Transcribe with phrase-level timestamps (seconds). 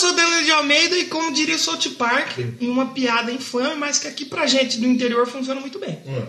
[0.00, 3.98] sou Danilo de Almeida e como diria o South Park, em uma piada infame, mas
[3.98, 5.98] que aqui pra gente do interior funciona muito bem.
[6.06, 6.22] Hum.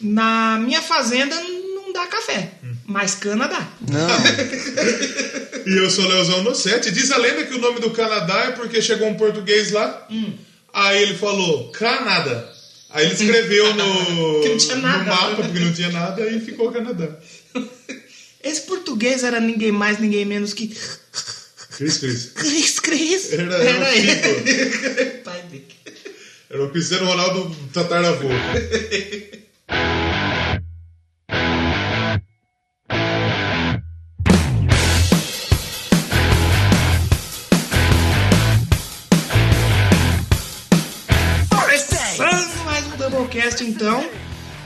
[0.00, 1.34] Na minha fazenda
[1.74, 2.52] não dá café,
[2.86, 3.68] mas cana dá.
[3.88, 4.06] Não.
[5.66, 6.92] E eu sou Leozão no 7.
[6.92, 10.06] Diz a lenda que o nome do Canadá é porque chegou um português lá.
[10.08, 10.34] Hum.
[10.72, 12.48] Aí ele falou Canadá.
[12.90, 14.98] Aí ele escreveu no, Que não tinha nada.
[14.98, 17.08] no mapa, porque não tinha nada, e ficou Canadá.
[18.44, 20.72] Esse português era ninguém mais, ninguém menos que
[21.76, 22.32] Cris, Cris.
[22.34, 23.32] Cris Cris.
[23.32, 25.10] Era- era o ele.
[25.24, 25.66] Pai dele.
[26.50, 28.28] Era o Cristiano Ronaldo Tataravô.
[42.64, 44.08] Mais um Doublecast, então.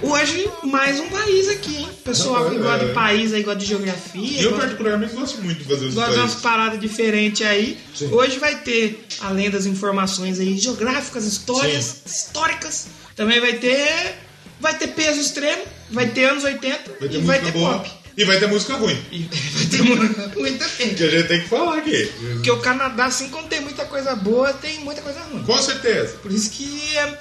[0.03, 1.89] Hoje, mais um país aqui, hein?
[2.05, 2.59] Pessoal que É.
[2.59, 5.95] gosta de país aí, gosta de geografia, Eu gosta, particularmente gosto muito de fazer os
[5.95, 7.79] gosta de umas paradas diferentes aí.
[7.95, 8.09] Sim.
[8.13, 14.15] Hoje vai ter, além das informações aí geográficas, histórias, históricas, também vai ter.
[14.59, 17.79] Vai ter peso extremo, vai ter anos 80 Vai ter e música vai ter boa.
[17.79, 17.91] pop.
[18.17, 18.99] E vai ter música ruim.
[19.11, 19.19] E
[19.55, 20.95] vai ter mu- muita gente.
[20.97, 22.13] Que a gente tem que falar aqui.
[22.35, 25.43] Porque o Canadá, assim como tem muita coisa boa, tem muita coisa ruim.
[25.45, 26.19] Com certeza.
[26.23, 27.19] Por isso que é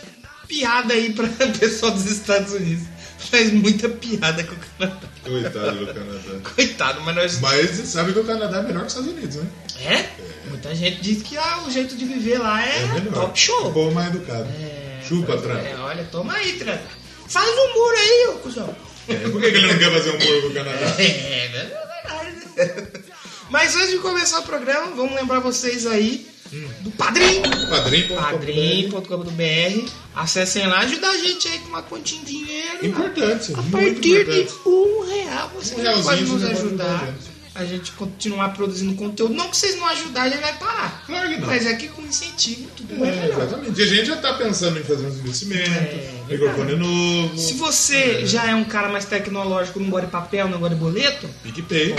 [0.49, 2.83] piada aí pra pessoal dos Estados Unidos.
[3.19, 5.07] Faz muita piada com o Canadá.
[5.23, 6.49] Coitado do Canadá.
[6.55, 7.39] Coitado, mas nós.
[7.39, 9.47] Mas sabe que o Canadá é melhor que os Estados Unidos, né?
[9.81, 10.49] É?
[10.49, 13.71] Muita gente diz que ah, o jeito de viver lá é, É top O show.
[13.71, 14.47] povo mais educado.
[14.59, 15.57] É, Chupa, Trump.
[15.59, 16.81] é, olha, toma aí, Trump.
[17.27, 18.75] Faz um muro aí, ô cuzão.
[19.07, 20.95] É, por que, ele não quer fazer um muro com o Canadá?
[20.99, 22.87] É, verdade.
[23.49, 26.27] Mas antes de começar o programa, vamos lembrar vocês aí
[26.81, 27.41] do Padrim.
[28.89, 29.89] Padrim.com.br.
[30.15, 32.85] Acessem lá, ajuda a gente aí com uma continha de dinheiro.
[32.85, 37.13] Importante, A partir de um real você Um pode nos ajudar.
[37.55, 37.91] a gente.
[37.93, 39.33] Continuar produzindo conteúdo.
[39.33, 41.03] Não que vocês não ajudarem, a gente vai parar.
[41.05, 41.47] Claro que não.
[41.47, 43.41] Mas é que com incentivo tudo é, É, melhor.
[43.43, 43.79] exatamente.
[43.79, 48.25] E a gente já tá pensando em fazer uns investimentos, É, microfone novo, Se você
[48.25, 51.93] já é um cara mais tecnológico, não gosta de papel, não gosta de boleto, PicPay,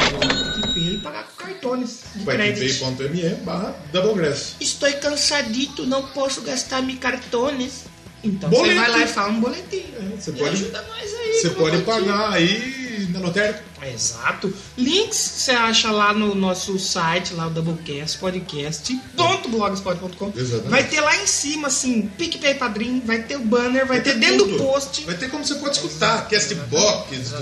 [1.01, 2.61] pagar com cartões de crédito.
[2.97, 4.55] picpay.me barra Doublegrass.
[4.61, 7.85] Estou cansadito, não posso gastar meus cartões.
[8.23, 8.75] Então Boleto.
[8.75, 9.85] você vai lá e fala um boletinho.
[10.19, 11.33] você e pode- ajuda nós aí.
[11.41, 13.63] Você pode pagar aí na lotérica.
[13.83, 14.53] Exato.
[14.77, 20.33] Links você acha lá no nosso site, lá o doublecast.podcast.blogspot.com.
[20.37, 20.71] Exatamente.
[20.71, 24.47] Vai ter lá em cima, assim, PicPay Padrim, vai ter o banner, vai, ter dentro
[24.47, 24.59] tudo.
[24.59, 25.05] do post.
[25.05, 27.35] Vai ter como você pode escutar, Castbox,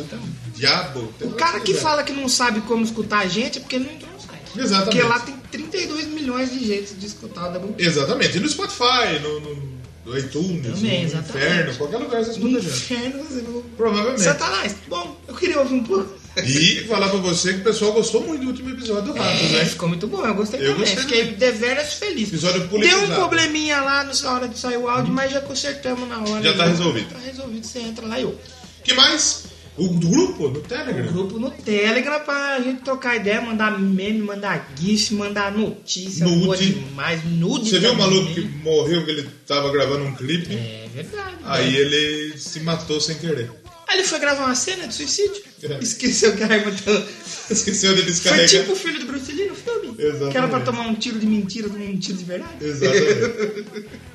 [0.54, 1.12] Diabo.
[1.20, 4.10] O cara que fala que não sabe como escutar a gente é porque não entrou
[4.12, 4.38] no site.
[4.56, 4.96] Exatamente.
[4.96, 7.88] Porque lá tem 32 milhões de jeitos de escutar o Doublecast.
[7.88, 8.36] Exatamente.
[8.36, 9.77] E no Spotify, no, no,
[10.08, 11.46] no iTunes, Também, no exatamente.
[11.46, 12.66] Inferno, qualquer lugar você No gente.
[12.66, 13.44] inferno você.
[13.76, 14.22] Provavelmente.
[14.22, 16.18] Satanás, bom, eu queria ouvir um pouco.
[16.44, 19.48] E falar pra você que o pessoal gostou muito do último episódio do Ratos, É,
[19.58, 19.64] né?
[19.64, 20.80] ficou muito bom, eu gostei Eu também.
[20.80, 21.34] gostei Fiquei também.
[21.38, 22.28] deveras feliz.
[22.28, 23.12] Episódio Deu politizado.
[23.12, 26.42] um probleminha lá na hora de sair o áudio, mas já consertamos na hora.
[26.42, 27.08] Já tá resolvido.
[27.12, 28.38] Tá resolvido, você entra lá e eu.
[28.84, 29.44] que mais?
[29.78, 31.12] O do grupo, no Telegram.
[31.12, 36.26] Grupo no Telegram pra gente trocar ideia, mandar meme, mandar gif, mandar notícia.
[36.26, 36.44] Nude.
[36.44, 37.70] boa demais, nude.
[37.70, 40.52] Você viu o maluco que morreu, que ele tava gravando um clipe?
[40.54, 41.36] É verdade.
[41.44, 43.50] Aí ele se matou sem querer.
[43.86, 45.42] Aí ele foi gravar uma cena de suicídio.
[45.62, 45.78] É.
[45.80, 47.06] Esqueceu que a arma tava...
[47.50, 48.48] Esqueceu de Foi descarregar.
[48.48, 49.94] tipo o filho do Bruce Lee no filme.
[49.98, 50.30] Exatamente.
[50.32, 52.52] Que era pra tomar um tiro de mentira, tomar um tiro de verdade.
[52.60, 53.88] Exatamente.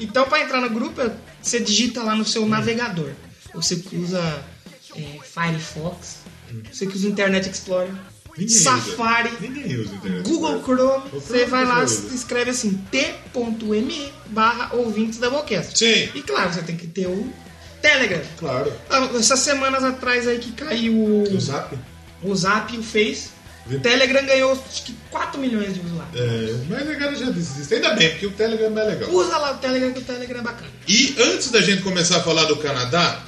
[0.00, 1.00] Então, para entrar no grupo,
[1.42, 3.10] você digita lá no seu navegador.
[3.52, 4.44] Você usa
[4.96, 6.16] é, Firefox,
[6.72, 7.90] você que usa Internet Explorer,
[8.36, 9.30] Ninguém Safari,
[9.80, 10.22] usa.
[10.22, 11.10] Google Chrome.
[11.12, 15.76] Você vai lá e escreve assim: t.me barra ouvintes da Vocast.
[15.76, 16.08] Sim.
[16.14, 17.32] E claro, você tem que ter o
[17.82, 18.22] Telegram.
[18.38, 18.72] Claro.
[18.88, 21.76] Ah, Essas semanas atrás aí que caiu o, O Zap?
[22.22, 23.30] o Zap e o Face.
[23.70, 26.18] O Telegram ganhou acho que 4 milhões de usuários.
[26.18, 27.74] É, mas a galera já desiste.
[27.74, 29.10] Ainda bem, porque o Telegram é legal.
[29.10, 30.70] Usa lá o Telegram que o Telegram é bacana.
[30.86, 33.20] E antes da gente começar a falar do Canadá,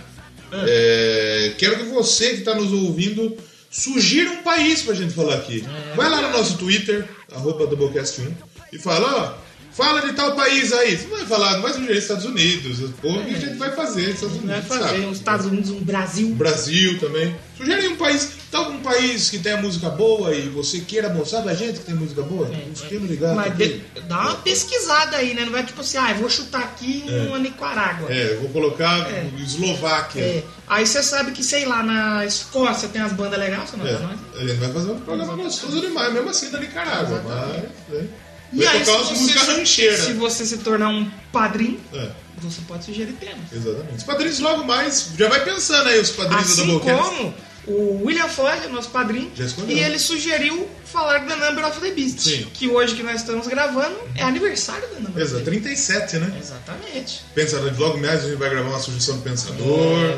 [0.53, 3.37] é, quero que você que está nos ouvindo
[3.71, 5.65] sugira um país pra gente falar aqui.
[5.94, 8.33] Vai lá no nosso Twitter, arroba Doublecast1,
[8.72, 9.50] e fala, ó,
[9.82, 10.97] fala de tal país aí.
[10.97, 12.79] Você não vai falar, não vai sugerir Estados Unidos.
[13.00, 14.11] Pô, o que a gente vai fazer?
[14.11, 15.05] Estados Unidos, Vai fazer sabe?
[15.06, 16.29] os Estados Unidos, um Brasil.
[16.35, 17.35] Brasil também.
[17.56, 21.53] Sugere um país, tá algum país que tenha música boa e você queira mostrar pra
[21.53, 22.49] gente que tem música boa?
[22.49, 23.37] Um esquema ligado.
[23.37, 23.82] Mas aqui.
[23.94, 25.44] de- dá uma pesquisada aí, né?
[25.44, 28.11] Não vai tipo assim, ah, eu vou chutar aqui uma Nicarágua.
[28.11, 29.29] É, eu vou colocar É.
[29.43, 30.23] Eslováquia.
[30.23, 30.43] É.
[30.67, 34.41] Aí você sabe que, sei lá, na Escócia tem as bandas legais, você não É,
[34.41, 37.23] ele vai fazer um programa gostoso demais, mesmo assim da Nicarágua.
[37.26, 38.05] Mas,
[38.52, 40.00] E aí, tocar você, músicas rancheiras.
[40.00, 42.08] se você se tornar um padrinho, É,
[42.38, 43.52] você pode sugerir temas.
[43.52, 43.97] exatamente.
[43.99, 47.02] Os padrinhos logo mais, já vai pensando aí os padrinhos Assim da Doublecast.
[47.11, 47.35] como
[47.67, 49.31] o William Floyd, nosso padrinho,
[49.69, 52.19] e ele sugeriu falar da Number of the Beast.
[52.20, 52.47] Sim.
[52.52, 56.26] Que hoje que nós estamos gravando é aniversário da Number Exato, of the 37, né?
[56.26, 56.43] Beast.
[56.43, 57.20] Exatamente.
[57.35, 59.69] Pensador, logo mais a gente vai gravar uma sugestão do Pensador.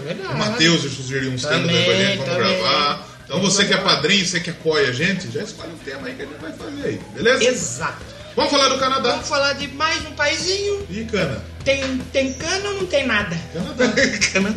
[0.09, 2.59] É o Matheus sugeriu uns temas pra gente, vamos também.
[2.59, 3.09] gravar.
[3.25, 6.15] Então você que é padrinho, você que apoia a gente, já escolhe um tema aí
[6.15, 7.45] que a gente vai fazer aí, beleza?
[7.45, 8.12] Exato.
[8.35, 9.11] Vamos falar do Canadá.
[9.11, 10.87] Vamos falar de mais um paizinho.
[10.89, 11.45] E cana.
[11.65, 13.37] Tem, tem cana ou não tem nada?
[13.53, 13.93] Canadá.
[14.33, 14.49] Cana.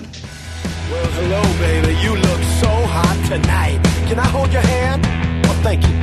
[0.90, 1.94] Well, hello, baby.
[2.02, 3.82] You look so hot tonight.
[4.08, 5.04] Can I hold your hand?
[5.50, 5.94] Oh, thank you.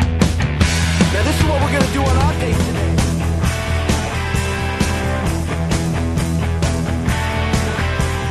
[1.12, 2.92] Now, this is what we're gonna do on our date today.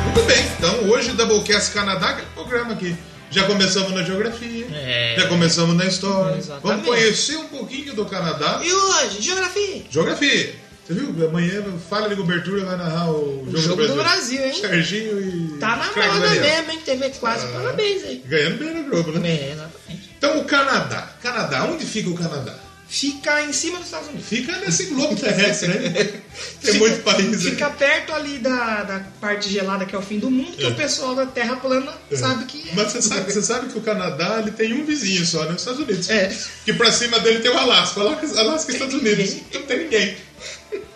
[0.04, 2.96] Muito bem, então hoje Doublecast Canadá, aquele programa aqui.
[3.32, 5.16] Já começamos na geografia, É.
[5.18, 6.36] já começamos na história.
[6.36, 6.62] Exatamente.
[6.62, 8.60] Vamos conhecer um pouquinho do Canadá.
[8.62, 9.82] E hoje, geografia.
[9.90, 10.54] Geografia.
[10.86, 11.28] Você viu?
[11.28, 14.52] Amanhã Falha de Cobertura vai narrar o jogo, jogo do Brasil, hein?
[14.52, 15.58] Serginho e.
[15.58, 16.42] Tá na Craig moda Daniel.
[16.42, 16.78] mesmo, hein?
[16.84, 17.46] TV quase.
[17.46, 18.22] Parabéns aí.
[18.26, 19.28] Ganhando bem na Globo, né?
[19.28, 20.10] É, exatamente.
[20.18, 21.08] Então o Canadá.
[21.22, 22.54] Canadá, onde fica o Canadá?
[22.94, 24.28] Fica em cima dos Estados Unidos.
[24.28, 26.20] Fica nesse globo terrestre, né?
[26.60, 27.72] Tem muito país Fica aí.
[27.72, 30.68] perto ali da, da parte gelada que é o fim do mundo, que É.
[30.68, 32.74] o pessoal da Terra plana sabe que é.
[32.74, 35.52] Mas você sabe, você sabe que o Canadá ele tem um vizinho só, né?
[35.52, 36.10] Os Estados Unidos.
[36.10, 36.36] É.
[36.66, 37.98] Que pra cima dele tem o Alasca.
[38.00, 39.18] O Alasca, Alasca e Estados Unidos.
[39.30, 39.44] ninguém.
[39.54, 40.16] Não tem ninguém.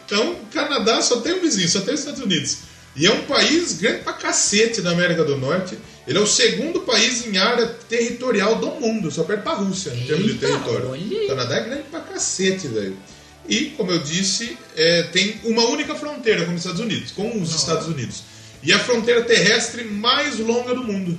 [0.04, 2.58] Então, o Canadá só tem um vizinho, só tem os Estados Unidos.
[2.94, 5.78] E é um país grande pra cacete na América do Norte.
[6.06, 10.06] Ele é o segundo país em área territorial do mundo, só perto pra Rússia, em
[10.06, 10.91] termos de território.
[10.91, 11.25] olha.
[11.25, 12.97] O Canadá é grande pra cacete, velho.
[13.49, 17.55] E, como eu disse, é, tem uma única fronteira com os Estados Unidos, com os
[17.55, 18.23] Estados Unidos.
[18.62, 21.19] E a fronteira terrestre mais longa do mundo.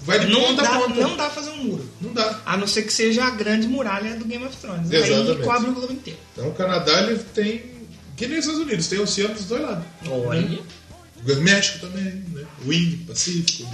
[0.00, 1.00] Vai de Não ponta a dá, ponta.
[1.00, 1.90] não dá pra fazer um muro.
[2.00, 2.40] Não dá.
[2.46, 4.90] A não ser que seja a grande muralha do Game of Thrones.
[4.90, 5.30] Exatamente.
[5.32, 6.18] Aí cobre o globo inteiro.
[6.32, 7.62] Então o Canadá ele tem.
[8.16, 9.84] Que nem os Estados Unidos, tem oceano dos dois lados.
[10.08, 10.40] Olha.
[10.40, 10.62] O
[11.36, 12.44] México também, né?
[12.64, 13.68] O Índico, Pacífico.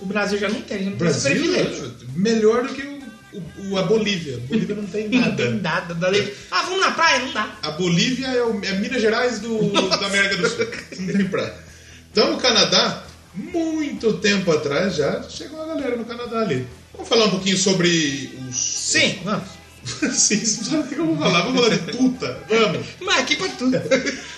[0.00, 1.86] O Brasil já não tem, já não O tem Brasil privilégio.
[1.86, 4.36] é melhor do que o, o- a Bolívia.
[4.36, 5.50] A Bolívia não tem Não tem nada.
[5.50, 5.94] nada.
[5.94, 6.34] Dali.
[6.50, 7.20] Ah, vamos na praia?
[7.20, 7.56] Não dá.
[7.62, 10.66] A Bolívia é, o, é Minas Gerais do, da América do Sul.
[11.00, 11.54] Não tem praia.
[12.10, 13.04] Então o Canadá,
[13.34, 16.66] muito tempo atrás já chegou a galera no Canadá ali.
[16.92, 18.56] Vamos falar um pouquinho sobre os.
[18.56, 19.48] Sim, vamos.
[20.12, 21.42] Sim, você não sabe o que eu vou falar.
[21.42, 22.38] Vamos falar de puta.
[22.48, 22.86] Vamos.
[23.00, 23.76] Mas aqui pra tudo.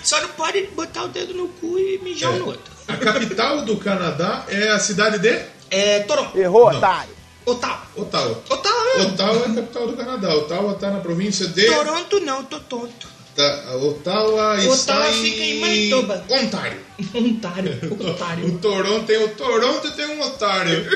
[0.02, 2.38] Só não pode botar o dedo no cu e mijar um É.
[2.38, 2.72] no outro.
[2.88, 6.36] A capital do Canadá é a cidade de É Toronto.
[6.38, 6.78] Errou, Não.
[6.78, 7.10] otário.
[7.46, 7.82] Ottawa.
[7.96, 8.42] Ottawa.
[8.48, 9.02] Ottawa.
[9.02, 10.34] Ottawa é a capital do Canadá.
[10.34, 11.66] Ottawa está na província de.
[11.66, 13.06] Toronto não, tô tonto.
[13.36, 16.24] Tá, Ottawa está Ottawa fica em Manitoba.
[16.30, 16.78] Ontário.
[17.14, 17.78] Ontário.
[17.90, 18.58] O Otário.
[18.58, 20.86] Toronto tem o Toronto e tem um Ontário.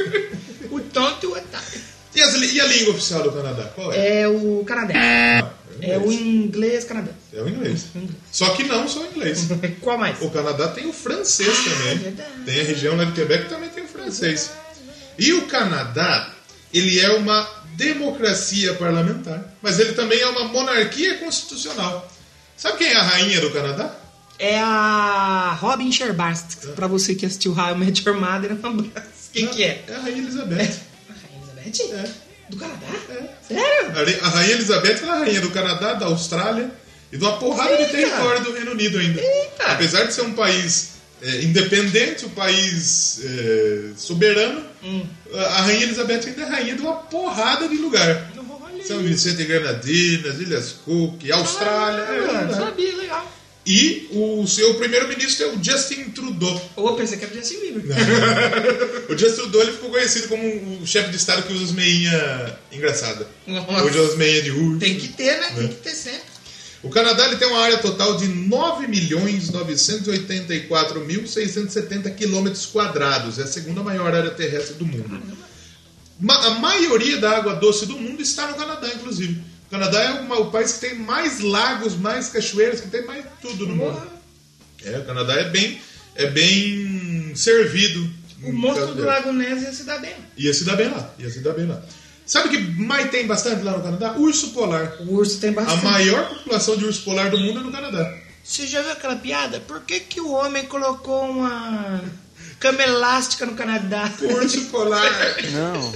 [0.71, 1.88] O tonto e o otário.
[2.19, 3.65] E, as e a língua oficial do Canadá?
[3.75, 4.20] Qual é?
[4.23, 4.99] É o canadense.
[5.00, 5.50] Ah,
[5.81, 7.17] É o inglês canadense.
[7.32, 7.87] É o inglês.
[8.32, 9.47] Só que não só o inglês.
[9.81, 10.20] Qual mais?
[10.20, 11.99] O Canadá tem o francês Ah, também.
[11.99, 12.31] verdade.
[12.44, 14.50] Tem a região lá de Quebec que também tem o francês.
[15.19, 16.31] E o Canadá,
[16.75, 22.11] ele é uma democracia parlamentar, mas ele também é uma monarquia constitucional.
[22.56, 23.94] Sabe quem é a rainha do Canadá?
[24.38, 26.69] É a Robin Sherbast.
[26.76, 29.31] Pra você que assistiu How I Met Your Mother, um abraço.
[29.32, 29.85] Quem que é?
[29.87, 30.88] É a rainha Elizabeth.
[31.69, 31.93] Elizabeth?
[31.93, 32.29] É.
[32.50, 32.87] Do Canadá?
[33.11, 33.29] É.
[33.55, 34.19] Sério?
[34.23, 36.70] A rainha Elizabeth é a rainha do Canadá, da Austrália
[37.12, 37.93] e de uma porrada de Eita!
[37.93, 39.20] território do Reino Unido ainda.
[39.20, 39.65] Eita!
[39.67, 40.91] Apesar de ser um país
[41.23, 45.05] é, independente, um país é, soberano, Hum.
[45.35, 48.31] a rainha Elizabeth ainda é rainha de uma porrada de lugar.
[48.87, 49.00] São.
[49.00, 52.00] Vicente e Granadinas, Ilhas Cook, Austrália.
[52.03, 52.55] é, Ah, é.
[52.55, 53.32] sabia, legal.
[53.70, 56.70] E o seu primeiro-ministro é o Justin Trudeau.
[56.75, 57.84] Ô, pensei que era Justin Bieber.
[59.10, 62.53] O Justin Trudeau ele ficou conhecido como o chefe de estado que usa as meinhas
[62.72, 63.27] engraçadas.
[63.46, 63.84] Nossa.
[63.84, 64.79] Hoje as meinhas de urso.
[64.81, 65.48] Tem que ter, né?
[65.55, 65.69] Tem Né?
[65.69, 66.22] que ter sempre.
[66.82, 68.27] O Canadá ele tem uma área total de
[70.69, 73.39] 9.984.670 quilômetros quadrados.
[73.39, 75.20] É a segunda maior área terrestre do mundo.
[76.20, 79.41] Ma- a maioria da água doce do mundo está no Canadá, inclusive.
[79.69, 83.22] O Canadá é uma- o país que tem mais lagos, mais cachoeiras, que tem mais
[83.43, 84.01] tudo no mundo.
[84.82, 85.79] É, o Canadá é bem,
[86.15, 88.10] é bem servido.
[88.43, 89.05] O monstro do.
[89.05, 90.15] Lago Ness ia se dar bem.
[90.37, 91.82] Ia se dar bem lá, ia se dar bem lá.
[92.25, 94.15] Sabe o que mais tem bastante lá no Canadá?
[94.17, 94.96] Urso polar.
[95.01, 95.84] O urso tem A bastante.
[95.84, 98.15] maior população de urso polar do mundo é no Canadá.
[98.44, 99.60] Você já viu aquela piada?
[99.60, 102.01] Por que, que o homem colocou uma
[102.60, 104.10] cama elástica no Canadá?
[104.22, 105.37] Urso polar.
[105.53, 105.94] Não.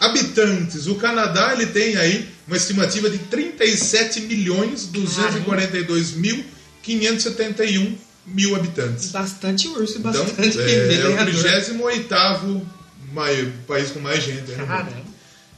[0.00, 0.86] Habitantes.
[0.86, 6.44] O Canadá ele tem aí uma estimativa de 37 milhões 242 mil
[6.82, 9.10] 571 mil habitantes.
[9.10, 11.24] Bastante urso e Então, bastante é, é o vereador.
[11.42, 12.66] 38
[13.12, 14.50] mai- país com mais gente.
[14.52, 15.02] Né?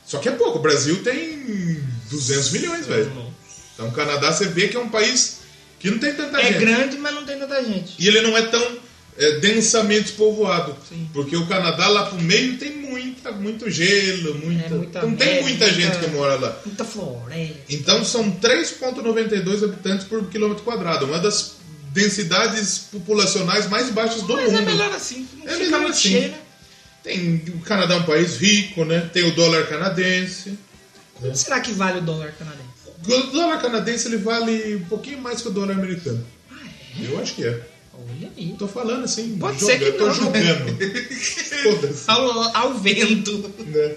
[0.07, 0.59] Só que é pouco.
[0.59, 1.81] O Brasil tem
[2.11, 3.11] 200 milhões, velho.
[3.75, 5.39] Então o Canadá você vê que é um país
[5.79, 6.59] que não tem tanta É gente.
[6.61, 7.95] grande, mas não tem tanta gente.
[7.99, 8.79] E ele não é tão
[9.21, 10.75] é, densamente povoado.
[10.89, 11.09] Sim.
[11.13, 14.65] Porque o Canadá lá pro meio tem muita, muito gelo, muita.
[14.67, 16.59] É, muita não tem muita muita- gente que mora lá.
[16.65, 17.55] Muita floresta.
[17.69, 21.57] Então são 3,92 habitantes por quilômetro quadrado, uma das
[21.93, 24.59] densidades populacionais mais baixas do Mas mundo.
[24.59, 25.29] é melhor assim.
[25.39, 26.09] Não É fica melhor muito assim.
[26.11, 26.39] cheio, né?
[27.03, 29.09] Tem, o Canadá é um país rico, né?
[29.13, 30.59] Tem o dólar canadense.
[31.15, 32.71] Quanto será que vale o dólar canadense?
[33.07, 36.25] O dólar canadense ele vale um pouquinho mais que o dólar americano.
[36.51, 36.55] Ah,
[37.01, 37.07] é?
[37.07, 37.61] Eu acho que é.
[38.09, 38.55] Olha aí.
[38.59, 40.77] Tô falando assim, Pode joga- ser que tô não, julgando.
[41.63, 42.05] Foda-se.
[42.09, 43.53] Ao, ao vento.
[43.67, 43.95] né?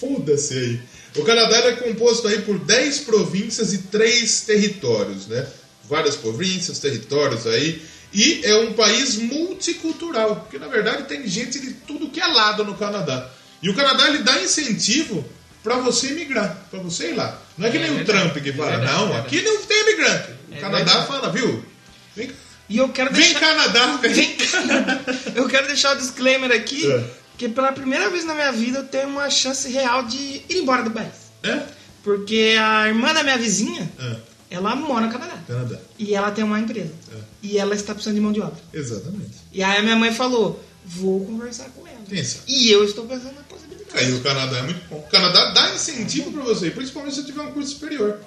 [0.00, 0.80] Foda-se aí.
[1.16, 5.46] O Canadá é composto aí por 10 províncias e 3 territórios, né?
[5.88, 7.80] Várias províncias, territórios aí.
[8.12, 12.64] E é um país multicultural, porque na verdade tem gente de tudo que é lado
[12.64, 13.30] no Canadá.
[13.62, 15.24] E o Canadá ele dá incentivo
[15.62, 17.40] para você emigrar, para você ir lá.
[17.58, 18.20] Não é que É nem o verdade.
[18.30, 20.28] Trump que É fala, verdade, não, é aqui não tem imigrante.
[20.50, 21.06] O É Canadá verdade.
[21.08, 21.64] fala, viu?
[22.14, 22.30] Vem,
[22.68, 23.40] E eu quero vem deixar.
[23.40, 24.12] Canadá, vem.
[24.12, 25.00] Vem Canadá.
[25.36, 27.04] Eu quero deixar o disclaimer aqui, É.
[27.38, 30.82] que pela primeira vez na minha vida eu tenho uma chance real de ir embora
[30.82, 31.12] do país.
[31.44, 31.62] É?
[32.02, 34.16] Porque a irmã da minha vizinha, É,
[34.50, 35.38] ela mora no Canadá.
[35.46, 35.78] Canadá.
[35.98, 36.92] E ela tem uma empresa.
[37.12, 37.18] É.
[37.42, 38.58] E ela está precisando de mão de obra.
[38.72, 39.36] Exatamente.
[39.52, 42.00] E aí a minha mãe falou, vou conversar com ela.
[42.24, 42.42] Sabe?
[42.48, 43.90] E eu estou pensando na possibilidade.
[43.98, 44.98] Aí o Canadá é muito bom.
[44.98, 48.18] O Canadá dá incentivo pra você, principalmente se você tiver um curso superior.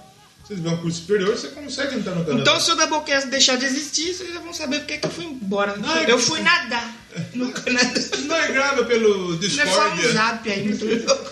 [0.49, 2.41] Você tiver um curso superior, você consegue entrar no Canadá.
[2.41, 5.25] Então, se o Doublecast deixar de existir, vocês já vão saber porque que eu fui
[5.25, 5.77] embora.
[5.77, 6.91] Não, é eu fui nadar
[7.35, 8.01] no Canadá.
[8.23, 9.71] não é grave pelo Não é Discord.
[9.71, 11.31] só um zap aí, muito louco.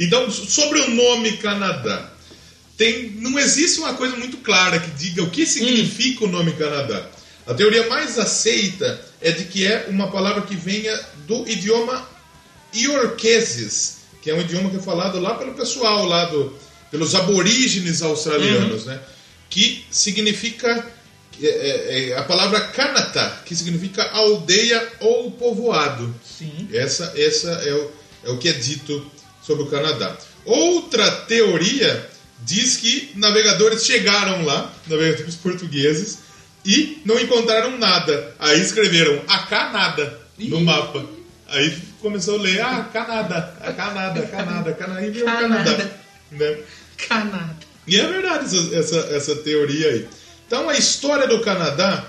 [0.00, 2.10] Então, sobre o nome Canadá,
[2.76, 7.06] tem, não existe uma coisa muito clara que diga o que significa o nome Canadá.
[7.46, 10.92] A teoria mais aceita é de que é uma palavra que venha
[11.28, 12.04] do idioma
[12.74, 18.02] iorqueses, que é um idioma que é falado lá pelo pessoal, lá do, pelos aborígenes
[18.02, 19.00] australianos, né?
[19.48, 20.84] Que significa
[21.42, 26.14] é, é, é, a palavra Kanata, que significa aldeia ou povoado.
[26.24, 26.68] Sim.
[26.72, 27.90] Essa, essa é, o,
[28.24, 29.04] é o que é dito
[29.42, 30.16] sobre o Canadá.
[30.44, 32.08] Outra teoria
[32.42, 36.18] diz que navegadores chegaram lá, navegadores portugueses,
[36.64, 38.34] e não encontraram nada.
[38.38, 41.04] Aí escreveram a Canada no mapa.
[41.48, 45.90] Aí começou a ler, ah, Canadá, a Canada, Canada, Canadá, e virou Canadá.
[46.30, 46.58] Né?
[47.08, 47.56] Canadá.
[47.86, 50.08] E é verdade essa, essa, essa teoria aí.
[50.46, 52.04] Então a história do Canadá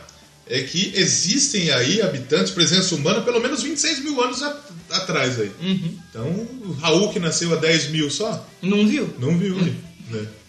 [0.50, 4.60] é que existem aí habitantes, presença humana, pelo menos 26 mil anos a-
[4.92, 5.52] atrás aí.
[5.62, 6.00] Uhum.
[6.10, 9.14] Então o Raul que nasceu há 10 mil só, Não viu?
[9.20, 9.76] não viu, né?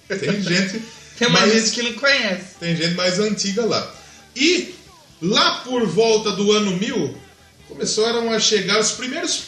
[0.08, 0.80] Tem gente,
[1.18, 2.54] Tem mais, gente que não conhece.
[2.60, 3.92] tem gente mais antiga lá.
[4.36, 4.72] E
[5.20, 7.18] lá por volta do ano 1000
[7.68, 9.42] começaram a chegar os primeiros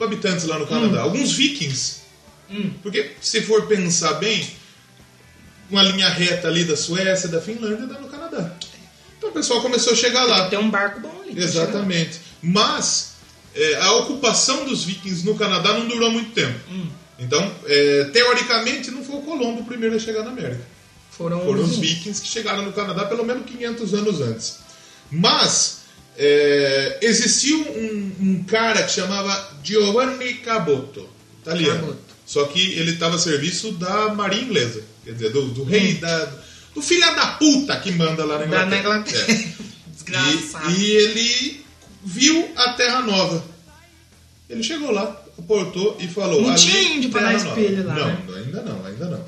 [0.00, 1.98] habitantes lá no Canadá, alguns vikings.
[2.50, 2.70] Hum.
[2.82, 4.48] Porque se for pensar bem,
[5.70, 8.56] uma linha reta ali da Suécia, da Finlândia, dá no Canadá.
[9.16, 10.48] Então o pessoal começou a chegar lá.
[10.48, 11.38] Tem um barco bom ali.
[11.38, 12.20] Exatamente.
[12.40, 13.14] Mas
[13.54, 16.58] é, a ocupação dos vikings no Canadá não durou muito tempo.
[16.70, 16.86] Hum.
[17.18, 20.64] Então, é, teoricamente, não foi o Colombo o primeiro a chegar na América.
[21.10, 24.58] Foram, Foram os vikings que chegaram no Canadá pelo menos 500 anos antes.
[25.10, 25.80] Mas
[26.16, 31.08] é, existiu um, um cara que chamava Giovanni Caboto,
[31.42, 31.80] italiano.
[31.80, 32.07] Caboto.
[32.28, 36.30] Só que ele estava a serviço da marinha inglesa, quer dizer, do, do rei, da,
[36.74, 38.66] do filho da puta que manda lá na Inglaterra.
[38.70, 39.32] na Inglaterra.
[39.32, 39.48] É.
[39.90, 40.70] Desgraçado.
[40.70, 41.64] E, e ele
[42.04, 43.42] viu a Terra Nova.
[44.46, 45.04] Ele chegou lá,
[45.38, 46.42] aportou e falou.
[46.42, 48.42] Não "Ali, tinha índio pra Terra dar Nova." espelho lá, Não, né?
[48.44, 49.24] ainda não, ainda não.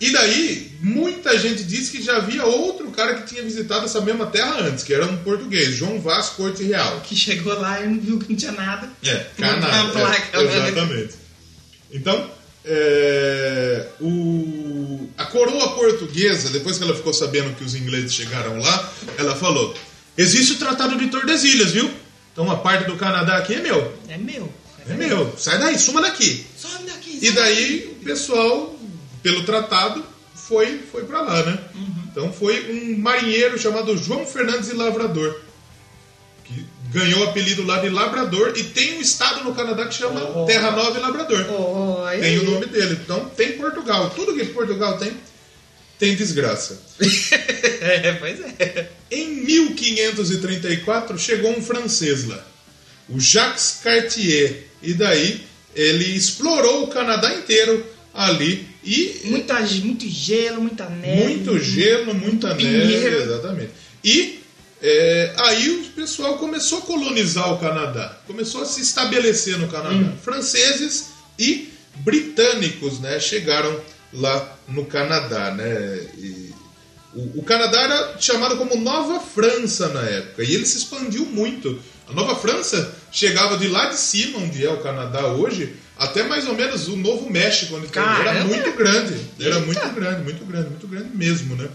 [0.00, 4.26] E daí, muita gente disse que já havia outro cara que tinha visitado essa mesma
[4.26, 7.00] terra antes, que era um português, João Vaz Corte Real.
[7.02, 8.90] Que chegou lá e não viu que não tinha nada.
[9.04, 9.56] É, placa,
[10.32, 10.68] é, né?
[10.68, 11.23] exatamente.
[11.94, 12.28] Então,
[12.64, 18.92] é, o, a coroa portuguesa, depois que ela ficou sabendo que os ingleses chegaram lá,
[19.16, 19.74] ela falou:
[20.18, 21.88] existe o Tratado de Tordesilhas, viu?
[22.32, 23.96] Então a parte do Canadá aqui é meu.
[24.08, 24.52] É meu.
[24.88, 25.32] É meu.
[25.38, 26.44] Sai daí, suma daqui.
[26.58, 27.18] Some daqui.
[27.22, 28.76] E some daí o pessoal,
[29.22, 31.58] pelo tratado, foi, foi para lá, né?
[31.74, 31.94] Uhum.
[32.10, 35.40] Então foi um marinheiro chamado João Fernandes de Lavrador,
[36.94, 40.46] ganhou o apelido lá de Labrador e tem um estado no Canadá que chama Oh.
[40.46, 41.44] Terra Nova e Labrador.
[41.50, 42.98] Oh, aí- Tem o nome dele.
[43.04, 44.10] Então tem Portugal.
[44.10, 45.12] Tudo que Portugal tem,
[45.98, 46.80] tem desgraça.
[47.80, 48.88] é, pois é.
[49.10, 52.44] Em 1534 chegou um francês lá,
[53.08, 55.42] o Jacques Cartier, e daí
[55.74, 57.84] ele explorou o Canadá inteiro
[58.14, 61.24] ali e Muita, muito gelo, muita neve.
[61.24, 63.22] muito gelo, muita neve, pinheiro.
[63.22, 63.70] exatamente.
[64.04, 64.43] E
[64.86, 69.94] é, aí o pessoal começou a colonizar o Canadá, começou a se estabelecer no Canadá.
[69.94, 70.16] Hum.
[70.22, 71.06] Franceses
[71.38, 73.80] e britânicos, né, chegaram
[74.12, 76.00] lá no Canadá, né?
[76.18, 76.52] E
[77.14, 81.80] O, o Canadá era chamado como Nova França na época e ele se expandiu muito.
[82.08, 86.46] A Nova França chegava de lá de cima, onde é o Canadá hoje, até mais
[86.46, 88.44] ou menos o Novo México, onde era Caramba!
[88.44, 89.14] muito grande.
[89.40, 91.68] Era muito grande, muito grande, muito grande mesmo, né?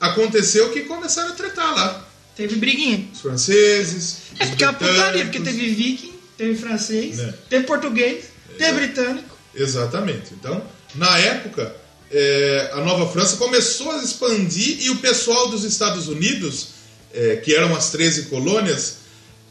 [0.00, 2.07] Aconteceu que começaram a tretar lá.
[2.38, 3.04] Teve briguinha.
[3.12, 7.34] Os franceses, É porque é uma putaria, porque teve viking, teve francês, Né.
[7.50, 8.24] teve português,
[8.56, 9.36] teve britânico.
[9.54, 10.32] Exatamente.
[10.34, 10.62] Então,
[10.94, 11.74] na época,
[12.12, 16.68] é, a Nova França começou a expandir e o pessoal dos Estados Unidos,
[17.12, 18.98] é, que eram as 13 colônias,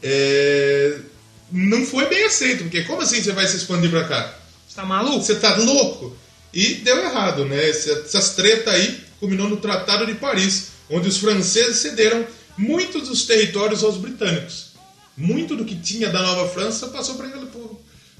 [0.02, 0.98] é,
[1.52, 4.34] não foi bem aceito, porque como assim você vai se expandir para cá?
[4.66, 5.22] Você tá maluco?
[5.24, 6.16] Você tá louco?
[6.54, 7.68] E deu errado, né?
[7.68, 12.24] Essa- Essas tretas aí culminou no Tratado de Paris, onde os franceses cederam
[12.58, 14.72] muitos dos territórios aos britânicos.
[15.16, 17.26] Muito do que tinha da Nova França passou para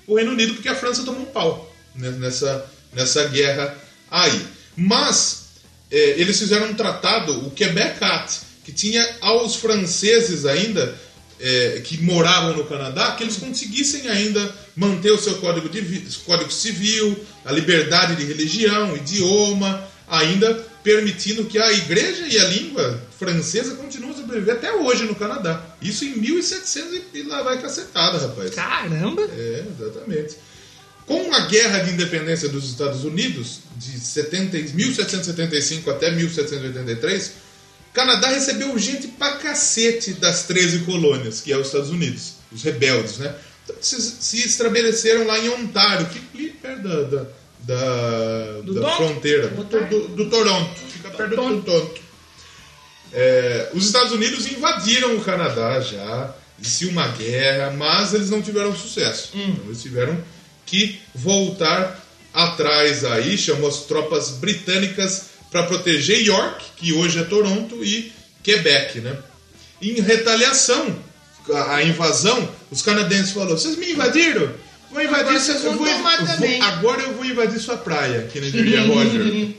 [0.06, 3.76] o Reino Unido, porque a França tomou um pau nessa, nessa guerra
[4.10, 4.46] aí.
[4.76, 5.48] Mas
[5.90, 10.94] é, eles fizeram um tratado, o Quebec Act, que tinha aos franceses ainda
[11.40, 15.82] é, que moravam no Canadá, que eles conseguissem ainda manter o seu código, de,
[16.24, 22.98] código civil, a liberdade de religião, idioma, ainda permitindo que a igreja e a língua
[23.18, 25.62] francesa continuem a sobreviver até hoje no Canadá.
[25.82, 28.54] Isso em 1700 e lá vai cacetada, rapaz.
[28.54, 29.20] Caramba!
[29.20, 30.36] É, exatamente.
[31.04, 37.32] Com a Guerra de Independência dos Estados Unidos, de 70, 1775 até 1783,
[37.92, 43.18] Canadá recebeu gente pra cacete das 13 colônias, que é os Estados Unidos, os rebeldes,
[43.18, 43.34] né?
[43.64, 47.26] Então, se, se estabeleceram lá em Ontário, que ali perto da, da,
[47.68, 48.96] da, Do da Toronto?
[48.96, 52.00] fronteira, do, do- do Toronto, fica perto do Toronto.
[53.12, 58.74] É, os Estados Unidos invadiram o Canadá já, existiu uma guerra, mas eles não tiveram
[58.76, 59.30] sucesso.
[59.34, 60.18] Então, eles tiveram
[60.66, 67.82] que voltar atrás aí, chamou as tropas britânicas para proteger York, que hoje é Toronto,
[67.84, 69.16] e Quebec, né?
[69.80, 70.94] Em retaliação
[71.50, 74.52] à à invasão, os canadenses falaram: vocês me invadiram?
[74.90, 78.82] Vou invadir eu vou- vou- também." Agora eu vou invadir sua praia, que nem diria
[78.82, 79.20] Roger.
[79.22, 79.56] Aí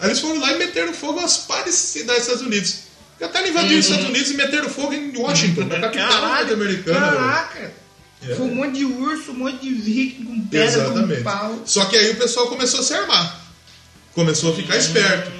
[0.04, 2.76] eles foram lá e meteram fogo às pares cidades dos Estados Unidos.
[3.20, 7.00] Já tá invadindo os Estados Unidos e meteram fogo em Washington, na capital norte-americana.
[7.00, 7.16] velho.
[7.16, 7.72] Caraca!
[8.28, 8.34] É.
[8.34, 11.16] Foi um monte de urso, um monte de viking com pedra, Exatamente.
[11.18, 11.62] com pau.
[11.64, 13.40] Só que aí o pessoal começou a se armar.
[14.14, 15.30] Começou a ficar esperto.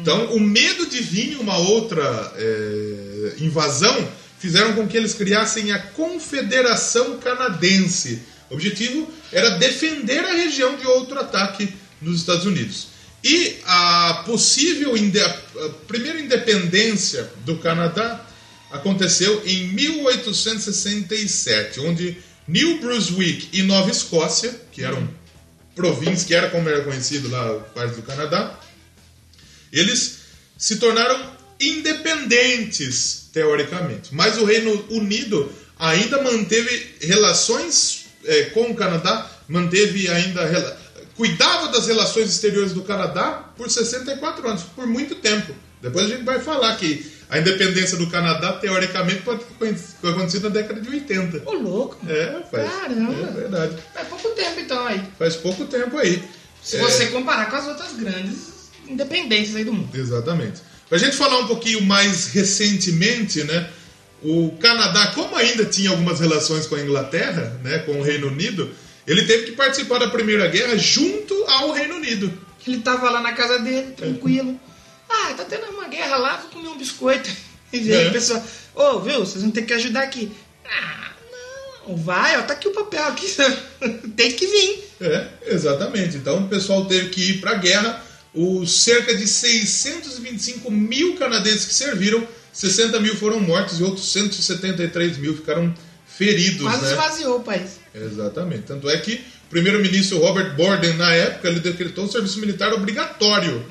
[0.00, 5.78] Então, o medo de vir uma outra é, invasão fizeram com que eles criassem a
[5.78, 8.22] Confederação Canadense.
[8.50, 11.68] O objetivo era defender a região de outro ataque
[12.00, 12.86] nos Estados Unidos.
[13.22, 15.28] E a possível inde- a
[15.86, 18.24] primeira independência do Canadá
[18.70, 25.08] aconteceu em 1867, onde New Brunswick e Nova Escócia, que eram
[25.74, 28.58] províncias, que era como era conhecido lá parte do Canadá,
[29.72, 30.18] eles
[30.56, 34.10] se tornaram independentes, teoricamente.
[34.14, 37.97] Mas o Reino Unido ainda manteve relações
[38.28, 40.76] eh, com o Canadá, manteve ainda.
[41.16, 45.52] cuidava das relações exteriores do Canadá por 64 anos, por muito tempo.
[45.82, 50.48] Depois a gente vai falar que a independência do Canadá, teoricamente, pode ter acontecido na
[50.50, 51.42] década de 80.
[51.44, 51.96] Ô, louco!
[52.08, 52.70] É, faz.
[52.70, 53.12] Caramba.
[53.28, 53.76] É verdade.
[53.94, 55.02] Faz pouco tempo então aí.
[55.18, 56.22] Faz pouco tempo aí.
[56.62, 56.80] Se É.
[56.80, 58.38] você comparar com as outras grandes
[58.88, 59.90] independências aí do mundo.
[59.96, 60.60] Exatamente.
[60.88, 63.68] Pra gente falar um pouquinho mais recentemente, né?
[64.22, 68.70] O Canadá, como ainda tinha algumas relações com a Inglaterra, né, com o Reino Unido,
[69.06, 72.32] ele teve que participar da Primeira Guerra junto ao Reino Unido.
[72.66, 74.58] Ele tava lá na casa dele, tranquilo.
[75.08, 77.30] Ah, tá tendo uma guerra lá, vou comer um biscoito.
[77.70, 78.08] E aí É.
[78.08, 78.42] a pessoa,
[78.74, 80.32] ô, viu, vocês vão ter que ajudar aqui.
[80.64, 81.10] Ah,
[81.86, 83.26] não, vai, ó, tá aqui o papel aqui.
[84.16, 84.90] Tem que vir.
[85.00, 86.16] É, exatamente.
[86.16, 88.02] Então o pessoal teve que ir para a guerra.
[88.34, 95.18] Os cerca de 625 mil canadenses que serviram, 60 mil foram mortos e outros 173
[95.18, 95.74] mil ficaram
[96.06, 96.62] feridos.
[96.62, 96.90] Quase né?
[96.90, 97.78] esvaziou o país.
[97.94, 98.62] Exatamente.
[98.62, 99.14] Tanto é que
[99.46, 103.64] o primeiro-ministro Robert Borden, na época, ele decretou o serviço militar obrigatório.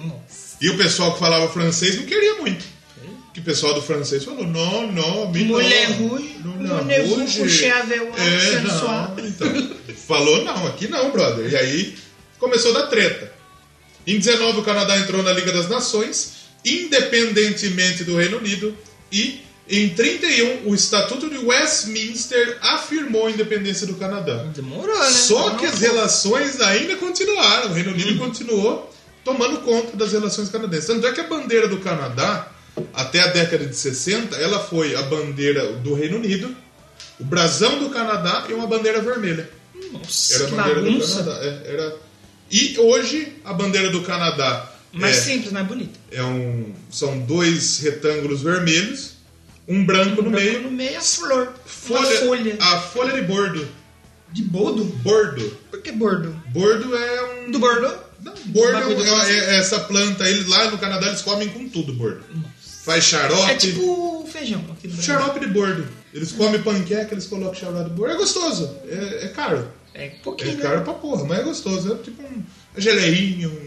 [0.59, 2.65] E o pessoal que falava francês não queria muito.
[3.33, 6.35] Que o pessoal do francês falou: não, não, me Mulher não, mulher moi,
[8.17, 9.77] É, não, então.
[10.07, 11.51] Falou: não, aqui não, brother.
[11.51, 11.95] E aí
[12.39, 13.31] começou da treta.
[14.07, 16.37] Em 19, o Canadá entrou na Liga das Nações,
[16.67, 18.75] independentemente do Reino Unido,
[19.12, 24.45] e em 31, o Estatuto de Westminster afirmou a independência do Canadá.
[24.56, 25.06] Demorou, né?
[25.10, 27.71] Só Demorou que as relações ainda continuaram.
[27.71, 28.93] O Reino Unido continuou
[29.25, 30.88] tomando conta das relações canadenses.
[30.88, 32.49] Tanto é que a bandeira do Canadá,
[32.93, 36.56] até a década de 60, ela foi a bandeira do Reino Unido,
[37.19, 39.49] o brasão do Canadá e uma bandeira vermelha.
[39.91, 41.08] Nossa, Era a que bandeira do.
[41.08, 41.39] Canadá.
[41.41, 41.95] é, era...
[42.49, 45.21] E hoje, a bandeira do Canadá, Mais É.
[45.21, 46.00] simples, mais bonita.
[46.12, 49.13] É um, são dois retângulos vermelhos,
[49.67, 50.62] um branco no Branco meio.
[50.62, 51.54] no meio, a flor.
[51.65, 52.58] Folha, folha.
[52.60, 53.67] A folha de bordo.
[54.32, 54.84] De bordo?
[54.86, 55.58] Bordo.
[55.69, 56.36] Por que bordo?
[56.50, 57.52] Bordo é um.
[57.52, 57.93] Do bordo?
[58.23, 60.28] Não, bordo é, é essa planta.
[60.28, 62.21] Eles, lá no Canadá eles comem com tudo, bordo.
[62.84, 63.52] Faz xarope.
[63.52, 65.02] É tipo feijão aqui no.
[65.02, 65.86] Xarope de bordo.
[66.13, 68.13] Eles comem panqueca, eles colocam xarope de bordo.
[68.13, 68.73] É gostoso.
[68.88, 69.67] É, é caro.
[69.93, 70.62] É É pouquinho, né?
[70.62, 71.93] caro pra porra, mas é gostoso.
[71.93, 72.43] É tipo um
[72.78, 73.66] geleinho, um,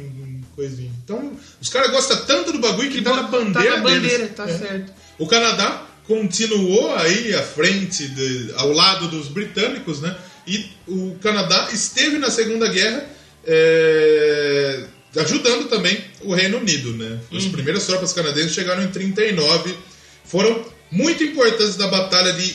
[0.54, 0.92] coisinho.
[1.04, 4.34] Então, os caras gostam tanto do bagulho que tá na bandeira Tá na bandeira, deles.
[4.36, 4.58] tá É.
[4.58, 4.92] certo.
[5.18, 10.16] O Canadá continuou aí à frente, de- ao lado dos britânicos, né?
[10.46, 13.04] E o Canadá esteve na Segunda Guerra
[13.46, 14.84] é,
[15.16, 17.18] ajudando também o Reino Unido, né?
[17.32, 17.52] As Uhum.
[17.52, 19.74] primeiras tropas canadenses chegaram em 39,
[20.24, 22.54] foram muito importantes na Batalha de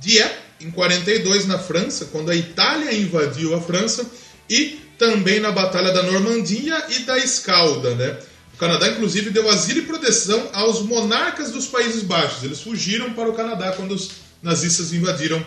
[0.00, 4.06] Dieppe, em 42, na França, quando a Itália invadiu a França,
[4.48, 8.16] e também na Batalha da Normandia e da Escalda, né?
[8.54, 12.44] O Canadá, inclusive, deu asilo e proteção aos monarcas dos Países Baixos.
[12.44, 15.44] Eles fugiram para o Canadá quando os nazistas invadiram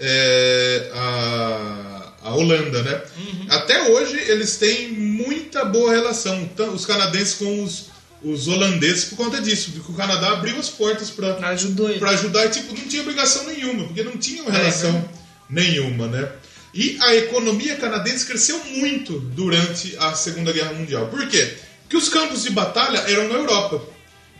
[0.00, 3.02] é, a, a Holanda, né?
[3.50, 7.90] Até hoje, eles têm muita boa relação, os canadenses com os,
[8.22, 11.36] os holandeses, por conta disso, de que o Canadá abriu as portas para
[11.90, 11.98] ele.
[11.98, 15.04] para ajudar e tipo não tinha obrigação nenhuma porque não tinham relação né?
[15.50, 16.26] nenhuma né
[16.74, 22.08] e a economia canadense cresceu muito durante a Segunda Guerra Mundial por quê porque os
[22.08, 23.82] campos de batalha eram na Europa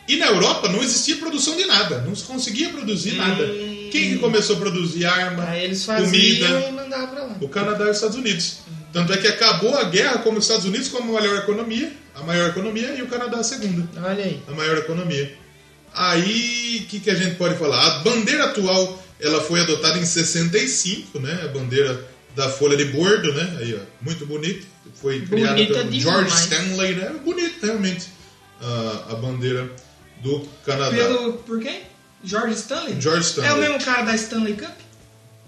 [0.08, 3.46] e na Europa não existia produção de nada não se conseguia produzir nada
[3.90, 5.46] quem que começou a produzir arma
[5.84, 6.74] faziam comida
[7.40, 8.58] o Canadá e os Estados Unidos.
[8.92, 12.22] Tanto é que acabou a guerra como os Estados Unidos como a maior economia, a
[12.22, 14.40] maior economia e o Canadá a segunda Olha aí.
[14.46, 15.36] a maior economia.
[15.92, 17.80] Aí, o que, que a gente pode falar?
[17.86, 21.40] A bandeira atual, ela foi adotada em 65, né?
[21.44, 23.58] A bandeira da folha de bordo, né?
[23.60, 24.66] Aí, ó, muito bonita.
[25.00, 25.92] Foi criada pelo.
[25.92, 27.14] George Stanley, né?
[27.24, 28.06] Bonita, realmente,
[28.60, 29.70] a, a bandeira
[30.22, 30.96] do Canadá.
[30.96, 31.82] Pelo, por quem?
[32.22, 33.00] George Stanley?
[33.00, 33.50] George Stanley.
[33.50, 34.74] É o mesmo cara da Stanley Cup?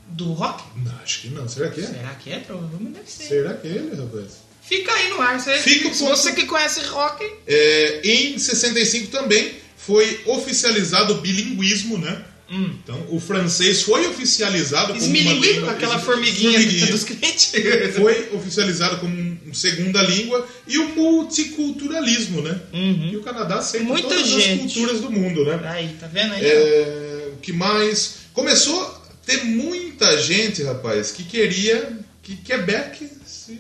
[0.09, 0.62] Do rock?
[0.77, 1.49] Não, acho que não.
[1.49, 1.85] Será que é?
[1.85, 2.38] Será que é?
[2.40, 3.25] Provavelmente deve ser.
[3.25, 4.46] Será que é ele, rapaz?
[4.62, 5.38] Fica aí no ar.
[5.40, 11.99] Você, Fica se você que conhece rock, É, em 65 também foi oficializado o bilinguismo,
[11.99, 12.25] né?
[12.50, 12.70] Hum.
[12.82, 15.72] Então, o francês foi oficializado como uma língua...
[15.72, 16.87] aquela formiguinha, formiguinha.
[16.87, 17.52] dos crentes.
[17.96, 22.61] Foi oficializado como segunda língua e o multiculturalismo, né?
[22.72, 23.92] E o Canadá aceita Uhum.
[23.92, 24.50] Muita todas gente.
[24.50, 25.61] as culturas do mundo, né?
[25.64, 26.44] Aí, tá vendo aí?
[26.44, 28.16] É, o que mais?
[28.32, 33.59] Começou a ter muita gente, rapaz, que queria que Quebec se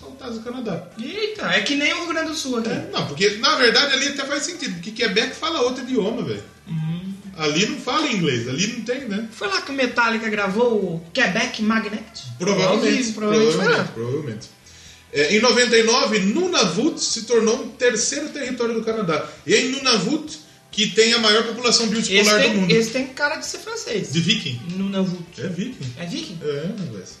[0.00, 0.88] soltasse do Canadá.
[1.00, 2.68] Eita, é que nem o Rio Grande do Sul aqui.
[2.70, 6.42] É, não, porque na verdade ali até faz sentido, porque Quebec fala outro idioma, velho.
[7.36, 9.28] Ali não fala inglês, ali não tem, né?
[9.32, 12.04] Foi lá que o Metallica gravou o Quebec Magnet?
[12.38, 13.12] Provavelmente.
[13.12, 13.78] Provavelmente provavelmente.
[13.78, 13.84] lá.
[13.92, 14.48] provavelmente.
[15.12, 19.28] É, em 99, Nunavut se tornou o terceiro território do Canadá.
[19.46, 20.40] E é em Nunavut
[20.72, 22.70] que tem a maior população Esse biodipolar do mundo.
[22.72, 24.12] esse tem cara de ser francês.
[24.12, 24.60] De viking.
[24.70, 25.22] Nunavut.
[25.38, 25.92] É viking.
[25.98, 26.38] É viking?
[26.42, 27.18] É, rapaz.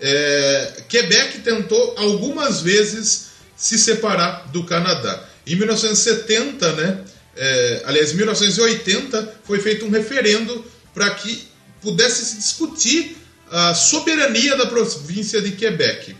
[0.00, 5.24] É, Quebec tentou algumas vezes se separar do Canadá.
[5.46, 7.04] Em 1970, né?
[7.42, 11.48] É, aliás, em 1980, foi feito um referendo para que
[11.80, 13.16] pudesse se discutir
[13.50, 16.14] a soberania da província de Quebec.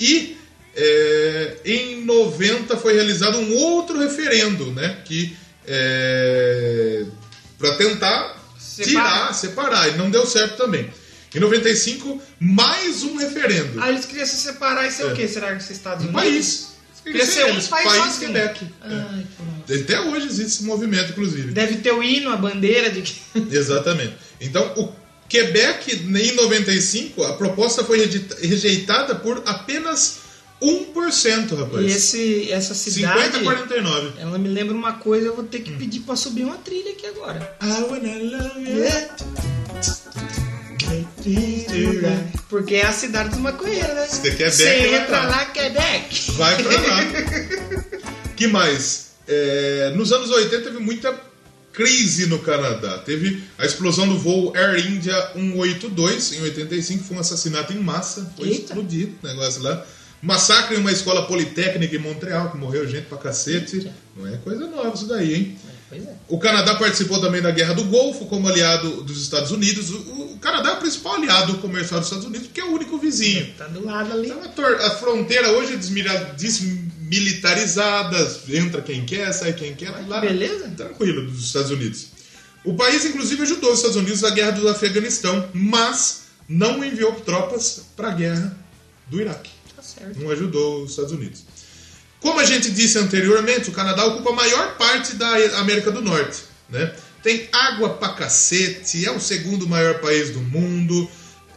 [0.00, 0.36] E
[0.74, 5.02] é, em 90 foi realizado um outro referendo, né?
[5.04, 5.36] Que
[7.58, 8.88] para tentar Separar.
[8.88, 10.90] tirar, separar, e não deu certo também.
[11.34, 13.80] Em 95, mais um referendo.
[13.80, 15.06] Ah, eles queriam se separar e ser É.
[15.06, 15.26] o quê?
[15.28, 16.22] Será que ser Estados Um Unidos?
[16.22, 16.36] país.
[16.36, 16.71] Um Eles,
[17.04, 18.32] país país sozinho.
[18.32, 18.66] Quebec.
[18.80, 19.26] Ai.
[19.68, 19.74] É.
[19.74, 21.52] Até hoje existe esse movimento, inclusive.
[21.52, 23.20] Deve ter o hino, a bandeira de que.
[23.56, 24.14] Exatamente.
[24.40, 24.92] Então, o
[25.28, 30.18] Quebec, em 95, a proposta foi rejeita- rejeitada por apenas
[30.60, 31.82] 1%, rapaz.
[31.84, 33.20] E esse, essa cidade.
[33.24, 34.12] 50 a 49.
[34.20, 37.06] Ela me lembra uma coisa, eu vou ter que pedir pra subir uma trilha aqui
[37.06, 37.56] agora.
[37.62, 38.84] I wanna love you.
[42.48, 44.06] Porque é a cidade dos maconheiros, né?
[44.06, 45.26] Você quer Você vai entra lá.
[45.28, 46.30] lá, Quebec.
[46.32, 47.00] Vai pra lá.
[48.36, 49.12] que mais?
[49.26, 51.14] É, nos anos 80 teve muita
[51.72, 52.98] crise no Canadá.
[52.98, 58.30] Teve a explosão do voo Air India 182 em 85, foi um assassinato em massa,
[58.36, 58.64] foi Eita.
[58.64, 59.84] explodido o negócio lá.
[60.20, 63.90] Massacre em uma escola politécnica em Montreal, que morreu gente pra cacete.
[64.16, 65.58] Não é coisa nova isso daí, hein?
[65.60, 66.14] Pois é.
[66.28, 69.90] O Canadá participou também da Guerra do Golfo como aliado dos Estados Unidos.
[69.90, 72.98] O, o Canadá é o principal aliado comercial dos Estados Unidos, porque é o único
[72.98, 73.52] vizinho.
[73.58, 74.30] Tá do lado ali.
[74.30, 80.68] Então a, a fronteira hoje é desmilitarizada, entra quem quer, sai quem quer, lá beleza.
[80.76, 82.06] tranquilo dos Estados Unidos.
[82.64, 87.82] O país inclusive ajudou os Estados Unidos na guerra do Afeganistão, mas não enviou tropas
[87.96, 88.56] para a guerra
[89.08, 89.50] do Iraque.
[89.74, 90.20] Tá certo.
[90.20, 91.42] Não ajudou os Estados Unidos.
[92.22, 96.38] Como a gente disse anteriormente, o Canadá ocupa a maior parte da América do Norte,
[96.70, 96.92] né?
[97.22, 101.08] Tem água pra cacete, é o segundo maior país do mundo.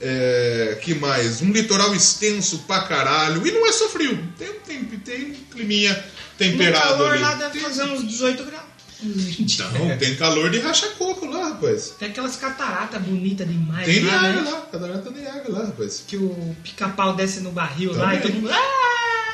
[0.02, 1.42] É, que mais?
[1.42, 3.46] Um litoral extenso pra caralho.
[3.48, 4.22] E não é só frio.
[4.38, 7.22] Tem, tem, tem um climinha No temperado calor ali.
[7.22, 8.66] lá deve tem, fazer uns 18 graus.
[9.04, 9.60] Uns 20.
[9.74, 11.94] Não, tem calor de racha-coco lá, rapaz.
[11.98, 14.52] Tem aquelas cataratas bonitas demais Tem lá, Niagara né?
[14.52, 16.04] lá, catarata Niagara lá, rapaz.
[16.06, 18.34] Que o pica-pau desce no barril lá e Também.
[18.34, 18.52] todo mundo.
[18.54, 19.25] "Ah!"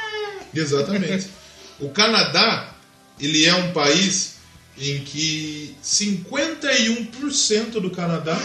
[0.53, 1.27] Exatamente.
[1.79, 2.73] o Canadá,
[3.19, 4.35] ele é um país
[4.77, 8.39] em que 51% do Canadá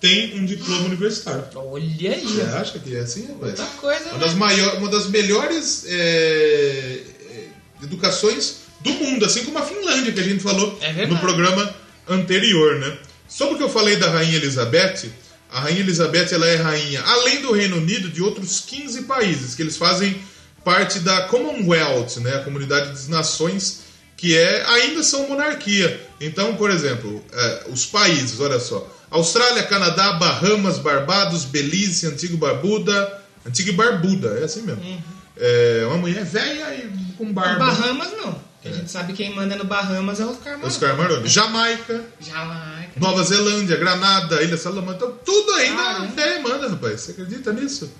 [0.00, 1.44] tem um diploma universitário.
[1.54, 3.58] Olha aí, Você acha que é assim, rapaz?
[3.80, 4.18] Coisa, Uma né?
[4.18, 7.48] das, maior, uma das melhores é, é,
[7.82, 11.74] educações do mundo, assim como a Finlândia, que a gente falou É no programa
[12.06, 12.98] anterior, né?
[13.26, 15.10] Sobre o que eu falei da Rainha Elizabeth,
[15.50, 19.62] a Rainha Elizabeth ela é rainha, além do Reino Unido, de outros 15 países, que
[19.62, 20.20] eles fazem
[20.64, 22.36] parte da Commonwealth, né?
[22.36, 23.82] A Comunidade das Nações,
[24.16, 26.00] que é, ainda são monarquia.
[26.20, 28.90] Então, por exemplo, é, os países, olha só.
[29.10, 33.22] Austrália, Canadá, Bahamas, Barbados, Belize, Antigo Barbuda.
[33.46, 34.82] Antiga e Barbuda, é assim mesmo.
[35.36, 37.66] É uma mulher velha e com barba.
[37.66, 38.40] Bahamas não.
[38.64, 40.66] A gente sabe quem manda no Bahamas é o Oscar Maroni.
[40.66, 41.28] Oscar Maroni.
[41.28, 42.92] Jamaica, Jamaica.
[42.98, 44.94] Nova Zelândia, Granada, Ilha Salomão.
[44.94, 46.06] Então, tudo ainda Caramba.
[46.14, 47.02] velha manda, rapaz.
[47.02, 47.92] Você acredita nisso?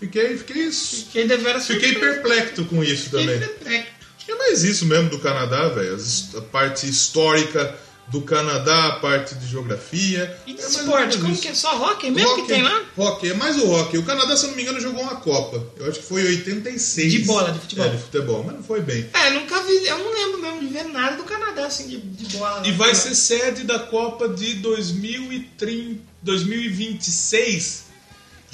[0.00, 1.28] Fiquei, fiquei, Fiquei
[1.60, 3.38] fiquei perplexo com isso Fiquei também.
[3.38, 3.86] perplexo.
[4.16, 5.96] Acho que é mais isso mesmo do Canadá, velho.
[6.36, 7.78] A parte histórica
[8.08, 10.36] do Canadá, a parte de geografia.
[10.46, 11.40] E de É esporte, como isso.
[11.42, 11.54] que é?
[11.54, 12.82] Só hockey mesmo que tem lá?
[12.96, 13.96] Hockey, é mais o hockey.
[13.98, 15.66] O Canadá, se eu não me engano, jogou uma Copa.
[15.78, 17.12] Eu acho que foi em 86.
[17.12, 17.86] De bola, de futebol.
[17.86, 19.08] É, de futebol, mas não foi bem.
[19.14, 22.36] É, nunca vi, eu não lembro mesmo de ver nada do Canadá, assim, de, de
[22.36, 22.66] bola.
[22.66, 27.83] E vai ser sede da Copa de 2030, 2026,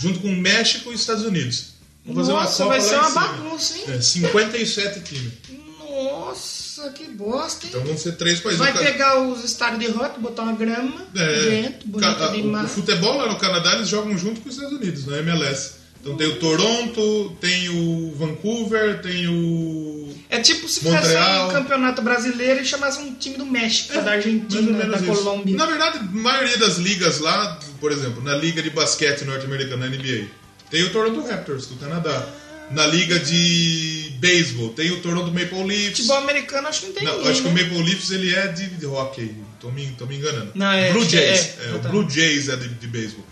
[0.01, 1.75] junto com México e Estados Unidos.
[2.05, 3.85] Vamos fazer uma Nossa, Copa vai ser uma bagunça, hein?
[3.89, 5.33] É, 57 times.
[5.79, 7.73] Nossa, que bosta, hein?
[7.75, 8.59] Então vão ser três países.
[8.59, 12.69] Vai Ca- pegar os estádios de rock, botar uma grama É, dentro, bonita ca- o-
[12.69, 15.73] futebol lá no Canadá eles jogam junto com os Estados Unidos, na MLS.
[16.01, 20.09] Então tem o Toronto, tem o Vancouver, tem o.
[20.31, 21.49] É tipo se fizesse Montreal.
[21.49, 25.05] um campeonato brasileiro e chamasse um time do México, da mais ou Argentina, da isso.
[25.07, 25.55] Colômbia.
[25.57, 29.97] Na verdade, a maioria das ligas lá, por exemplo, na liga de basquete norte-americana, na
[29.97, 30.27] NBA,
[30.71, 32.29] tem o Toronto Raptors do Canadá.
[32.71, 35.97] Na liga de beisebol, tem o Toronto Maple Leafs.
[35.97, 37.63] Futebol americano acho que não tem Não, ninguém, acho que o né?
[37.65, 39.35] Maple Leafs ele é de, de hockey.
[39.59, 40.53] Tô me, tô me enganando.
[40.55, 41.41] Não, é, Blue que Jays.
[41.41, 41.79] é, É, o.
[41.81, 43.25] Blue Jays é de, de beisebol.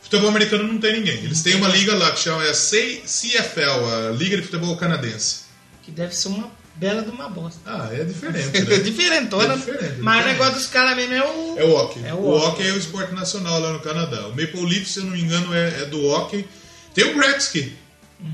[0.00, 1.16] Futebol americano não tem ninguém.
[1.24, 5.40] Eles têm uma liga lá que chama é CFL, a Liga de Futebol Canadense.
[5.82, 7.60] Que deve ser uma bela de uma bosta.
[7.66, 8.78] Ah, é diferente, né?
[8.78, 9.54] Diferentona.
[9.54, 10.26] É diferente, mas o diferente.
[10.38, 11.58] negócio dos caras mesmo é o.
[11.58, 12.00] É o hockey.
[12.06, 12.46] É o o hockey.
[12.48, 14.26] hockey é o esporte nacional lá no Canadá.
[14.28, 16.46] O Maple Leafs, se eu não me engano, é, é do hockey.
[16.94, 17.72] Tem o Gretzky.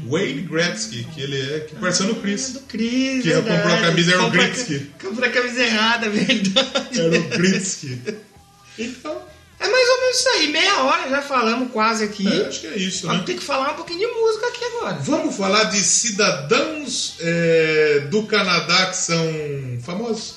[0.08, 2.52] Wayne Gretzky, que ele é que pareceu no É Chris.
[2.52, 3.56] do Chris, Que verdade.
[3.62, 4.78] comprou a camisa, era o Gretzky.
[5.02, 7.00] Comprou a camisa errada, verdade.
[7.00, 7.98] Era o Gretzky.
[8.78, 9.22] Então,
[9.62, 10.48] É mais ou menos isso aí.
[10.48, 12.26] Meia hora já falamos quase aqui.
[12.26, 13.12] é, acho que é isso, né?
[13.12, 14.94] Vamos ter que falar um pouquinho de música aqui agora.
[15.00, 20.36] Vamos falar de cidadãos é, do Canadá que são famosos?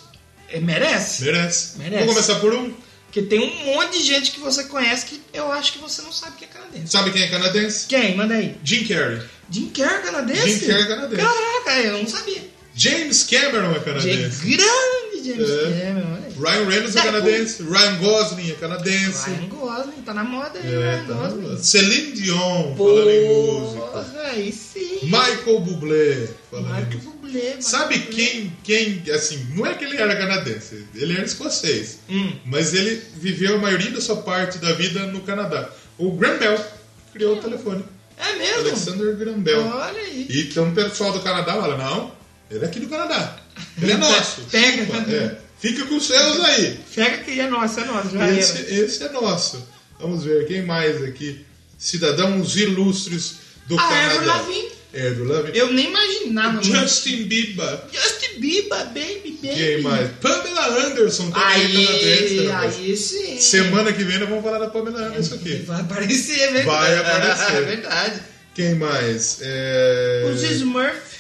[0.50, 1.24] É, merece?
[1.24, 1.78] Merece.
[1.78, 2.06] Merece.
[2.06, 2.74] Vamos começar por um.
[3.08, 6.12] Porque tem um monte de gente que você conhece que eu acho que você não
[6.12, 6.92] sabe que é canadense.
[6.92, 7.88] Sabe quem é canadense?
[7.88, 8.16] Quem?
[8.16, 8.58] Manda aí.
[8.64, 9.22] Jim Carrey.
[9.50, 10.60] Jim Carrey é canadense?
[10.60, 11.22] Jim Carrey é canadense.
[11.24, 12.56] Caraca, eu não sabia.
[12.76, 14.46] James Cameron é canadense.
[14.46, 15.86] grande James É.
[15.86, 16.14] Cameron.
[16.14, 16.34] olha aí.
[16.38, 17.64] Ryan Reynolds é É, canadense.
[17.64, 19.30] Ryan Gosling é canadense.
[19.30, 21.58] Ryan Gosling, tá na moda aí, É, Ryan tá Gosling.
[21.64, 24.06] Celine Dion, falando em música.
[24.26, 25.00] Aí sim.
[25.04, 27.12] Michael Bublé, falando em Michael música.
[27.12, 27.40] Bublé.
[27.42, 28.14] Michael Sabe Bublé.
[28.16, 32.32] quem, quem, assim, não é que ele era canadense, ele era escocês, Hum.
[32.46, 35.70] mas ele viveu a maioria da sua parte da vida no Canadá.
[35.98, 36.66] O Graham Bell
[37.14, 37.84] criou o telefone.
[38.18, 38.60] É mesmo?
[38.70, 39.62] Alexander Graham Bell.
[39.68, 40.26] Olha aí.
[40.30, 42.12] E então o pessoal do Canadá fala, não,
[42.50, 43.38] ele é aqui do Canadá.
[43.82, 44.42] Ele é nosso.
[44.52, 44.86] Pega.
[44.86, 45.38] chupa, é.
[45.60, 46.80] Fica com os seus aí.
[46.94, 48.10] Pega que é nosso, é nosso.
[48.12, 48.86] Já Esse, era.
[48.86, 49.68] esse é nosso.
[50.00, 51.46] Vamos ver, quem mais aqui?
[51.78, 53.36] Cidadãos ilustres
[53.68, 54.12] do Ah, Canadá.
[54.14, 54.72] Avril Lavigne.
[54.94, 55.58] Avril Lavigne.
[55.58, 56.62] Eu nem imaginava.
[56.64, 57.80] Justin Bieber.
[57.92, 59.56] Justin Bieber, baby, baby.
[59.56, 60.12] Quem mais?
[60.22, 62.40] Pamela Anderson também canadense.
[62.40, 62.76] Aí, rapaz.
[62.76, 63.40] aí sim.
[63.42, 65.56] Semana que vem nós vamos falar da Pamela Anderson aqui.
[65.66, 66.66] Vai aparecer, é verdade.
[66.66, 67.56] Vai aparecer.
[67.56, 68.22] É verdade.
[68.54, 69.40] Quem mais?
[69.42, 70.24] É...
[70.28, 71.15] O Smurf.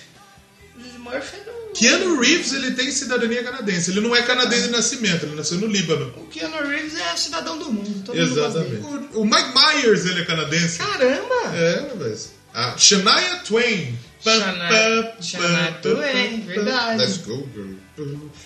[1.12, 1.72] É do...
[1.74, 3.92] Keanu Reeves ele tem cidadania canadense.
[3.92, 6.14] Ele não é canadense de nascimento, ele nasceu no Líbano.
[6.18, 8.04] O Keanu Reeves é cidadão do mundo.
[8.06, 8.70] Todo mundo Exatamente.
[8.72, 9.08] dele.
[9.14, 10.78] O, o Mike Myers ele é canadense.
[10.80, 11.56] Caramba!
[11.56, 12.32] É, mas.
[12.54, 13.98] A Shania Twain.
[14.24, 16.98] Shania- Twain, verdade.
[17.00, 17.76] Let's go, girl.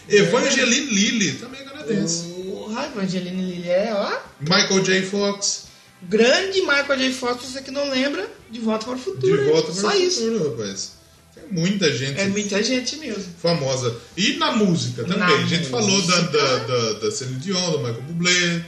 [0.08, 2.24] Evangeline Lilly, também é canadense.
[2.50, 4.20] Porra, Evangeline Lilly é, ó.
[4.42, 5.02] Michael J.
[5.04, 5.66] Fox,
[6.02, 7.14] Grande Michael J.
[7.14, 9.46] Fox, você que não lembra, de volta para o de futuro.
[9.46, 10.92] volta Só para o futuro, rapaz.
[11.50, 13.26] Tem muita gente É muita gente mesmo.
[13.42, 13.96] famosa.
[14.16, 15.20] E na música também.
[15.20, 16.38] Na a gente falou da, música.
[16.38, 18.66] da, da, da Celine Dion, do Michael Bublé.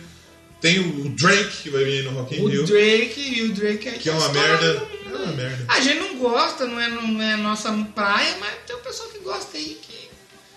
[0.60, 2.66] Tem o Drake que vai vir no Rock in O Rio.
[2.66, 4.88] Drake e o Drake aí Que é uma merda.
[5.12, 5.66] É uma merda.
[5.68, 9.20] A gente não gosta, não é, não é nossa praia, mas tem um pessoal que
[9.20, 10.02] gosta aí que.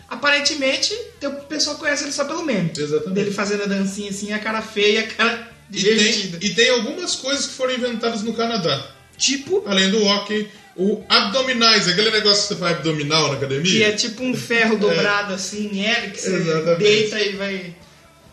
[0.09, 2.71] Aparentemente, tem o pessoal que conhece ele só pelo meme.
[2.77, 3.15] Exatamente.
[3.15, 6.39] Dele fazendo a dancinha assim, a cara feia, a cara E tem, divertida.
[6.43, 8.91] e tem algumas coisas que foram inventadas no Canadá.
[9.17, 13.63] Tipo, Além do hockey, o abdominais, aquele negócio que você faz abdominal na academia.
[13.71, 16.79] que é tipo um ferro dobrado assim, em L, que você Exatamente.
[16.79, 17.77] deita e vai.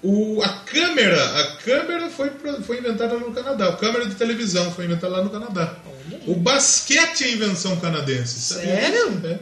[0.04, 2.32] O, a câmera, a câmera foi,
[2.66, 3.70] foi inventada no Canadá.
[3.70, 5.78] A câmera de televisão foi inventada lá no Canadá.
[6.26, 8.40] O basquete é invenção canadense.
[8.40, 9.22] sabia Sério?
[9.24, 9.40] É.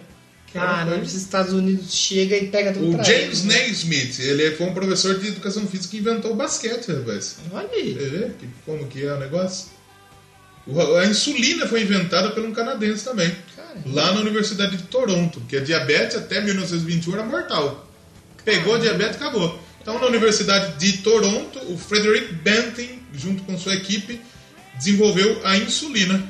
[0.53, 1.01] Cara, Foi.
[1.01, 3.55] os Estados Unidos chega e pega tudo O James eles, né?
[3.55, 7.37] Naismith, ele foi um professor de educação física que inventou o basquete, rapaz.
[7.53, 7.93] Olha aí.
[7.93, 9.67] Quer ver que- como que é o negócio?
[10.99, 13.35] A insulina foi inventada por um canadense também.
[13.55, 13.81] Caramba.
[13.87, 17.87] Lá na Universidade de Toronto, porque a diabetes até 1921 era mortal.
[18.45, 19.59] Pegou a diabetes e acabou.
[19.81, 24.21] Então, na Universidade de Toronto, o Frederick Banting, junto com sua equipe,
[24.75, 26.23] desenvolveu a insulina.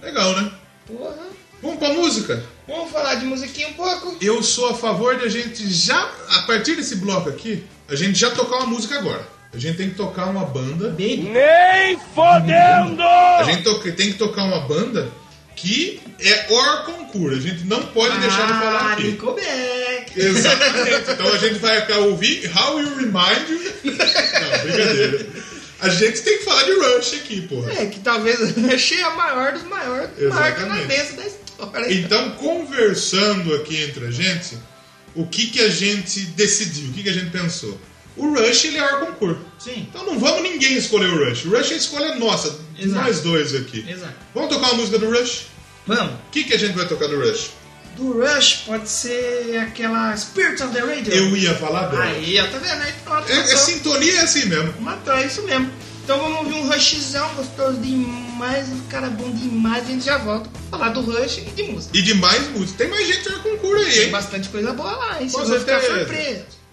[0.00, 0.52] Legal, né?
[0.86, 1.24] Porra.
[1.62, 2.44] Vamos pra música?
[2.68, 4.16] Vamos falar de musiquinha um pouco?
[4.20, 8.18] Eu sou a favor de a gente já, a partir desse bloco aqui, a gente
[8.18, 9.33] já tocar uma música agora.
[9.54, 10.88] A gente tem que tocar uma banda.
[10.90, 11.30] Baby.
[11.32, 13.02] Nem fodendo!
[13.02, 15.08] A gente to- tem que tocar uma banda
[15.54, 17.38] que é or concurso.
[17.38, 19.02] A gente não pode deixar de falar Ah, aqui.
[19.04, 20.12] Nickelback.
[20.20, 21.10] Exatamente.
[21.12, 23.60] Então a gente vai ouvir How You Remind You.
[23.84, 25.26] Não, brincadeira.
[25.80, 27.72] A gente tem que falar de Rush aqui, porra.
[27.72, 28.38] É, que talvez
[28.72, 30.60] achei a maior dos maiores, maior Exatamente.
[30.60, 31.94] canadense da história.
[31.94, 34.56] Então, conversando aqui entre a gente,
[35.14, 36.88] o que, que a gente decidiu?
[36.88, 37.78] O que, que a gente pensou?
[38.16, 39.40] O Rush, ele é or concurso.
[39.58, 39.88] Sim.
[39.90, 41.44] Então não vamos ninguém escolher o Rush.
[41.46, 43.04] O Rush é a escolha nossa, de Exato.
[43.04, 43.84] nós dois aqui.
[43.88, 44.14] Exato.
[44.34, 45.46] Vamos tocar uma música do Rush?
[45.86, 46.14] Vamos.
[46.14, 47.50] O que, que a gente vai tocar do Rush?
[47.96, 51.12] Do Rush pode ser aquela Spirits of the Radio.
[51.12, 52.04] Eu ia falar dela.
[52.04, 52.82] Aí, ó, tá vendo?
[52.82, 53.30] Aí pronto.
[53.30, 53.56] É, é matou.
[53.58, 54.74] sintonia é assim mesmo.
[54.80, 55.70] Matou, é isso mesmo.
[56.02, 60.50] Então vamos ouvir um Rushzão gostoso demais, um cara bom demais, a gente já volta
[60.50, 61.96] pra falar do Rush e de música.
[61.96, 62.76] E de mais música.
[62.78, 64.10] Tem mais gente no concurso aí, Tem hein?
[64.10, 65.28] bastante coisa boa lá, hein?
[65.28, 65.98] Vocês vão ficar certeza.
[66.00, 66.63] surpresos.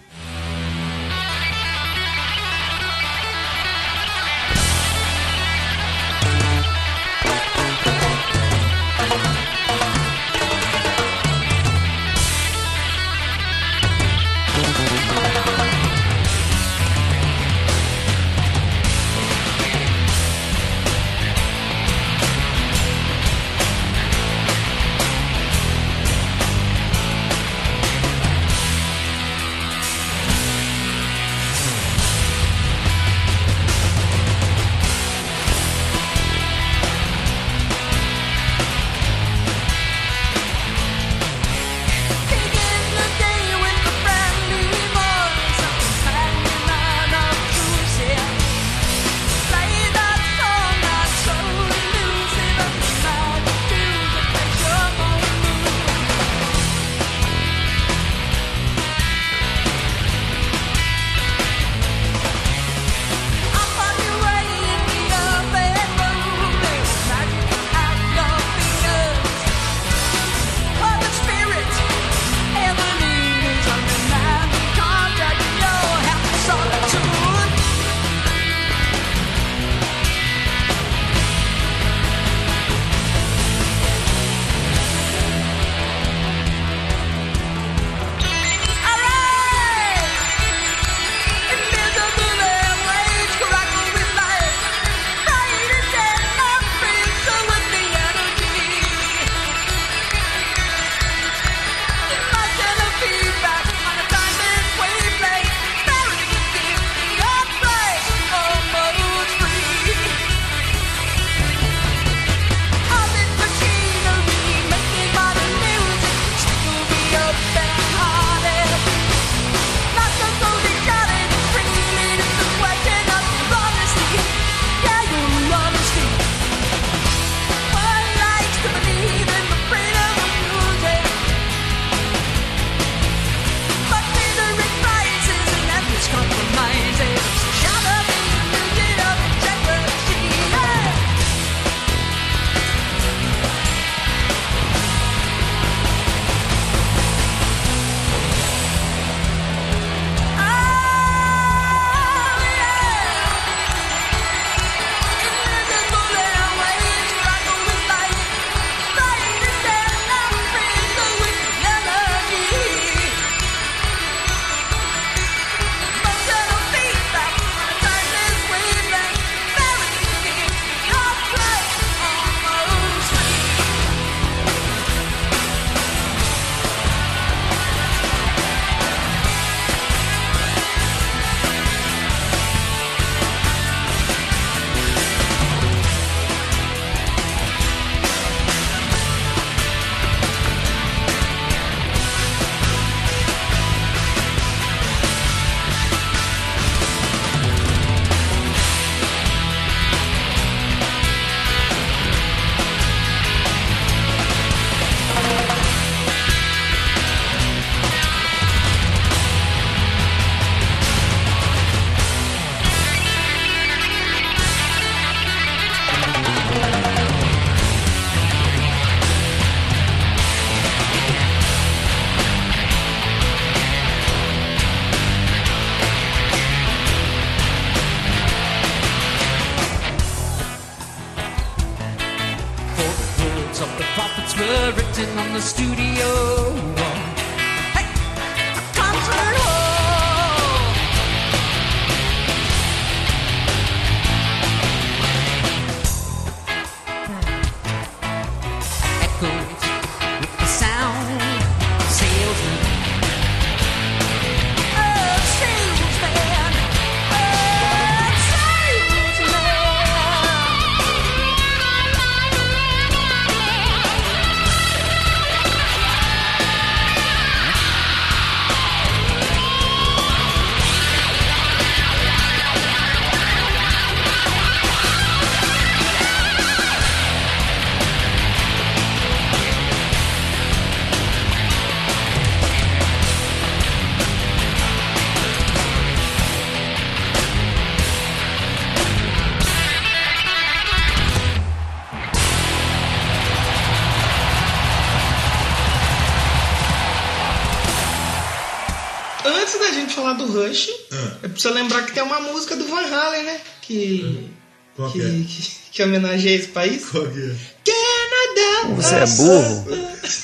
[300.25, 301.11] Do Rush, Ah.
[301.23, 303.39] é preciso lembrar que tem uma música do Van Halen, né?
[303.61, 304.29] Que.
[304.75, 305.09] Qual que, que é?
[305.09, 306.85] que, que homenageia esse país.
[306.85, 307.35] Qual que é?
[307.65, 308.75] Canadá!
[308.75, 309.67] Você é burro?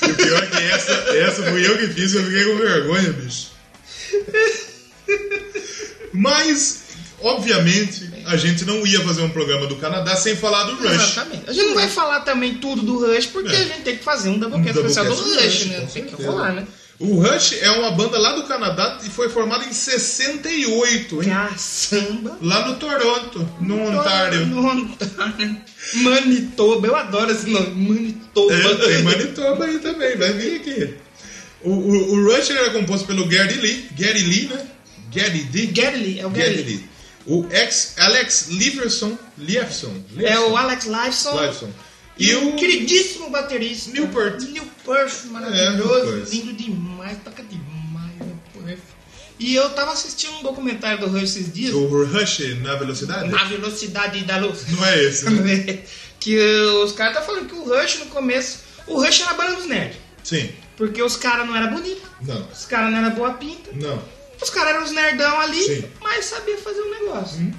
[0.02, 3.12] E o pior é que essa, essa fui eu que fiz, eu fiquei com vergonha,
[3.12, 3.48] bicho.
[6.12, 6.80] Mas,
[7.20, 10.94] obviamente, a gente não ia fazer um programa do Canadá sem falar do Rush.
[10.94, 11.42] Exatamente.
[11.48, 13.58] A gente não vai falar também tudo do Rush, porque É.
[13.58, 15.76] a gente tem que fazer um Doublecast Um especial do Rush, Rush, né?
[15.92, 16.30] Tem que certeza.
[16.30, 16.66] rolar, né?
[17.00, 21.30] O Rush é uma banda lá do Canadá e foi formada em 68, hein?
[21.30, 22.36] Caçamba.
[22.42, 24.46] Lá no Toronto, no Ontário.
[24.46, 25.60] No Ontário.
[25.94, 27.70] Manitoba, eu adoro esse nome.
[27.88, 28.52] Manitoba.
[28.52, 30.94] É, tem Manitoba aí também, vai vir aqui.
[31.62, 34.66] O, o, o Rush era composto pelo Gary Lee, Gary Lee, né?
[35.12, 35.66] Gary D.
[35.66, 36.76] Gary Lee, é o Gary, Gary Lee.
[36.76, 36.88] Lee.
[37.26, 41.40] O ex Alex Liverson, Liefson, É o Alex Lifeson.
[41.40, 41.70] Liefson.
[42.18, 43.90] E, o queridíssimo baterista.
[43.92, 44.40] Newport.
[44.42, 46.06] Newport, É, maravilhoso.
[46.12, 46.32] Newport.
[46.32, 48.78] lindo demais, toca demais, Newport.
[49.38, 51.72] E eu tava assistindo um documentário do Rush esses dias.
[51.72, 53.28] o Rush na velocidade?
[53.28, 54.66] Na velocidade da luz.
[54.68, 55.78] Não é esse, né?
[56.18, 56.36] que
[56.82, 58.60] os caras tá falando que o Rush no começo.
[58.88, 59.96] O Rush era a banda dos nerds.
[60.24, 60.50] Sim.
[60.76, 62.48] Porque os caras não eram bonitos, Não.
[62.52, 63.70] os caras não eram boa pinta.
[63.74, 64.02] Não.
[64.40, 65.84] Os caras eram os nerdão ali, Sim.
[66.00, 67.52] mas sabia fazer um negócio.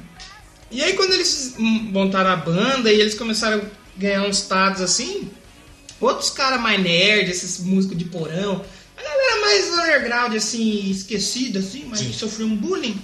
[0.72, 3.62] E aí quando eles hum, montaram a banda e eles começaram
[4.00, 5.30] ganhar uns status assim,
[6.00, 8.64] outros caras mais nerd, esses músicos de porão,
[8.98, 12.14] a galera mais underground, assim, esquecida, assim, mas Sim.
[12.14, 13.00] sofreu um bullying,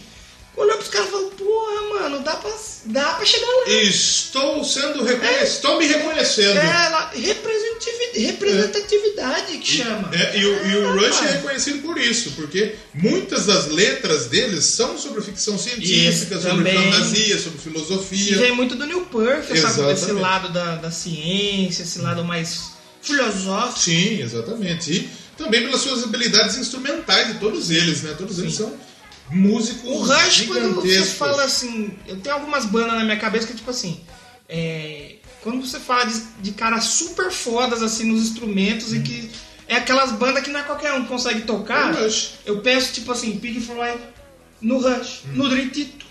[0.57, 2.51] olhou pros caras e falou, porra, mano, dá pra,
[2.85, 3.69] dá pra chegar lá.
[3.73, 5.43] Estou sendo reconhecido.
[5.43, 6.57] Estou me reconhecendo.
[6.57, 10.09] É, lá, representatividade, representatividade que chama.
[10.13, 14.27] É, e, o, e o Ah, Rush é reconhecido por isso, porque muitas das letras
[14.27, 16.91] deles são sobre ficção científica, Isso, sobre também.
[16.91, 18.37] fantasia, sobre E filosofia.
[18.37, 19.53] vem muito do New Perth, sabe?
[19.53, 19.65] Desse
[20.05, 20.13] Exatamente.
[20.21, 23.79] lado da, da ciência, esse lado mais filosófico.
[23.79, 24.91] Sim, exatamente.
[24.91, 28.15] E também pelas suas habilidades instrumentais de todos eles, né?
[28.17, 28.73] Todos eles são
[29.29, 31.91] músicos O Rush, quando você fala assim.
[32.07, 33.99] Eu tenho algumas bandas na minha cabeça que, tipo assim.
[34.47, 39.31] é, quando você fala de, de caras super fodas assim nos instrumentos e que.
[39.67, 41.95] É aquelas bandas que não é qualquer um que consegue tocar.
[41.99, 42.07] É.
[42.45, 43.99] Eu penso, tipo assim, Pink Floyd
[44.61, 45.29] no Rush, Hum.
[45.33, 46.04] no Dream Tito.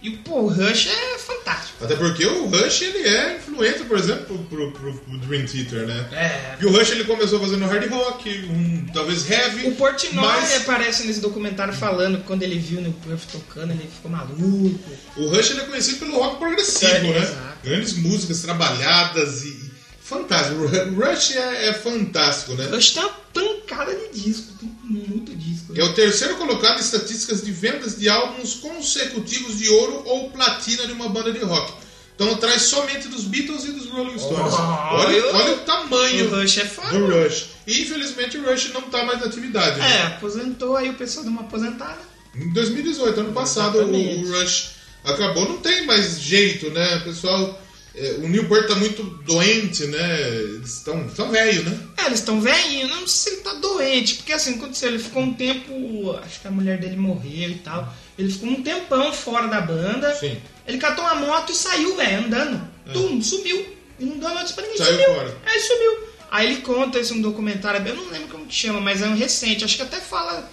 [0.00, 1.84] E pô, o Rush é fantástico.
[1.84, 6.08] Até porque o Rush ele é influente, por exemplo, pro, pro, pro Dream Theater, né?
[6.12, 6.56] É.
[6.60, 9.66] E o Rush ele começou fazendo hard rock, um, talvez heavy.
[9.66, 13.88] O Portnoy mas aparece nesse documentário falando que quando ele viu o Perth tocando, ele
[13.92, 14.90] ficou maluco.
[15.16, 17.18] o Rush ele é conhecido pelo rock progressivo, É, né?
[17.18, 17.58] exato.
[17.64, 19.68] Grandes músicas trabalhadas e.
[20.00, 20.60] Fantástico.
[20.62, 22.66] O Rush é, é fantástico, né?
[22.66, 25.72] Rush tem uma pancada de disco, tem muito disco.
[25.76, 30.86] É o terceiro colocado em estatísticas de vendas de álbuns consecutivos de ouro ou platina
[30.86, 31.72] de uma banda de rock.
[32.14, 34.52] Então atrás somente dos Beatles e dos Rolling Stones.
[34.54, 36.98] olha, eu- olha o tamanho O Rush é foda.
[36.98, 37.46] do Rush.
[37.66, 39.78] E infelizmente o Rush não está mais na atividade.
[39.78, 39.98] né?
[39.98, 41.98] É, aposentou, aí o pessoal deu uma aposentada.
[42.34, 44.24] Em 2018, ano passado, o, Exatamente.
[44.26, 44.70] o Rush
[45.04, 45.48] acabou.
[45.48, 46.96] Não tem mais jeito, né?
[46.96, 47.62] O pessoal.
[48.00, 50.20] É, o Newport tá muito doente, né?
[50.30, 51.78] Eles estão tão velho, né?
[51.98, 55.22] É, eles estão velhinhos, não sei se ele tá doente, porque assim, aconteceu, ele ficou
[55.22, 57.92] um tempo, acho que a mulher dele morreu e tal.
[58.18, 60.14] Ele ficou um tempão fora da banda.
[60.14, 60.40] Sim.
[60.66, 62.68] Ele catou uma moto e saiu, velho, andando.
[62.92, 63.66] Tum, sumiu.
[63.98, 65.14] E não deu notícia pra ninguém, Saiu sumiu.
[65.14, 65.36] fora.
[65.46, 66.08] Aí sumiu.
[66.30, 69.14] Aí ele conta isso no documentário, eu não lembro como que chama, mas é um
[69.16, 69.64] recente.
[69.64, 70.50] Acho que até fala.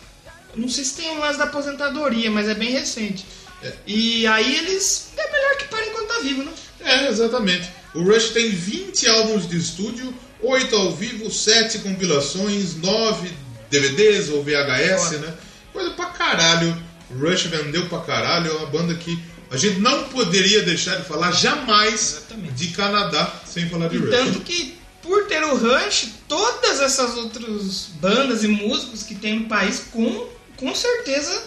[0.55, 3.25] Não sei se tem um lance da aposentadoria, mas é bem recente.
[3.61, 3.73] É.
[3.85, 5.09] E aí eles.
[5.17, 6.51] É melhor que parem enquanto tá vivo, né?
[6.85, 7.69] É, exatamente.
[7.93, 13.29] O Rush tem 20 álbuns de estúdio, 8 ao vivo, 7 compilações, 9
[13.69, 15.17] DVDs ou VHS, Foda.
[15.19, 15.33] né?
[15.73, 16.77] Coisa pra caralho.
[17.09, 19.17] O Rush vendeu pra caralho, é uma banda que
[19.51, 22.53] a gente não poderia deixar de falar jamais Exatamente.
[22.53, 24.09] de Canadá sem falar de E Rush.
[24.09, 29.47] tanto que por ter o Rush, todas essas outras bandas e músicos que tem no
[29.47, 30.27] país, com,
[30.57, 31.43] com certeza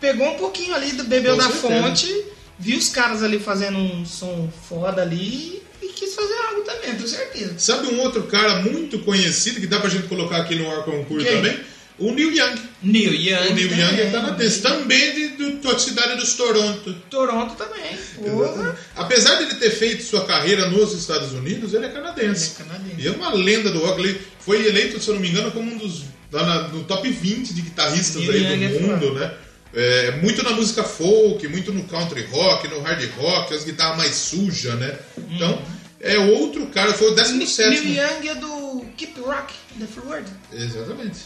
[0.00, 1.82] pegou um pouquinho ali do Bebeu Com da certeza.
[1.82, 2.24] Fonte,
[2.60, 7.08] viu os caras ali fazendo um som foda ali e quis fazer algo também, tenho
[7.08, 7.54] certeza.
[7.58, 11.26] Sabe um outro cara muito conhecido que dá pra gente colocar aqui no ar concurso
[11.26, 11.36] Quem?
[11.36, 11.58] também?
[11.98, 12.54] O Neil Young.
[12.82, 13.50] Neil Young.
[13.50, 13.84] O Neil também.
[13.86, 16.94] Young é canadense, também de, do- da cidade dos Toronto.
[17.10, 17.94] Toronto também.
[18.16, 18.74] Porra.
[18.96, 22.52] Apesar de ele ter feito sua carreira nos Estados Unidos, ele é canadense.
[22.58, 23.00] Ele é canadense.
[23.02, 24.00] E é uma lenda do rock.
[24.00, 26.04] Ele foi eleito, se eu não me engano, como um dos.
[26.32, 29.34] lá na- no top 20 de guitarristas Neil aí Young é do mundo, né?
[29.72, 34.14] É, muito na música folk, muito no country rock, no hard rock, as guitarras mais
[34.14, 34.98] sujas, né?
[35.30, 35.62] Então,
[36.00, 37.84] é outro cara, foi o 17.
[37.84, 40.30] Neil Young é do Keep Rock, The Florida.
[40.52, 41.20] Exatamente.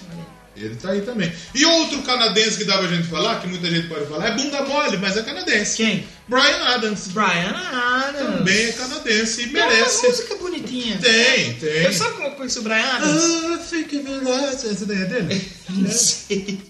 [0.57, 1.33] Ele tá aí também.
[1.55, 4.63] E outro canadense que dá pra gente falar, que muita gente pode falar, é bunda
[4.63, 5.77] mole, mas é canadense.
[5.77, 6.07] Quem?
[6.29, 7.09] Brian Adams.
[7.09, 8.37] Brian Adams.
[8.39, 10.07] Também é canadense e Tem uma merece.
[10.07, 10.99] música bonitinha.
[10.99, 11.83] Tem, tem.
[11.85, 13.23] Eu sabe como eu conheci o Brian Adams?
[13.23, 14.67] Ah, fica verdade.
[14.69, 15.53] Essa daí é dele?
[15.71, 16.61] Não sei.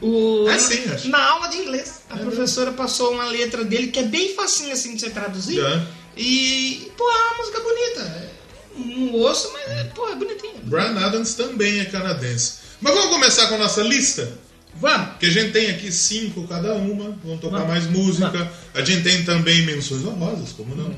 [0.00, 1.08] O, É sim, acho.
[1.08, 4.94] Na aula de inglês, a professora passou uma letra dele que é bem facinho assim
[4.94, 5.56] de você traduzir.
[5.56, 5.84] Já.
[6.16, 8.30] E, pô, é uma música bonita.
[8.76, 10.54] Não ouço, mas, é, pô, é bonitinha.
[10.62, 12.65] Brian Adams também é canadense.
[12.80, 14.30] Mas vamos começar com a nossa lista?
[14.78, 15.16] Vamos.
[15.18, 17.16] Que a gente tem aqui cinco cada uma.
[17.24, 17.68] Vamos tocar Vamos.
[17.68, 18.50] mais música.
[18.74, 20.94] A gente tem também menções honrosas, como não?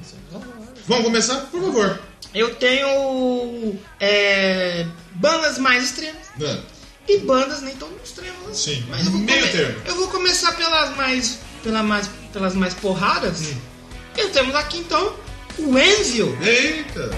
[0.87, 1.37] Vamos começar?
[1.51, 2.01] Por favor.
[2.35, 6.63] Eu tenho é, bandas mais extremas Não.
[7.09, 8.49] e bandas nem tão extremas.
[8.51, 8.75] assim.
[8.77, 9.81] Sim, Mas eu vou meio come- termo.
[9.87, 13.41] Eu vou começar pelas mais, pela mais, pelas mais porradas.
[13.43, 13.57] Hum.
[14.17, 15.15] E temos aqui então
[15.59, 16.37] o Envil.
[16.43, 17.11] Eita!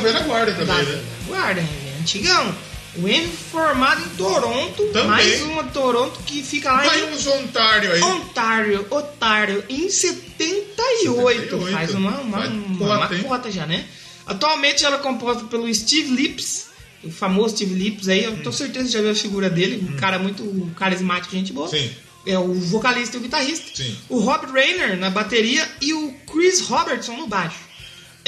[0.00, 1.04] Da velha guarda também, da né?
[1.26, 2.54] Guarda, é antigão.
[2.96, 5.06] O Envy formado em Toronto, Também.
[5.08, 8.02] mais uma Toronto que fica lá Vai em uns Ontário aí.
[8.02, 11.02] Ontário, Ontário, em 78.
[11.02, 11.72] 78.
[11.72, 13.84] Faz uma, uma, uma, cota, uma cota já, né?
[14.26, 16.66] Atualmente ela é composta pelo Steve Lips,
[17.04, 18.36] o famoso Steve Lips aí, eu Hum.
[18.38, 21.68] tenho certeza que já viu a figura dele, um cara muito carismático, gente boa.
[21.68, 21.90] Sim.
[22.26, 23.64] É o vocalista e o guitarrista.
[23.74, 23.96] Sim.
[24.08, 27.67] O Rob Rayner na bateria e o Chris Robertson no baixo.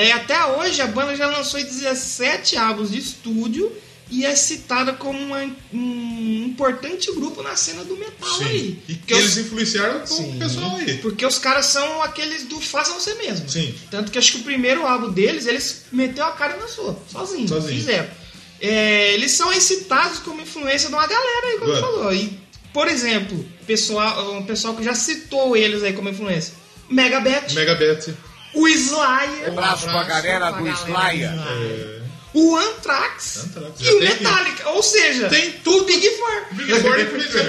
[0.01, 3.73] É, até hoje a banda já lançou 17 álbuns de estúdio
[4.11, 8.59] e é citada como uma- um importante grupo na cena do metal aí.
[8.61, 8.79] Sim.
[8.89, 10.99] E que Porque os- eles influenciaram o pessoal aí.
[10.99, 13.49] Porque os caras são aqueles do façam você mesmo.
[13.49, 13.75] Sim.
[13.91, 17.01] Tanto que acho que o primeiro álbum deles, eles meteu a cara e lançou.
[17.11, 17.47] Sozinho.
[17.47, 17.79] Sozinho.
[17.79, 18.09] Fizeram.
[18.61, 22.13] É, eles são aí citados como influência de uma galera aí, como falou.
[22.13, 22.39] E,
[22.73, 26.55] por exemplo, pessoal, um pessoal que já citou eles aí como influência.
[26.91, 28.15] Megabeth, Megabeth.
[28.55, 31.31] O Slayer, Abraço pra galera do Slayer.
[32.35, 34.01] o Anthrax, Anthrax, e o.
[34.01, 34.69] Metallica.
[34.71, 35.85] Ou seja, Tem tudo.
[35.87, 36.45] Big Four.
[36.53, 36.95] Big Four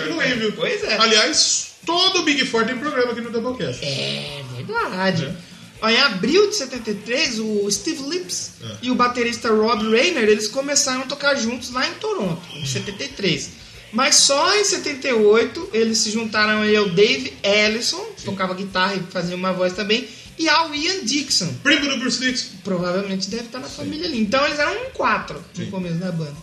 [0.07, 0.53] pelo Envio.
[0.53, 0.97] Pois é.
[0.97, 3.83] Aliás, todo o Big Four tem programa aqui no Doublecast.
[3.85, 5.35] É verdade.
[5.83, 8.67] Olha, Em abril de 73, o Steve Lips É.
[8.83, 13.49] e o baterista Rob Rayner, eles começaram a tocar juntos lá em Toronto, em 73.
[13.91, 18.99] Mas só em 78 eles se juntaram aí ao Dave Ellison, que tocava guitarra e
[19.11, 20.07] fazia uma voz também,
[20.41, 21.53] e ao Ian Dixon.
[21.61, 22.49] Primo do Bruce Dixon.
[22.63, 24.19] Provavelmente deve estar na família ali.
[24.19, 25.65] Então eles eram um quatro Sim.
[25.65, 26.35] no começo da banda.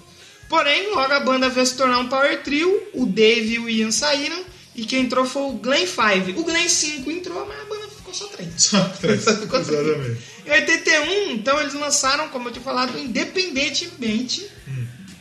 [0.49, 3.91] Porém, logo a banda veio se tornar um power trio, o Dave e o Ian
[3.91, 4.43] saíram,
[4.75, 6.33] e quem entrou foi o Glenn Five.
[6.39, 8.51] O Glenn 5 entrou, mas a banda ficou só três.
[8.57, 9.25] Só três.
[9.25, 9.87] Só ficou três.
[9.87, 10.21] Exatamente.
[10.47, 14.49] Em 81, então eles lançaram, como eu tinha falado, independentemente,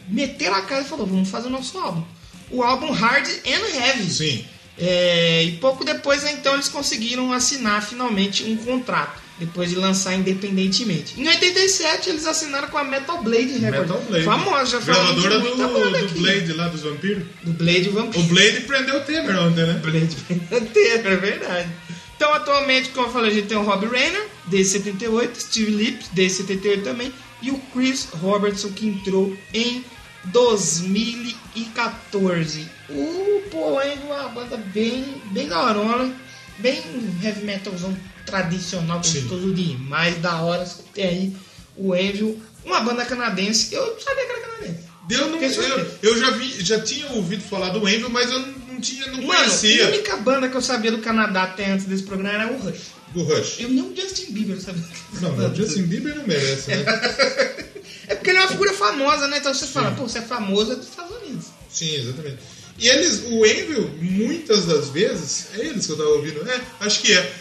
[0.07, 2.03] meteram a cara e falou, vamos fazer o nosso álbum.
[2.49, 4.09] O álbum Hard and Heavy.
[4.09, 4.45] Sim.
[4.77, 9.27] É, e pouco depois, então, eles conseguiram assinar finalmente um contrato.
[9.39, 11.13] Depois de lançar independentemente.
[11.19, 13.81] Em 87, eles assinaram com a Metal Blade Records.
[13.81, 14.25] Metal Blade.
[14.25, 16.19] Famosa, Gravadora do, do.
[16.19, 17.23] Blade lá dos vampiros.
[17.43, 18.23] Do Blade O Vampiro.
[18.23, 19.79] Blade prendeu o Temer ontem, né?
[19.79, 21.69] Blade inteiro, é verdade.
[22.15, 26.07] Então, atualmente, como eu falei, a gente tem o Rob Rayner, desde 78, Steve Lips,
[26.13, 29.85] desde 78 também, e o Chris Robertson, que entrou em
[30.25, 32.67] 2014.
[32.89, 36.11] O Paul é uma banda bem, bem da hora,
[36.59, 36.81] bem
[37.23, 37.95] heavy metalzão
[38.25, 40.67] tradicional, gostoso demais, da hora.
[40.93, 41.33] Tem aí
[41.75, 44.87] o Angel, uma banda canadense, eu não sabia que era canadense.
[45.09, 48.81] Eu, não, eu, eu já, vi, já tinha ouvido falar do Envil, mas eu não,
[48.81, 52.03] tinha, não Mano, conhecia a única banda que eu sabia do Canadá até antes desse
[52.03, 52.81] programa era o Rush.
[53.13, 53.55] do Rush.
[53.61, 54.83] Eu nem o Justin Bieber sabia.
[55.21, 56.83] Não, o Justin Bieber não merece, né?
[58.07, 59.37] É porque ele é uma figura famosa, né?
[59.37, 61.45] Então você fala, pô, você é famoso é dos Estados Unidos.
[61.69, 62.37] Sim, exatamente.
[62.79, 67.01] E eles, o Envil, muitas das vezes, é eles que eu tava ouvindo, é, acho
[67.01, 67.33] que é.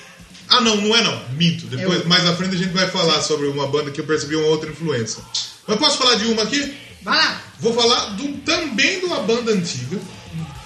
[0.49, 1.29] Ah, não, não é não.
[1.31, 1.67] Minto.
[1.67, 4.47] Depois, mais à frente a gente vai falar sobre uma banda que eu percebi uma
[4.47, 5.23] outra influência.
[5.67, 6.75] Mas posso falar de uma aqui?
[7.03, 7.43] Vai lá.
[7.61, 9.99] Vou falar do, também de uma banda antiga,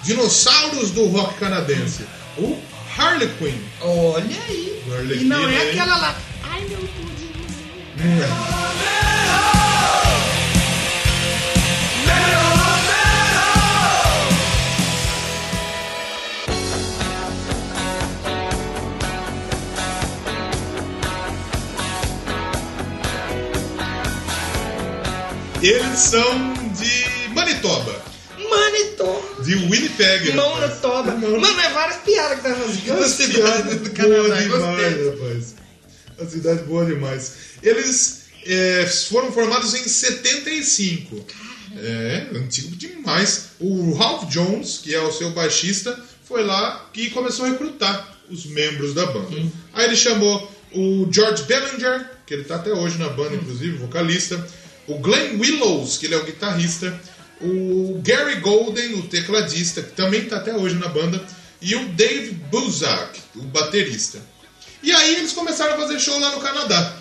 [0.03, 2.05] dinossauros do rock canadense,
[2.37, 2.57] o
[2.97, 3.57] Harley Quinn.
[3.81, 4.83] Olha aí.
[4.87, 5.69] O Arlequina, E não é hein?
[5.71, 6.17] aquela lá.
[6.43, 7.11] Ai, meu Deus.
[25.61, 28.01] Eles são de Manitoba,
[28.49, 29.43] Manitoba.
[29.43, 30.33] de Winnipeg.
[30.33, 31.11] Manitoba.
[31.15, 33.07] Mano, é várias piadas que tá fazendo.
[33.07, 34.39] Cidade do boa Canadá.
[34.41, 35.09] demais, Gostei.
[35.09, 35.55] rapaz.
[36.17, 37.31] Uma cidade boa demais.
[37.61, 41.25] Eles é, foram formados em 75.
[41.77, 43.49] É, antigo demais.
[43.59, 45.97] O Ralph Jones, que é o seu baixista,
[46.27, 49.37] foi lá e começou a recrutar os membros da banda.
[49.73, 54.43] Aí ele chamou o George Bellinger, que ele tá até hoje na banda, inclusive, vocalista.
[54.87, 56.99] O Glenn Willows, que ele é o guitarrista.
[57.41, 61.23] O Gary Golden, o tecladista, que também tá até hoje na banda.
[61.61, 64.19] E o Dave Buzak, o baterista.
[64.83, 66.97] E aí eles começaram a fazer show lá no Canadá.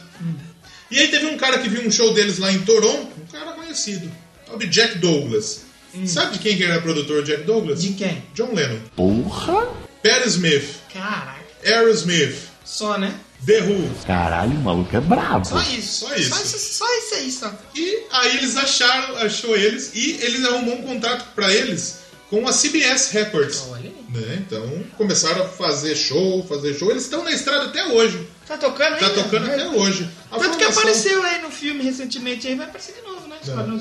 [0.91, 3.53] E aí teve um cara que viu um show deles lá em Toronto, um cara
[3.53, 4.11] conhecido,
[4.53, 5.63] o de Jack Douglas.
[6.07, 7.83] Sabe de quem que era produtor Jack Douglas?
[7.83, 8.23] De quem?
[8.35, 8.81] John Lennon.
[8.95, 9.69] Porra!
[10.03, 11.41] Pat Smith, Caraca.
[11.65, 13.15] Aerosmith, Só, né?
[13.47, 13.91] The Who.
[14.07, 15.47] Caralho, o maluco é brabo.
[15.47, 16.07] Só isso.
[16.07, 16.29] Só isso.
[16.31, 17.53] Só isso, só isso aí, só.
[17.75, 22.53] E aí eles acharam, achou eles e eles arrumou um contrato pra eles com a
[22.53, 23.65] CBS Records.
[23.71, 23.97] Olha aí.
[24.11, 24.43] Né?
[24.47, 26.91] Então começaram a fazer show, fazer show.
[26.91, 28.29] Eles estão na estrada até hoje.
[28.47, 29.01] Tá tocando aí?
[29.01, 30.09] Tá tocando até hoje.
[30.31, 33.37] A Tanto que formação- apareceu aí no filme recentemente aí, vai aparecer de novo, né?
[33.47, 33.51] É.
[33.55, 33.81] não-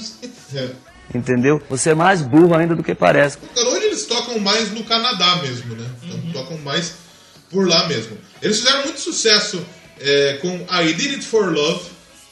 [0.56, 0.70] É.
[1.14, 1.60] Entendeu?
[1.70, 3.38] Você é mais burro ainda do que parece.
[3.58, 5.86] Hoje eles tocam mais no Canadá mesmo, né?
[6.04, 6.94] Então, tocam mais
[7.50, 8.18] por lá mesmo.
[8.42, 9.64] Eles fizeram muito sucesso
[10.00, 11.84] é, com I Did It For Love,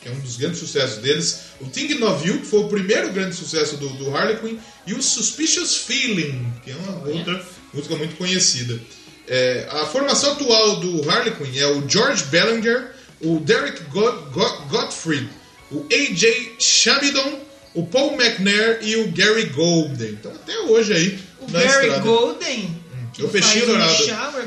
[0.02, 1.40] que é um dos grandes sucessos deles.
[1.60, 4.58] O Thinking of You, que foi o primeiro grande sucesso do, do Harley Quinn.
[4.86, 7.44] E o Suspicious Feeling, que é uma outra
[7.74, 8.80] música muito conhecida.
[9.28, 12.92] É, a formação atual do Harley Quinn é o George Bellinger,
[13.22, 15.28] o Derek Go- Go- Gottfried,
[15.72, 17.40] o AJ Shabidon,
[17.74, 20.10] o Paul McNair e o Gary Golden.
[20.12, 22.02] Então até hoje aí O na Gary estrada.
[22.04, 22.78] Golden.
[23.20, 24.06] É o peixinho um dourado.
[24.06, 24.46] shower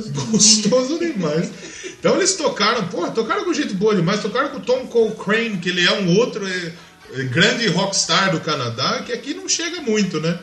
[0.30, 0.98] gostoso.
[0.98, 1.50] Demais.
[1.98, 5.68] Então eles tocaram, pô, tocaram com gente boa demais, tocaram com o Tom Cochrane, que
[5.68, 6.72] ele é um outro é,
[7.14, 10.38] é, grande rockstar do Canadá, que aqui não chega muito, né?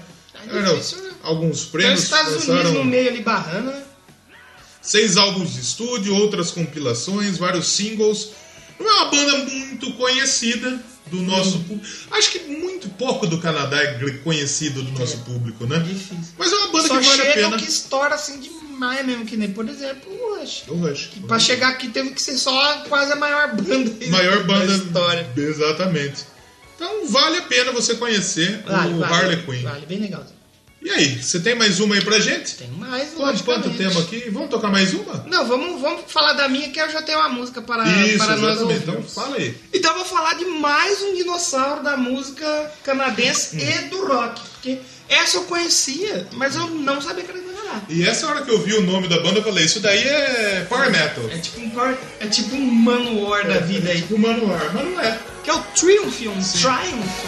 [0.47, 1.11] É Eram difícil, né?
[1.21, 3.83] alguns Tem prêmios, os Estados Unidos no meio ali barrando, né?
[4.81, 8.29] seis álbuns de estúdio, outras compilações, vários singles.
[8.79, 11.85] Não é uma banda muito conhecida do nosso público.
[12.11, 15.79] Acho que muito pouco do Canadá é conhecido do nosso público, né?
[15.79, 16.33] Difícil.
[16.37, 17.57] Mas é uma banda Só que vale a pena.
[17.57, 20.63] que estoura assim demais mesmo, que nem, por exemplo, o Rush.
[20.67, 21.09] O Rush.
[21.27, 25.27] Pra chegar aqui teve que ser só quase a maior banda maior banda da história.
[25.35, 26.25] Exatamente.
[26.75, 29.63] Então vale a pena você conhecer Vale, o vale, Harley Quinn.
[29.63, 30.25] Vale, bem legal.
[30.81, 32.55] E aí, você tem mais uma aí pra gente?
[32.55, 34.29] Tem mais, Quanto, quanto tempo aqui?
[34.29, 35.25] Vamos tocar mais uma?
[35.27, 38.37] Não, vamos, vamos falar da minha, que eu já tenho uma música para, Isso, para
[38.37, 38.61] nós.
[38.61, 39.57] Então fala aí.
[39.73, 43.59] Então eu vou falar de mais um dinossauro da música canadense Hum.
[43.59, 44.39] e do rock.
[44.53, 47.48] Porque essa eu conhecia, mas eu não sabia que era.
[47.87, 50.65] E essa hora que eu vi o nome da banda, eu falei, isso daí é
[50.69, 51.23] Power Metal.
[51.31, 54.05] É tipo um, power- é tipo um Manowar da vida aí.
[54.11, 55.17] O Manuar, mas não é.
[55.43, 57.19] Que é o Triumph, um Triumph.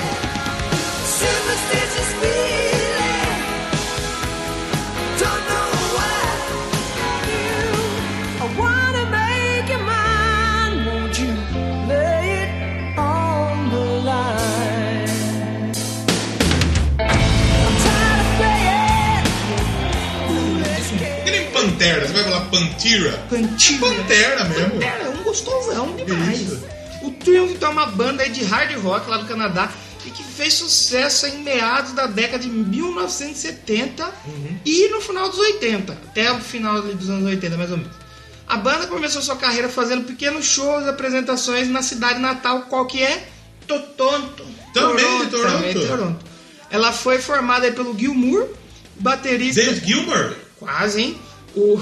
[21.81, 23.11] Pantera, você vai falar Pantera?
[23.27, 23.79] Pantera.
[23.79, 24.69] Pantera mesmo.
[24.69, 26.41] Pantera, é um gostosão demais.
[26.41, 26.63] Isso.
[27.01, 29.71] O Triumph então, é uma banda de hard rock lá do Canadá
[30.05, 34.59] e que fez sucesso em meados da década de 1970 Uhum.
[34.63, 37.93] e no final dos 80, até o final dos anos 80 mais ou menos.
[38.47, 43.01] A banda começou sua carreira fazendo pequenos shows e apresentações na cidade natal, qual que
[43.01, 43.27] é?
[43.65, 44.45] Toronto.
[44.71, 45.51] Também de Toronto.
[45.51, 46.25] Também de Toronto.
[46.69, 48.49] Ela foi formada pelo Gilmour,
[48.99, 49.63] baterista...
[49.63, 50.35] David Gilmour.
[50.59, 51.19] Quase, hein?
[51.55, 51.77] O,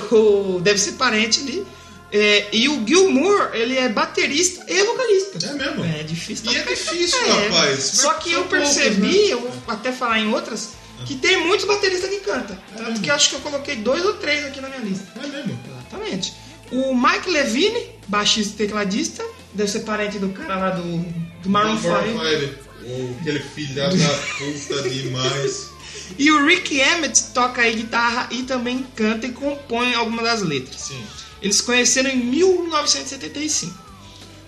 [0.56, 1.66] o- deve ser parente ali.
[2.12, 5.46] É, e o Gilmour, ele é baterista e vocalista.
[5.48, 5.86] É mesmo?
[5.86, 6.52] É difícil.
[6.52, 7.48] E é difícil, É.
[7.50, 7.84] rapaz.
[7.84, 9.34] Só que eu poucos, percebi, né?
[9.34, 10.70] eu vou até falar em outras,
[11.06, 12.58] que tem muitos bateristas que cantam.
[12.76, 15.06] Tanto que acho que eu coloquei dois ou três aqui na minha lista.
[15.24, 15.60] É mesmo.
[15.70, 16.34] Exatamente.
[16.72, 20.82] O Mike Levine, baixista e tecladista, deve ser parente do cara lá do,
[21.44, 21.90] do Maroon 5.
[21.94, 22.58] Five.
[22.92, 25.69] Oh, aquele filhado da puta demais.
[26.18, 30.82] E o Rick Emmett toca aí guitarra e também canta e compõe algumas das letras.
[30.82, 31.04] Sim.
[31.42, 33.90] Eles se conheceram em 1975.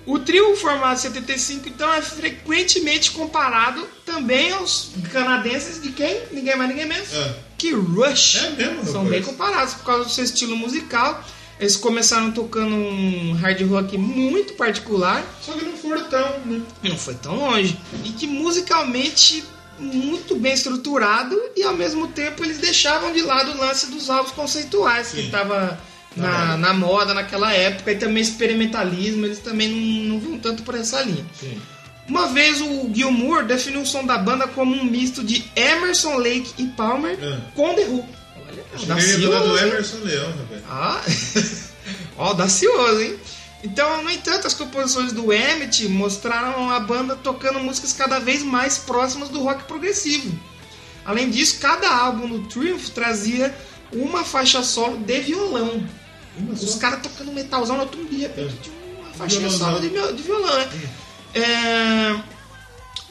[0.06, 6.22] O trio formado em 75, então, é frequentemente comparado também aos canadenses de quem?
[6.32, 7.14] Ninguém mais, ninguém menos.
[7.14, 7.36] É.
[7.58, 8.38] Que Rush.
[8.38, 11.24] É mesmo, São bem comparados por causa do seu estilo musical.
[11.60, 15.24] Eles começaram tocando um hard rock muito particular.
[15.46, 16.62] Só que não foram tão, né?
[16.82, 17.80] Não foi tão longe.
[18.04, 19.44] E que musicalmente
[19.82, 24.32] muito bem estruturado e ao mesmo tempo eles deixavam de lado o lance dos álbuns
[24.32, 25.26] conceituais que Sim.
[25.26, 25.80] estava
[26.16, 26.58] Na na, moda.
[26.58, 31.02] na moda naquela época e também experimentalismo, eles também não, não vão tanto por essa
[31.02, 31.26] linha.
[31.40, 31.60] Sim.
[32.08, 36.52] Uma vez o Gilmour definiu o som da banda como um misto de Emerson, Lake
[36.58, 37.40] e Palmer É.
[37.56, 38.06] com The Who.
[38.38, 38.64] Olha,
[38.96, 40.64] que falar do Emerson Leão, rapaz.
[40.70, 41.02] ah,
[42.18, 43.16] audacioso, hein?
[43.64, 48.80] Então, no entanto, as composições do Emmett mostraram a banda tocando músicas cada vez mais
[48.80, 50.38] próximas do rock progressivo.
[51.05, 53.55] Além disso, cada álbum do Triumph trazia
[53.91, 55.88] uma faixa solo de violão.
[56.51, 57.78] Os caras tocando metalzão
[58.09, 58.76] dia, de repente tinha
[59.16, 59.68] uma Violãozão.
[59.68, 60.70] solo de, de violão, né?
[61.34, 62.22] É,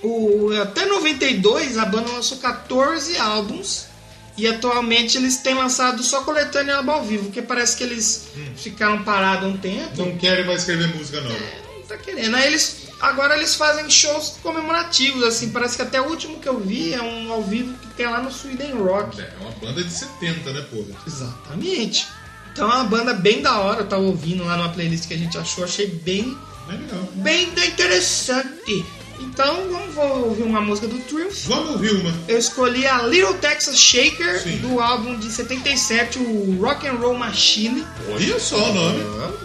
[0.03, 3.90] o, até 92 a banda lançou 14 álbuns
[4.41, 9.03] e atualmente eles têm lançado só coletânea álbum ao vivo, porque parece que eles ficaram
[9.05, 9.91] parados um tempo.
[9.97, 11.37] Não querem mais escrever música nova.
[11.77, 12.35] Não tá querendo.
[12.35, 12.89] Aí eles.
[13.01, 15.51] Agora eles fazem shows comemorativos, assim.
[15.51, 18.21] Parece que até o último que eu vi é um ao vivo que tem lá
[18.21, 19.19] no Sweden Rock.
[19.21, 21.01] É uma banda de 70, né, porra?
[21.07, 22.07] Exatamente.
[22.53, 23.81] Então é uma banda bem da hora.
[23.81, 26.37] Eu tava ouvindo lá numa playlist que a gente achou, achei bem,
[26.69, 27.09] É legal.
[27.15, 28.85] bem interessante.
[29.21, 31.47] Então vamos ouvir uma música do Triumph.
[31.47, 32.13] Vamos ouvir uma.
[32.27, 34.57] Eu escolhi a Little Texas Shaker Sim.
[34.59, 37.85] do álbum de 77, o Rock and Roll Machine.
[38.11, 39.01] Olha só o nome.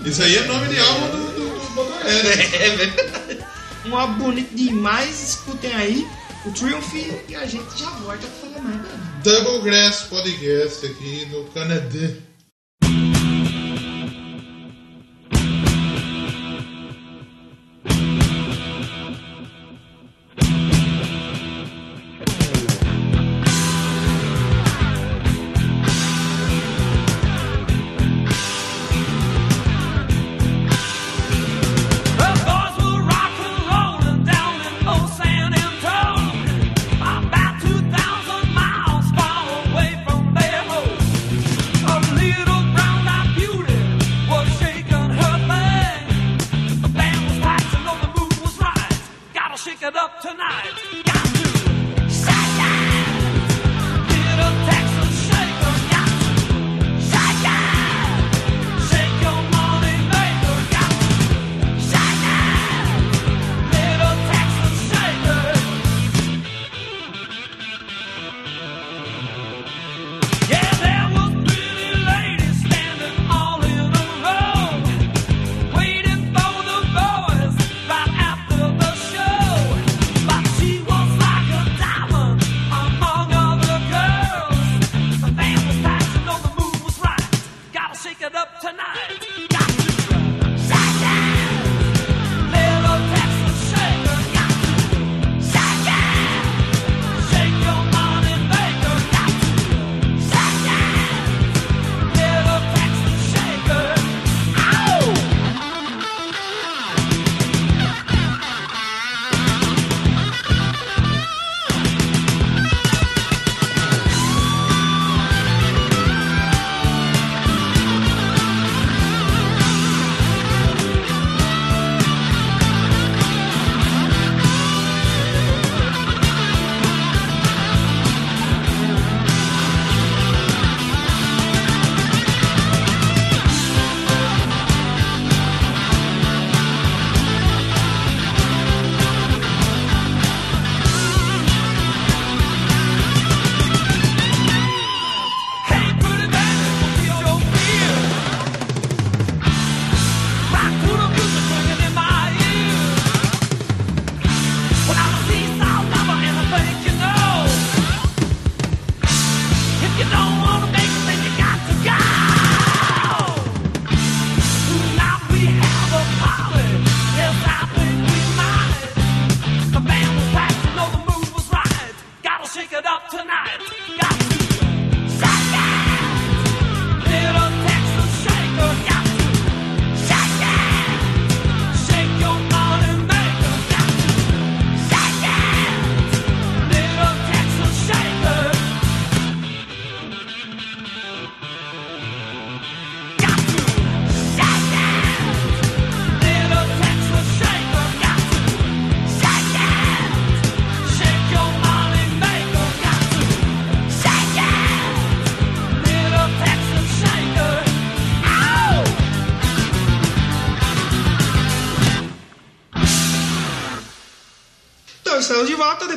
[0.05, 2.05] Isso aí é nome de álbum do, do, do Botoré.
[2.55, 3.45] É verdade.
[3.85, 6.07] Um álbum bonito demais, escutem aí
[6.45, 6.93] o Triumph
[7.27, 8.81] e a gente já volta pra falar mais.
[9.23, 12.09] Double Grass Podcast aqui no Canadá.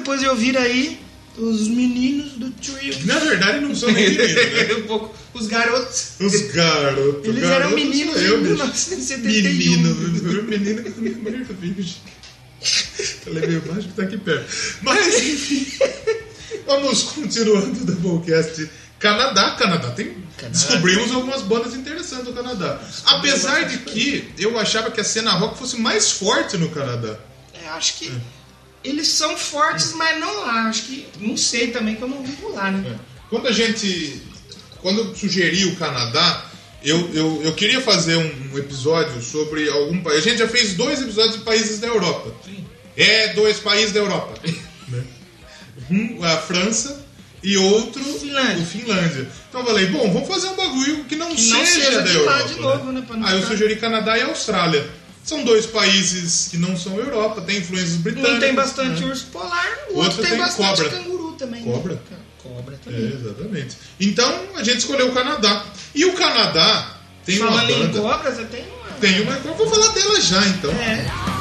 [0.08, 0.98] Depois de ouvir aí
[1.36, 2.94] os meninos do trio.
[2.94, 4.74] Que, na verdade não são nem meninos, né?
[4.80, 6.12] um pouco, os garotos.
[6.18, 7.28] Os garotos.
[7.28, 8.54] Eles garotos eram meninos em eu, bicho.
[8.54, 9.42] 1971.
[9.42, 11.96] Menino, menino que também é mulher do virgem.
[13.26, 14.50] Ela é meio mágico, tá aqui perto.
[14.80, 15.66] Mas, enfim,
[16.66, 18.70] vamos continuando o Doublecast.
[18.98, 20.16] Canadá, Canadá tem.
[20.50, 22.80] Descobrimos algumas bandas interessantes do Canadá.
[23.04, 27.18] Apesar de que eu achava que a cena rock fosse mais forte no Canadá.
[27.52, 28.10] É, acho que
[28.84, 30.68] eles são fortes, mas não lá.
[30.68, 31.06] Acho que.
[31.20, 32.98] Não sei também que eu não vivo lá, né?
[33.30, 34.22] Quando a gente.
[34.80, 36.44] Quando eu sugeri o Canadá,
[36.84, 40.18] eu, eu, eu queria fazer um, um episódio sobre algum país.
[40.18, 42.32] A gente já fez dois episódios de países da Europa.
[42.96, 44.34] É, dois países da Europa.
[44.88, 45.02] né?
[45.90, 47.04] Um, a França
[47.42, 48.62] e outro Finlândia.
[48.62, 49.28] o Finlândia.
[49.48, 52.10] Então eu falei, bom, vamos fazer um bagulho que não, Que não seja, seja da
[52.12, 52.48] Europa.
[52.48, 54.88] de novo, né, não Aí eu ficar- sugeri Canadá e Austrália.
[55.28, 58.36] São dois países que não são Europa, tem influências britânicas.
[58.36, 59.10] Um tem bastante né?
[59.10, 60.88] urso polar, o Outro outro, tem, tem bastante cobra.
[60.90, 61.62] canguru também.
[61.62, 61.70] né?
[61.72, 62.02] Cobra?
[62.42, 63.12] Cobra É, também.
[63.12, 63.76] exatamente.
[64.00, 65.66] Então a gente escolheu o Canadá.
[65.94, 68.88] E o Canadá tem uma Falando em cobras, eu tenho uma.
[69.00, 69.34] Tem uma.
[69.34, 70.70] Eu vou falar dela já então.
[70.72, 71.37] É.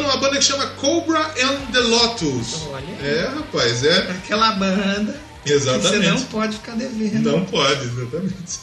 [0.00, 2.66] de uma banda que chama Cobra and the Lotus.
[2.70, 3.06] Olha.
[3.06, 4.10] É, rapaz, é.
[4.10, 6.08] Aquela banda que você Exatamente.
[6.08, 7.32] não pode ficar devendo.
[7.32, 8.58] Não pode, exatamente.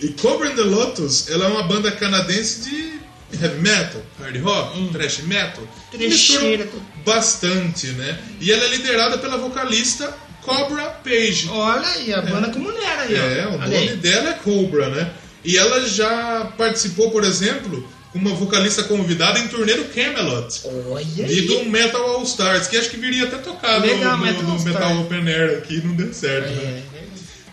[0.00, 3.00] E Cobra and the Lotus, ela é uma banda canadense de
[3.40, 5.66] heavy metal, hard rock, thrash metal.
[5.90, 6.68] Trecheira.
[7.04, 8.18] Bastante, né?
[8.40, 11.48] E ela é liderada pela vocalista Cobra Page.
[11.50, 13.18] Olha aí, a banda com mulher aí, ó.
[13.18, 13.96] É, o Olha nome aí.
[13.96, 15.10] dela é Cobra, né?
[15.44, 20.60] E ela já participou, por exemplo, uma vocalista convidada em turnê do Camelot.
[20.88, 21.40] Olha E aí.
[21.46, 24.60] do Metal All Stars, que acho que viria até tocar no- Legal, no, Metal no
[24.62, 25.00] Metal.
[25.00, 26.48] Open Air aqui, não deu certo.
[26.50, 26.82] né?
[26.94, 27.04] É, é.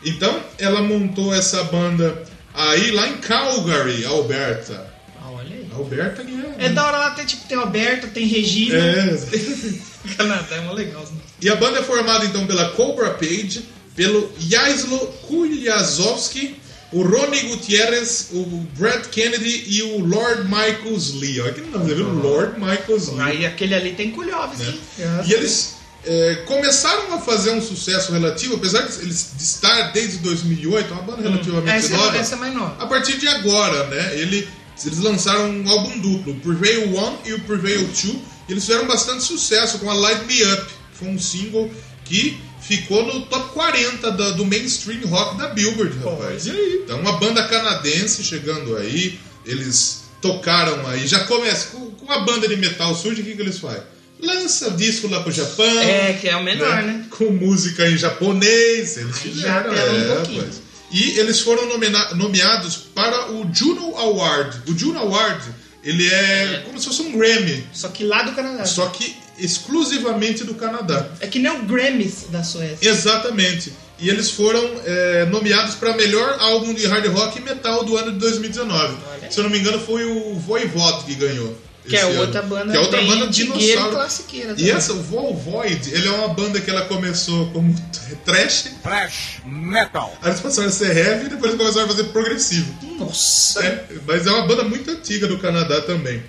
[0.05, 4.87] Então, ela montou essa banda aí lá em Calgary, Alberta.
[5.21, 5.67] Ah, Olha aí.
[5.73, 6.65] Alberta que é.
[6.65, 8.75] É da hora lá, tem, tipo, tem Alberta, tem Regina.
[8.77, 9.17] É.
[10.17, 11.01] Canadá é mó legal.
[11.03, 11.19] né?
[11.41, 13.63] E a banda é formada então pela Cobra Page,
[13.95, 14.97] pelo Jaislo
[15.27, 16.55] Kuliazowski,
[16.91, 18.43] o Ronnie Gutierrez, o
[18.77, 21.39] Brad Kennedy e o Lord Michaels Lee.
[21.41, 22.09] Olha que nome, viu?
[22.09, 23.21] Lord Michaels Lee.
[23.21, 24.65] Aí aquele ali tem Kulhov, né?
[24.65, 24.79] sim.
[25.25, 25.75] E eles
[26.05, 30.93] é, começaram a fazer um sucesso relativo, apesar de eles de estar desde 2008, é
[30.93, 32.17] uma banda relativamente Essa, nova.
[32.17, 32.83] é, essa é mais nova.
[32.83, 34.17] A partir de agora, né?
[34.19, 34.47] Ele,
[34.83, 38.03] eles lançaram um álbum duplo, o Prevail 1 e o Prevail 2.
[38.03, 40.65] E eles fizeram bastante sucesso com a Light Me Up.
[40.65, 41.69] que Foi um single
[42.03, 46.47] que ficou no top 40 da- do mainstream rock da Billboard, rapaz.
[46.47, 46.81] Olha aí.
[46.83, 49.19] Então, uma banda canadense chegando aí.
[49.45, 51.07] Eles tocaram aí.
[51.07, 53.81] Já começa com, com a banda de metal surge, o que, que eles fazem?
[54.21, 55.79] Lança disco lá pro Japão.
[55.79, 57.05] É, que é o menor, né?
[57.09, 58.97] Com música em japonês.
[58.97, 60.39] Eles fizeram, já apela um é, pouquinho.
[60.41, 60.61] rapaz.
[60.91, 61.67] E eles foram
[62.15, 64.61] nomeados para o Juno Award.
[64.69, 65.41] O Juno Award,
[65.83, 68.65] ele é, como se fosse um Grammy, Só que lá do Canadá.
[68.65, 71.07] só que exclusivamente do Canadá.
[71.19, 72.87] É que nem o Grammys da Suécia.
[72.89, 73.73] Exatamente.
[73.99, 78.11] E eles foram é, nomeados para melhor álbum de hard rock e metal do ano
[78.13, 78.97] de 2019.
[79.11, 79.31] Olha.
[79.31, 81.55] Se eu não me engano, foi o Voivod que ganhou.
[81.87, 83.91] Que é outra banda Que é outra bem banda e dinossauro.
[83.91, 87.75] classiqueira E essa, o Voivod, ele é uma banda que ela começou como
[88.23, 90.15] trash, Thrash metal.
[90.21, 92.73] aí eles passaram a ser heavy e depois eles começaram a fazer progressivo.
[92.99, 93.63] Nossa.
[93.63, 96.21] É, mas é uma banda muito antiga do Canadá também.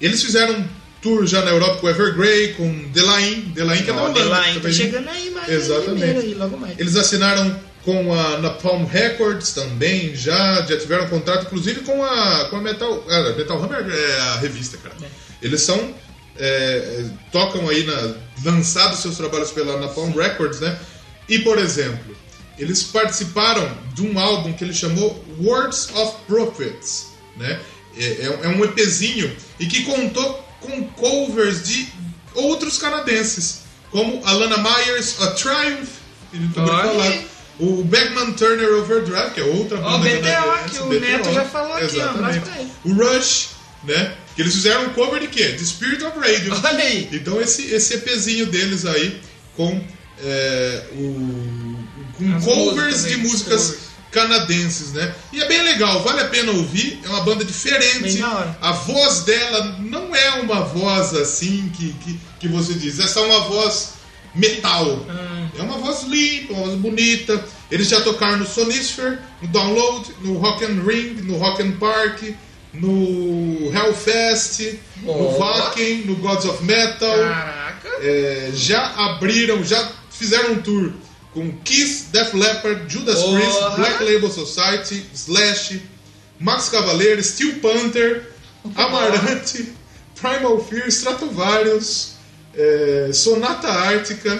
[0.00, 0.68] Eles fizeram um
[1.02, 4.20] tour já na Europa com Evergrey, com Delain, Delain que é da Holanda.
[4.20, 4.72] Delain tá também.
[4.72, 6.18] chegando aí, mas Exatamente.
[6.18, 6.78] aí, logo mais.
[6.78, 12.56] Eles assinaram com a Napalm Records também, já, já tiveram contrato, inclusive com a, com
[12.56, 13.04] a Metal.
[13.08, 14.94] Ah, Metal Hammer é a revista, cara.
[15.40, 15.94] Eles são.
[16.38, 18.14] é, tocam aí na.
[18.44, 20.76] lançados seus trabalhos pela Napalm Records, né?
[21.28, 22.16] E, por exemplo,
[22.58, 27.60] eles participaram de um álbum que ele chamou Words of Prophets, né?
[27.98, 31.88] É, é- é um EPzinho e que contou com covers de
[32.34, 35.88] outros canadenses, como Alana Myers, A Triumph,
[36.30, 37.26] que a gente.
[37.58, 41.44] O Beckman Turner Overdrive, que é outra banda BTO, canadense, que o BTO, Neto já
[41.46, 42.50] falou aqui, ó, Exatamente.
[42.58, 42.72] ele.
[42.84, 43.48] O Rush,
[43.84, 44.14] né?
[44.34, 45.52] Que eles fizeram um cover de quê?
[45.52, 46.52] De Spirit of Radio.
[46.52, 47.08] Olha aí.
[47.10, 49.22] Então esse, esse EPzinho deles aí
[49.56, 49.82] com,
[50.22, 51.78] é, o,
[52.18, 53.22] com As covers músicas, de né?
[53.22, 53.78] músicas.
[54.16, 55.14] Canadenses, né?
[55.30, 56.98] E é bem legal, vale a pena ouvir.
[57.04, 58.18] É uma banda diferente.
[58.62, 63.26] A voz dela não é uma voz assim que, que, que você diz, é só
[63.26, 63.92] uma voz
[64.34, 65.04] metal.
[65.10, 65.48] Ah.
[65.58, 67.44] É uma voz limpa, uma voz bonita.
[67.70, 72.22] Eles já tocaram no Sonisphere, no Download, no Rock and Ring, no Rock and Park,
[72.72, 75.38] no Hellfest, no Ó.
[75.38, 77.18] Wacken, no Gods of Metal.
[77.18, 77.88] Caraca.
[78.00, 80.92] É, já abriram, já fizeram um tour
[81.36, 83.38] com Kiss, Def Leppard, Judas Porra.
[83.38, 85.82] Priest, Black Label Society, Slash,
[86.40, 88.32] Max Cavaleiro, Steel Panther,
[88.74, 89.74] Amarante,
[90.18, 92.12] Primal Fear, Stratovarius,
[92.54, 94.34] é, Sonata Ártica,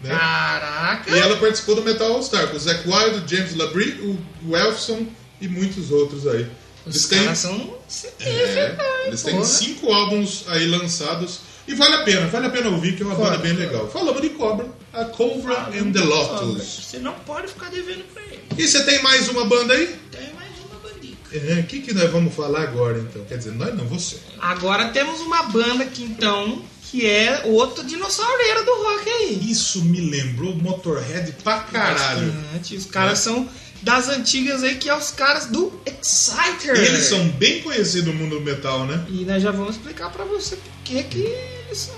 [0.00, 0.08] né?
[0.08, 1.14] Caraca!
[1.14, 4.18] E ela participou do Metal All Star, com o Zac Wild, o James Labrie, o,
[4.48, 5.06] o Elfson
[5.42, 6.46] e muitos outros aí.
[6.86, 7.78] Os Eles têm, são
[8.20, 8.74] é,
[9.06, 11.40] eles têm cinco álbuns aí lançados.
[11.68, 13.70] E vale a pena, vale a pena ouvir, que é uma Claro, banda bem claro.
[13.72, 13.90] legal.
[13.90, 16.84] Falamos de Cobra, a Cobra and the Lotus.
[16.88, 18.40] Você não pode ficar devendo pra ele.
[18.56, 19.94] E você tem mais uma banda aí?
[20.10, 21.36] Tem mais uma bandica.
[21.36, 23.22] É, o que, que nós vamos falar agora então?
[23.26, 24.16] Quer dizer, nós não, você.
[24.40, 29.38] Agora temos uma banda que então, que é outro dinossaureiro do rock aí.
[29.50, 32.32] Isso me lembrou Motorhead pra caralho.
[32.32, 32.76] Bastante.
[32.76, 33.46] Os caras são
[33.82, 36.76] das antigas aí, que é os caras do Exciter.
[36.76, 39.04] Eles são bem conhecidos no mundo do metal, né?
[39.08, 41.90] E nós já vamos explicar pra você por que que eles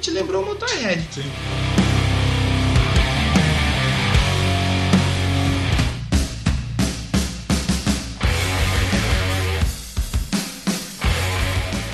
[0.00, 1.02] te lembrou o Motorhead.
[1.12, 1.22] Sim.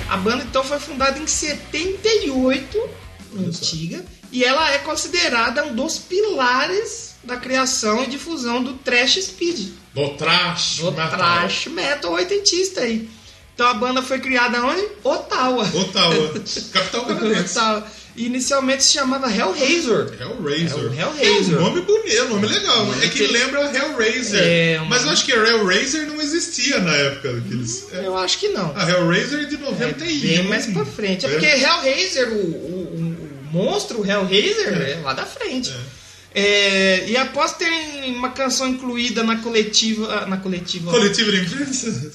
[0.08, 3.58] A banda então foi fundada em 78, Olha só.
[3.64, 9.68] antiga, e ela é considerada um dos pilares da criação e difusão do thrash speed.
[9.94, 11.08] Do trash, Do metal.
[11.18, 13.08] thrash metal oitentista aí.
[13.54, 14.86] Então a banda foi criada onde?
[15.04, 15.64] Ottawa.
[15.74, 16.32] Ottawa,
[16.72, 17.58] capital canadense.
[17.58, 17.86] Ottawa.
[18.16, 20.12] Inicialmente se chamava Hellraiser.
[20.20, 20.92] Hellraiser.
[20.92, 21.54] É Hellraiser.
[21.54, 22.86] É um nome bonito, um nome legal.
[23.02, 24.40] É que lembra Hellraiser.
[24.42, 27.86] É, uma- Mas eu acho que Hellraiser não existia na época que eles.
[27.92, 28.72] É, Eu acho que não.
[28.76, 30.20] a Hellraiser é de É 91.
[30.20, 31.24] bem mais pra frente.
[31.24, 35.00] É porque Hellraiser, o, o, o- o monstro Hellraiser, é.
[35.04, 35.70] lá da frente.
[35.70, 35.99] É,
[36.34, 40.26] e após terem uma canção incluída na coletiva.
[40.26, 40.90] Na coletiva.
[40.90, 42.12] Coletivo de imprensa.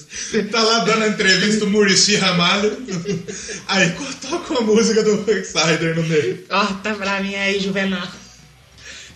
[0.52, 2.78] Tá lá dando a entrevista o Murici Ramalho.
[3.68, 3.94] Aí
[4.30, 6.46] toca uma música do Exciter no meio.
[6.50, 8.08] Ó, tá pra mim aí, Juvenal.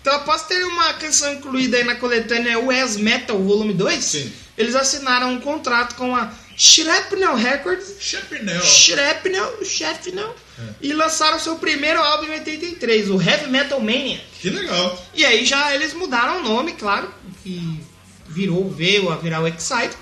[0.02, 4.32] Então, após ter uma canção incluída aí na coletânea US Metal Volume 2, Sim.
[4.58, 8.62] eles assinaram um contrato com a Shrapnel Records Chapinel.
[8.64, 10.36] Shrapnel, Shrapnel,
[10.82, 14.22] e lançaram seu primeiro álbum em 83, o Heavy Metal Mania.
[14.40, 15.06] Que legal.
[15.14, 17.80] E aí já eles mudaram o nome, claro, que
[18.28, 19.96] virou, veio a virar o Excite.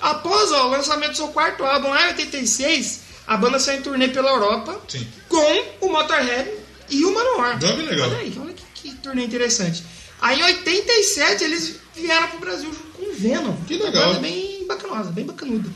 [0.00, 3.82] Após ó, o lançamento do seu quarto álbum lá em 86, a banda saiu em
[3.82, 5.06] turnê pela Europa Sim.
[5.28, 6.50] com o Motorhead
[6.88, 7.60] e o Manowar.
[7.60, 8.08] Nome legal.
[8.08, 9.84] Olha aí, olha que, que turnê interessante.
[10.20, 13.54] Aí em 87 eles vieram pro Brasil junto com o Venom.
[13.66, 14.06] Que Uma legal.
[14.08, 15.70] banda bem bacanosa, bem bacanuda.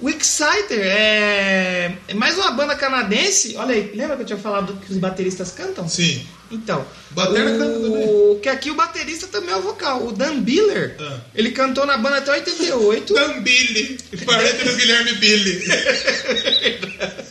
[0.00, 1.92] O Exciter é...
[2.06, 3.56] é mais uma banda canadense.
[3.56, 5.88] Olha aí, lembra que eu tinha falado que os bateristas cantam?
[5.88, 6.24] Sim.
[6.50, 7.58] Então, Batera o...
[7.58, 8.38] canta também.
[8.40, 10.06] que aqui o baterista também é o vocal.
[10.06, 11.18] O Dan Biller, Ah.
[11.34, 13.12] ele cantou na banda até 88.
[13.12, 13.98] Dan Billy.
[14.24, 15.64] Parente do Guilherme Billy.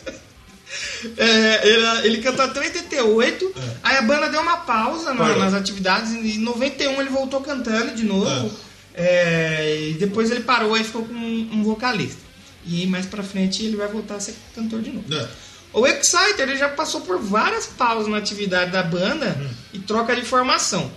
[1.16, 3.54] É, ele, ele cantou até 88.
[3.56, 3.60] É.
[3.84, 6.10] Aí a banda deu uma pausa na- nas atividades.
[6.12, 8.50] e Em 91 ele voltou cantando de novo.
[8.94, 9.60] É.
[9.60, 12.20] É, e depois ele parou e ficou com um, um vocalista.
[12.68, 15.04] E aí mais pra frente ele vai voltar a ser cantor de novo.
[15.08, 15.28] Não.
[15.72, 19.48] O Exciter ele já passou por várias pausas na atividade da banda Hum.
[19.74, 20.90] e troca de formação.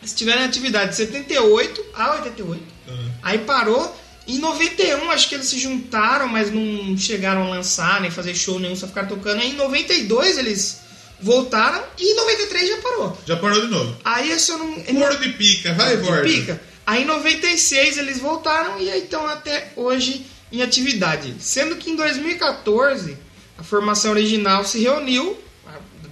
[0.00, 2.62] Eles tiveram atividade de 78 a 88.
[2.88, 3.10] Hum.
[3.22, 3.96] Aí parou.
[4.26, 8.58] Em 91 acho que eles se juntaram, mas não chegaram a lançar, nem fazer show
[8.60, 9.40] nenhum, só ficaram tocando.
[9.40, 10.80] Aí em 92 eles
[11.20, 13.18] voltaram e em 93 já parou.
[13.26, 13.96] Já parou de novo.
[14.04, 14.74] Aí eu não.
[14.84, 15.72] Foro de pica.
[15.74, 16.22] Vai, De Borda.
[16.24, 16.60] pica.
[16.86, 21.34] Aí em 96 eles voltaram e aí estão até hoje em atividade.
[21.40, 23.16] Sendo que em 2014
[23.58, 25.36] a formação original se reuniu,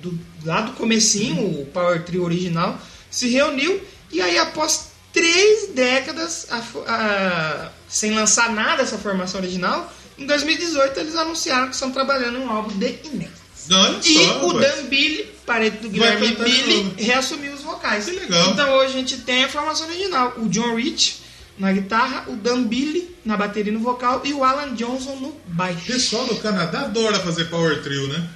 [0.03, 2.79] do, lá do comecinho, o Power Trio original,
[3.11, 3.81] se reuniu
[4.13, 10.99] e aí após três décadas a a- sem lançar nada essa formação original, em 2018
[11.01, 13.47] eles anunciaram que estão trabalhando um álbum de inéditos.
[13.69, 14.77] Não, E só, o rapaz.
[14.77, 18.05] Dan Billy, parente do Guilherme Billy, reassumiu os vocais.
[18.05, 18.51] Que legal.
[18.53, 20.35] Então hoje a gente tem a formação original.
[20.39, 21.17] O John Rich
[21.59, 25.29] na guitarra, o Dan Billy na bateria e no vocal e o Alan Johnson no
[25.29, 25.87] O baixo.
[25.87, 28.29] pessoal do Canadá adora fazer power trio, né?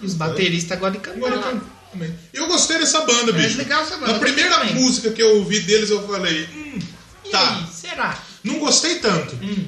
[0.00, 1.16] E os bateristas agora de cantar.
[1.18, 1.60] Agora lá.
[1.92, 2.14] também.
[2.32, 3.58] Eu gostei dessa banda, bicho.
[3.58, 4.74] legal essa banda, A primeira também.
[4.74, 6.78] música que eu ouvi deles, eu falei, hum,
[7.24, 7.56] E tá.
[7.58, 8.18] aí, será?
[8.42, 9.36] Não gostei tanto.
[9.36, 9.66] Hum.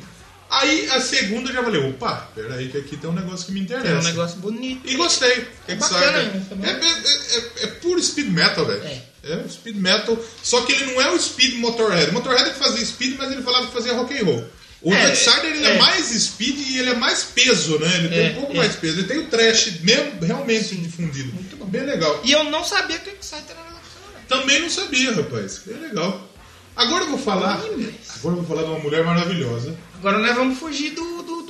[0.51, 3.61] Aí a segunda eu já falei, opa, peraí que aqui tem um negócio que me
[3.61, 3.89] interessa.
[3.89, 4.89] É um negócio bonito.
[4.89, 5.47] E gostei.
[5.67, 6.47] É Que bacana, hein?
[6.63, 8.83] É, é, é- é puro speed metal, velho.
[8.85, 9.03] É.
[9.27, 12.11] É speed metal, só que ele não é o speed Motorhead.
[12.11, 14.45] O Motorhead que fazia speed, mas ele falava que fazia rock and roll.
[14.83, 15.13] O É,
[15.45, 15.71] ele é.
[15.77, 15.79] é.
[15.79, 17.91] mais speed e ele é mais peso, né?
[17.97, 18.57] Ele tem É, um pouco é.
[18.57, 18.99] mais peso.
[18.99, 21.33] Ele tem o trash mesmo, realmente difundido.
[21.33, 21.65] Muito bom.
[21.65, 22.21] Bem legal.
[22.23, 24.23] E eu não sabia que o Exciter era nacional.
[24.29, 25.63] Também não sabia, rapaz.
[25.65, 26.29] Bem legal.
[26.77, 27.57] Agora eu vou falar.
[27.79, 29.75] Mas- Agora eu vou falar de uma mulher maravilhosa.
[29.99, 31.43] Agora nós vamos fugir do, do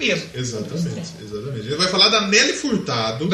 [0.00, 0.24] peso.
[0.34, 1.62] Exatamente, exatamente.
[1.68, 3.28] Gente vai falar da Nelly Furtado.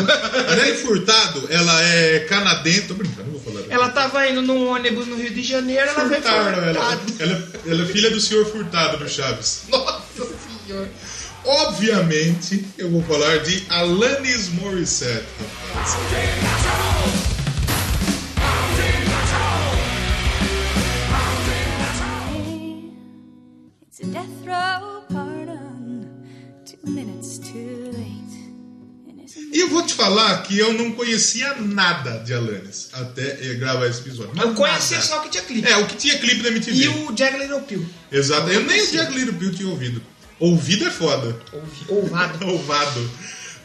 [0.48, 2.82] A Nelly Furtado, ela é canadense.
[2.82, 3.64] Tô brincando, não vou falar.
[3.70, 6.74] Ela tava indo num ônibus no Rio de Janeiro, ela veio Furtaram ela.
[6.74, 7.00] furtada.
[7.20, 9.62] Ela, ela é filha do senhor Furtado do Chaves.
[9.70, 10.02] Nossa
[10.66, 10.90] senhora.
[11.44, 15.24] Obviamente, eu vou falar de Alanis Morissette.
[23.88, 24.95] It's a death row
[29.52, 34.00] E eu vou te falar que eu não conhecia nada de Alanis até gravar esse
[34.00, 34.32] episódio.
[34.34, 35.08] Mas Eu conhecia nada.
[35.08, 35.68] só que tinha clipe.
[35.68, 36.76] É, o que tinha clipe da MTV.
[36.76, 37.86] E o Jack Little Pill.
[38.12, 38.48] Exato.
[38.50, 38.90] Eu nem o.
[38.92, 40.02] Jack Little Pill tinha ouvido.
[40.38, 41.36] Ouvido é foda.
[41.52, 42.46] Ouvi- Ouvado.
[42.46, 43.10] Ouvado.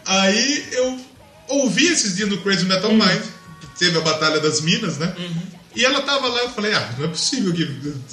[0.06, 1.00] Aí eu
[1.50, 3.22] ouvi esses dias no Crazy Metal Mind,
[3.60, 5.14] que teve a Batalha das Minas, né?
[5.76, 7.64] E ela tava lá, eu falei, ah, não é possível que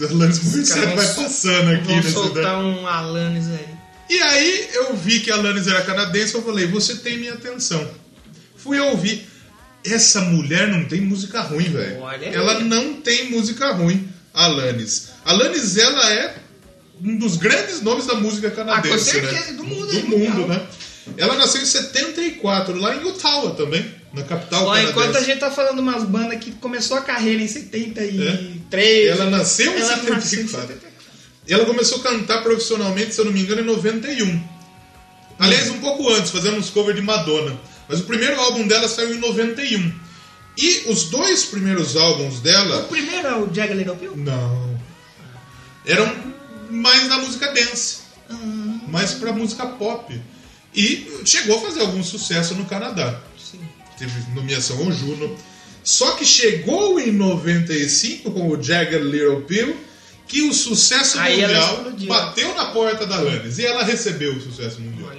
[0.05, 2.13] Alanis Morissette vai passando aqui Vão nesse...
[2.13, 3.78] soltar um Alanis aí.
[4.09, 7.89] E aí eu vi que a Alanis era canadense, eu falei, você tem minha atenção.
[8.57, 9.27] Fui ouvir.
[9.85, 11.99] Essa mulher não tem música ruim, velho.
[12.33, 15.11] Ela não tem música ruim, a Alanis.
[15.25, 16.35] A Alanis, ela é
[17.03, 18.99] um dos grandes nomes da música canadense, Ah, com
[19.29, 19.57] certeza, né?
[19.57, 20.49] do mundo, Do é mundo, mundial.
[20.49, 20.67] né?
[21.17, 24.91] Ela nasceu em 74, lá em Ottawa também, na capital Ó, canadense.
[24.91, 28.21] enquanto a gente tá falando umas bandas que começou a carreira em 73.
[28.73, 29.07] É?
[29.09, 30.15] Ela nasceu em ela 74.
[30.17, 30.88] nasceu em 74.
[31.49, 34.43] Ela começou a cantar profissionalmente, se eu não me engano, em 91.
[35.39, 37.59] Aliás, um pouco antes, fazendo uns covers de Madonna.
[37.89, 39.93] Mas o primeiro álbum dela saiu em 91.
[40.59, 42.83] E os dois primeiros álbuns O dela.
[42.85, 44.17] primeiro é o Jack Little Pill?
[44.17, 44.79] Não.
[45.87, 46.13] Eram
[46.71, 47.99] mais da música dance.
[48.89, 50.21] Mais pra música pop.
[50.75, 53.21] E chegou a fazer algum sucesso no Canadá.
[53.39, 53.61] Sim.
[53.97, 55.35] Teve nomeação ao Juno.
[55.85, 59.77] Só que chegou em 95 com o Jagged Little Pill
[60.29, 64.81] que o sucesso Aí mundial bateu na porta da Alanis e ela recebeu o sucesso
[64.81, 65.11] mundial.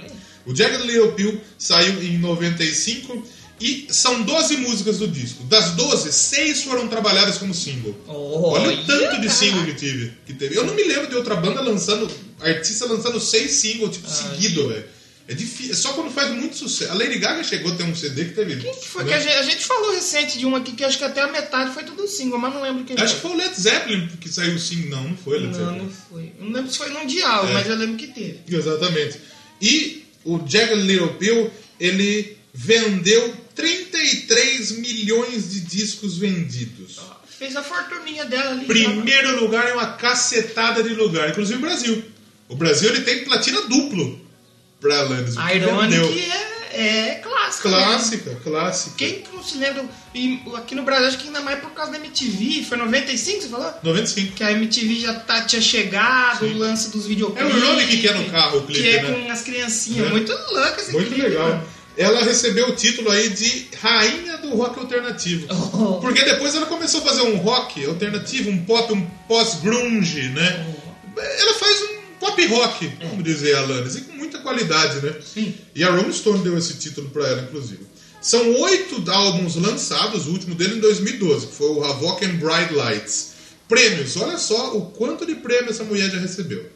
[0.46, 3.26] O Jagged Little Pill saiu em 95
[3.60, 5.44] e são 12 músicas do disco.
[5.44, 7.94] Das 12, 6 foram trabalhadas como single.
[8.06, 10.56] Olha o tanto de single que, tive, que teve.
[10.56, 14.84] Eu não me lembro de outra banda lançando, artista lançando seis singles, tipo, seguido, velho.
[15.30, 15.72] É difícil.
[15.72, 16.90] É só quando faz muito sucesso.
[16.90, 18.56] A Lady Gaga chegou a ter um CD que teve.
[18.56, 19.10] Quem que foi né?
[19.10, 21.28] que a gente, a gente falou recente de um aqui que acho que até a
[21.28, 24.28] metade foi tudo single, mas não lembro quem Acho que foi o Led Zeppelin que
[24.28, 24.88] saiu sim.
[24.88, 25.78] Não, não foi Led Não, Zeppelin.
[25.84, 26.32] não foi.
[26.36, 27.52] Eu Não lembro se foi mundial, É.
[27.52, 28.40] mas eu lembro que teve.
[28.48, 29.20] Exatamente.
[29.62, 31.48] E o Jagged Little Pill,
[31.78, 36.98] ele vendeu 33 milhões de discos vendidos.
[37.38, 38.66] Fez a fortuninha dela ali.
[38.66, 42.04] Primeiro lugar em uma cacetada de lugar, inclusive o Brasil.
[42.48, 44.20] O Brasil ele tem platina duplo
[44.80, 45.34] pra Alanis.
[45.54, 46.30] Ironic
[46.72, 47.68] é, é clássica.
[47.68, 47.76] né?
[47.84, 48.96] Clássica, clássica.
[48.96, 49.84] Quem que não se lembra?
[50.14, 52.64] E aqui no Brasil, acho que ainda mais por causa da MTV.
[52.68, 53.74] Foi 95, você falou?
[53.82, 54.32] 95.
[54.34, 56.54] Que a MTV já tá, tinha chegado, Sim.
[56.54, 57.52] o lance dos videoclipes.
[57.52, 59.24] É o Ironic que é no carro o clipe, Que é né?
[59.24, 60.06] com as criancinhas.
[60.06, 60.10] É.
[60.10, 61.48] Muito louco esse Muito clipe, legal.
[61.48, 61.64] mano.
[61.96, 65.46] Ela recebeu o título aí de Rainha do Rock Alternativo.
[65.74, 66.00] Oh.
[66.00, 70.66] Porque depois ela começou a fazer um rock alternativo, um pop, um pós-grunge, né?
[71.16, 71.20] Oh.
[71.20, 75.14] Ela faz um pop rock, vamos dizer, a Alanis, e com muita qualidade, né?
[75.22, 75.54] Sim.
[75.74, 77.80] E a Rolling Stone deu esse título pra ela, inclusive.
[78.20, 82.72] São oito álbuns lançados, o último dele em 2012, que foi o Havoc and Bright
[82.74, 83.30] Lights.
[83.66, 86.68] Prêmios, olha só o quanto de prêmio essa mulher já recebeu.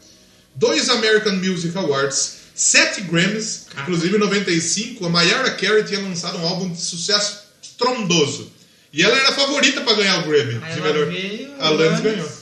[0.54, 6.46] Dois American Music Awards, sete Grammys, inclusive em 95, a Mariah Carey tinha lançado um
[6.46, 8.50] álbum de sucesso estrondoso.
[8.92, 11.06] E ela era a favorita para ganhar o Grammy Aí de melhor.
[11.08, 12.00] veio, a Alanis.
[12.00, 12.32] ganhou.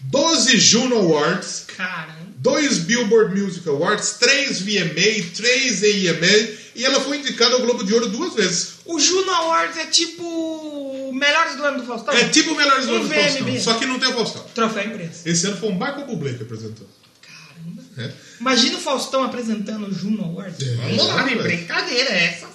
[0.00, 2.14] 12 Juno Awards, Caramba.
[2.36, 7.92] dois Billboard Music Awards, três VMA, três AMA, e ela foi indicada ao Globo de
[7.94, 8.74] Ouro duas vezes.
[8.84, 12.14] O Juno Awards é tipo melhores do ano do Faustão?
[12.14, 13.14] É tipo Melhores do Um Ano do.
[13.14, 14.44] Faustão, só que não tem o Faustão.
[14.54, 15.28] Troféu imprensa.
[15.28, 16.88] Esse ano foi um Michael Bublé que apresentou.
[17.22, 17.82] Caramba.
[17.98, 18.10] É.
[18.40, 20.60] Imagina o Faustão apresentando o Juno Awards.
[20.66, 21.42] É, Vamos lá, velho.
[21.42, 22.48] brincadeira, é essa.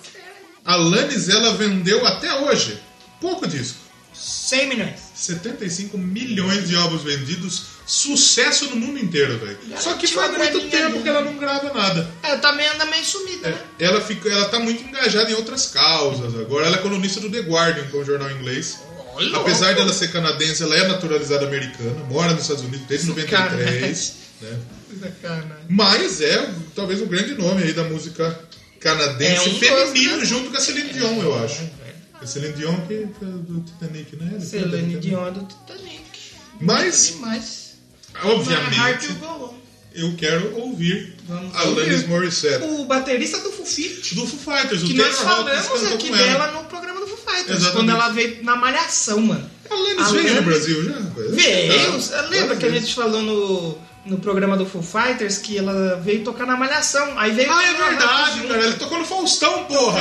[0.65, 2.77] A Alanis, ela vendeu até hoje
[3.19, 3.77] pouco disco.
[4.13, 4.99] 100 milhões.
[5.19, 9.57] 75 milhões de álbuns vendidos, sucesso no mundo inteiro, velho.
[9.69, 11.01] Ela Só que faz muito tempo ali.
[11.03, 12.09] que ela não grava nada.
[12.23, 13.61] É, também anda meio sumida, É, né?
[13.79, 16.67] ela, fica, ela tá muito engajada em outras causas agora.
[16.67, 18.79] Ela é colunista do The Guardian, que é um jornal inglês.
[19.15, 19.81] Olha, Apesar louco.
[19.81, 24.13] dela ser canadense, ela é naturalizada americana, mora nos Estados Unidos desde 93.
[24.41, 24.57] Né?
[25.01, 25.65] Sacanagem.
[25.67, 28.39] Mas é talvez o grande nome aí da música
[28.79, 30.25] canadense É um dos, feminino, né?
[30.25, 31.61] junto com a Celine Dion, eu acho.
[32.21, 34.39] É A Celine Dion que é do Titanic, né?
[34.39, 34.97] Celine.
[34.99, 35.99] Dion do Titanic.
[36.61, 39.53] Mas, heart obviamente, on.
[39.93, 42.07] eu quero ouvir Vamos Alanis.
[42.07, 42.63] Morissette.
[42.65, 44.11] O baterista do Foo Fighters.
[44.13, 47.59] Do Foo Fighters, o Que Taylor nós falamos aqui dela no programa do Foo Fighters.
[47.59, 47.75] Exatamente.
[47.75, 49.49] Quando ela veio na Malhação, mano.
[49.69, 50.99] A Alanis veio no Brasil já?
[51.29, 51.99] Veio.
[52.13, 53.77] Ah, Lembra que a gente falou no,
[54.09, 57.17] no programa do Foo Fighters que ela veio tocar na Malhação.
[57.17, 57.51] Aí veio.
[57.51, 58.63] Ah, é verdade, cara.
[58.65, 59.99] Ele tocou no Faustão, porra.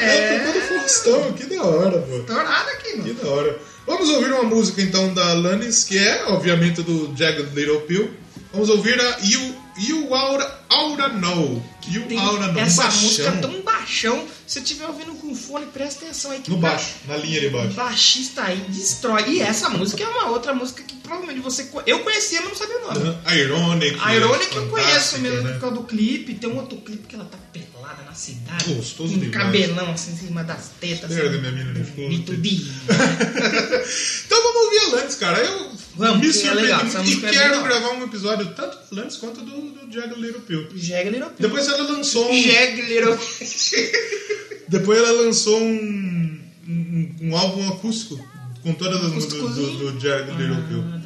[0.00, 1.32] É, tocou no Faustão.
[1.32, 2.32] Que da hora, pô.
[2.32, 3.14] Aqui, Que mano.
[3.14, 3.58] da hora.
[3.86, 8.10] Vamos ouvir uma música então da Alanis, que é, obviamente, do Jagged Little Pill.
[8.52, 11.62] Vamos ouvir a You, you Aura, Aura Know.
[11.90, 12.62] You Tem Aura Know.
[12.62, 13.02] essa Baixão.
[13.02, 14.26] música tão baixão.
[14.46, 16.40] Se você estiver ouvindo com fone, presta atenção aí.
[16.40, 17.70] Que No baixo, na linha de O baixo.
[17.74, 19.24] baixista aí destrói.
[19.28, 21.68] E essa música é uma outra música que provavelmente você.
[21.86, 23.18] Eu conhecia, mas não sabia o nome.
[23.24, 23.98] A Ironic.
[24.00, 25.52] A Ironic eu fantástica, conheço mesmo né?
[25.54, 26.34] por causa do clipe.
[26.34, 28.74] Tem um outro clipe que ela tá pelada na cidade.
[28.74, 29.32] Gostoso um demais.
[29.44, 31.10] cabelão assim em cima das tetas.
[31.12, 32.36] Pega assim, minha mina no bonito escuro.
[32.42, 32.72] de-
[34.26, 35.38] então vamos ouvir Alanis, cara.
[35.38, 37.62] Eu Vamos, me é surpreendi essa e é quero legal.
[37.64, 40.68] gravar um episódio tanto do Alanis quanto do, do Jagged Little Pill.
[40.76, 41.48] Jagger Little Pill.
[41.48, 43.18] Depois ela lançou um, Jag Little
[44.68, 48.24] depois ela lançou um, um, um álbum acústico
[48.62, 50.97] com todas as músicas do, do, do Jagged Little Pill.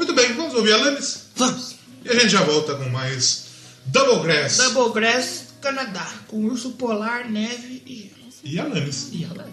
[0.00, 1.76] Muito bem, vamos ouvir Alanis Vamos.
[2.02, 3.48] e a gente já volta com mais
[3.84, 6.10] Double Grass Double Grass, Canadá.
[6.26, 8.32] Com urso polar, neve e gelo.
[8.42, 9.10] e Alanis.
[9.12, 9.46] E ela.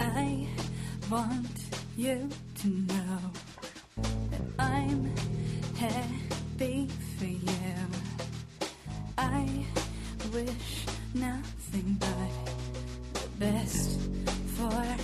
[0.00, 0.48] I
[1.10, 1.50] want
[1.98, 2.30] you
[2.62, 3.30] to know
[4.30, 5.12] that I'm
[5.78, 6.88] happy
[7.18, 7.88] for you.
[9.18, 9.66] I
[10.32, 12.56] wish nothing but
[13.12, 14.00] the best
[14.56, 14.96] for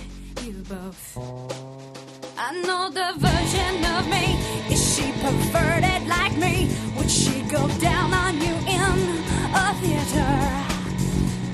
[0.43, 1.94] you both.
[2.47, 4.37] I know the version of me.
[4.71, 6.69] Is she perverted like me?
[6.95, 8.99] Would she go down on you in
[9.63, 10.33] a theater?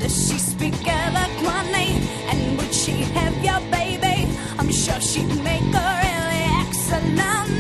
[0.02, 1.96] Does she speak eloquently?
[2.30, 4.28] And would she have your baby?
[4.60, 7.51] I'm sure she'd make a really excellent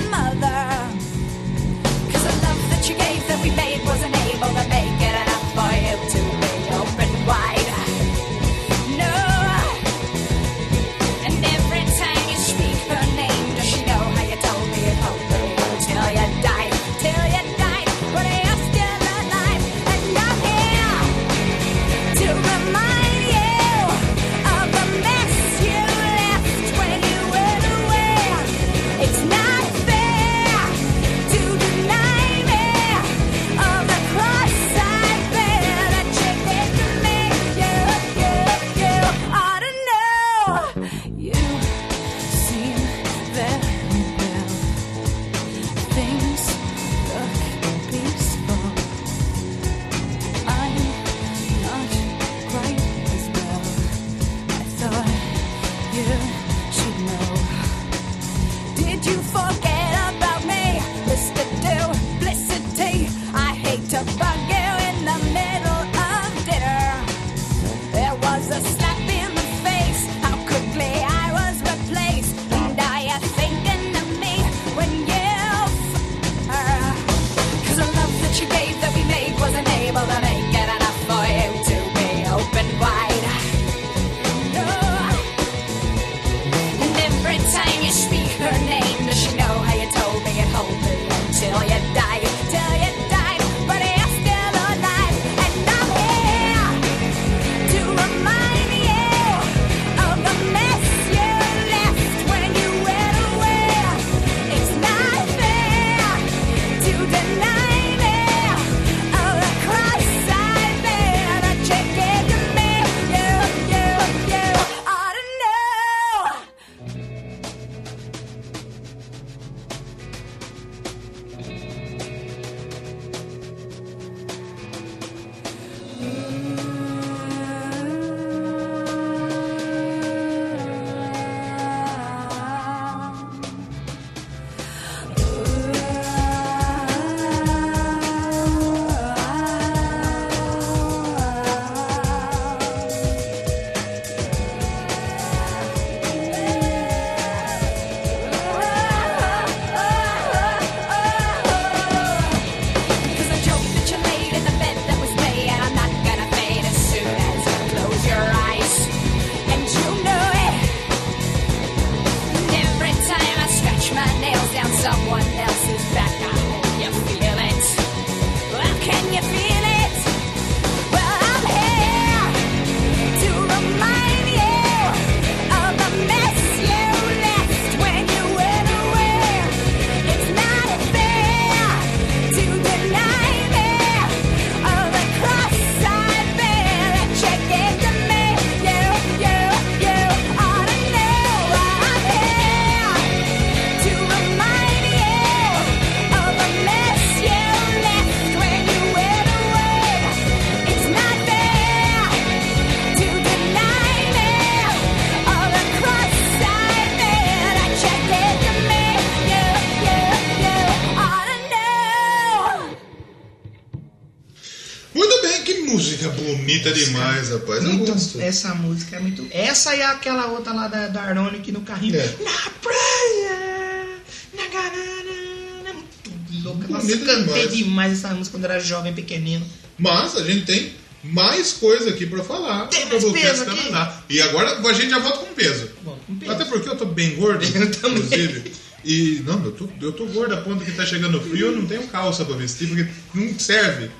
[218.14, 218.28] gosto.
[218.28, 219.28] essa música é muito.
[219.32, 221.96] Essa e aquela outra lá da, da Aronic no carrinho.
[222.00, 222.16] É.
[222.24, 223.98] Na praia,
[224.34, 225.74] na garana.
[225.74, 226.68] Muito louca.
[226.68, 227.58] Nossa, Bonita cantei demais.
[227.58, 227.94] demais.
[227.94, 229.46] essa música quando era jovem, pequenino.
[229.78, 230.74] Mas a gente tem
[231.04, 232.68] mais coisa aqui pra falar.
[232.68, 233.56] Tem mais peso aqui?
[233.68, 234.04] Canadá.
[234.10, 235.70] E agora a gente já volta com peso.
[235.82, 236.32] Bom, com peso.
[236.32, 237.98] Até porque eu tô bem gordo, Eu também.
[238.04, 238.52] inclusive.
[238.84, 241.68] E, não, eu tô, eu tô gordo a ponto que tá chegando frio, eu não
[241.68, 243.92] tenho calça pra vestir, porque não serve.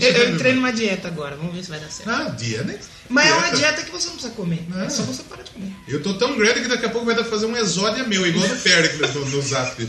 [0.00, 2.08] Eu, eu entrei numa dieta agora, vamos ver se vai dar certo.
[2.08, 2.78] Ah, dia, né?
[3.08, 4.64] Mas é uma dieta que você não precisa comer.
[4.74, 4.84] Ah.
[4.84, 5.72] É só você parar de comer.
[5.88, 8.26] Eu tô tão grande que daqui a pouco vai dar pra fazer um exódia meu,
[8.26, 9.86] igual do Pericles no, no Zap.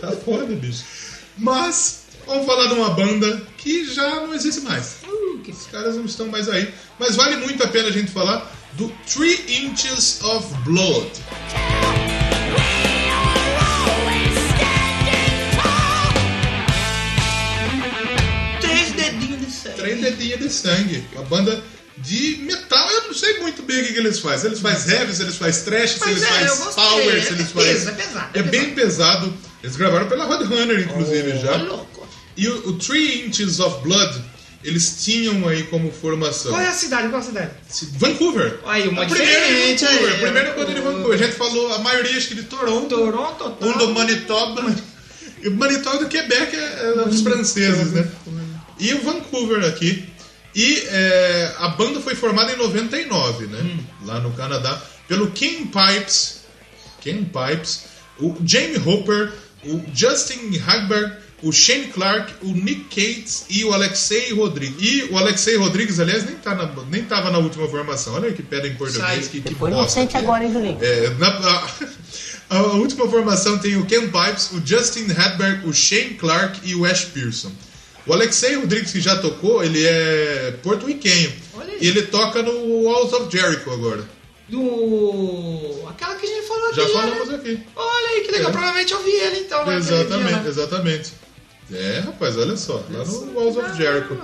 [0.00, 0.84] Tá foda, bicho.
[1.36, 4.96] Mas, vamos falar de uma banda que já não existe mais.
[5.06, 6.72] Uh, que Os caras não estão mais aí.
[6.98, 11.10] Mas vale muito a pena a gente falar do Three Inches of Blood.
[20.40, 21.04] De sangue.
[21.12, 21.62] Uma banda
[21.98, 22.90] de metal.
[22.90, 24.48] Eu não sei muito bem o que, que eles fazem.
[24.50, 27.72] Eles fazem heavy, eles fazem trash, Mas eles é, fazem power, É eles peso, fazem...
[27.72, 29.34] é pesado, é É bem pesado.
[29.62, 31.56] Eles gravaram pela Roadrunner, inclusive, já.
[31.56, 32.08] Ô, louco.
[32.36, 34.18] E o, o Three Inches of Blood,
[34.64, 37.08] eles tinham aí como formação Qual é a cidade?
[37.08, 37.50] Qual é a cidade?
[37.98, 38.60] Vancouver.
[38.64, 40.08] Aí, uma a primeira de diferente, Vancouver.
[40.08, 40.14] aí.
[40.14, 41.12] A primeira coisa de Vancouver.
[41.20, 42.88] A gente falou a maioria, acho que de Toronto.
[42.88, 44.74] Toronto, Um do Manitoba.
[45.42, 48.06] E o Manitoba do Quebec é, é dos franceses, né?
[48.78, 50.06] E o Vancouver aqui.
[50.54, 53.78] E é, a banda foi formada em 99, né?
[54.04, 54.82] Lá no Canadá.
[55.06, 56.40] Pelo King Pipes.
[57.00, 57.84] King Pipes.
[58.18, 59.32] O Jamie Hopper.
[59.64, 61.16] O Justin Hagberg.
[61.42, 62.32] O Shane Clark.
[62.42, 63.44] O Nick Cates.
[63.48, 64.76] E o Alexei Rodrigues.
[64.80, 68.14] E o Alexei Rodrigues, aliás, nem, tá na, nem tava na última formação.
[68.14, 69.28] Olha que pedra em português.
[69.28, 70.20] Que, que Foi bosta inocente que é.
[70.20, 70.78] agora, hein, Julinho?
[70.80, 71.28] É, na-
[72.50, 76.74] a, a última formação tem o Ken Pipes, o Justin Hedberg, o Shane Clark e
[76.74, 77.52] o Ash Pearson.
[78.06, 81.32] O Alexei Rodrigues, que já tocou, ele é porto-riquenho.
[81.80, 84.04] E ele toca no Walls of Jericho agora.
[84.48, 85.88] Do.
[85.88, 86.76] Aquela que a gente falou aqui.
[86.76, 86.92] Já né?
[86.92, 87.60] falamos aqui.
[87.76, 88.48] Olha aí, que legal.
[88.48, 88.52] É.
[88.52, 89.64] Provavelmente eu vi ele então.
[89.64, 90.44] dia Exatamente, lá.
[90.46, 91.12] exatamente.
[91.72, 93.76] É, rapaz, olha só, lá no Walls of.
[93.76, 94.18] Jericho.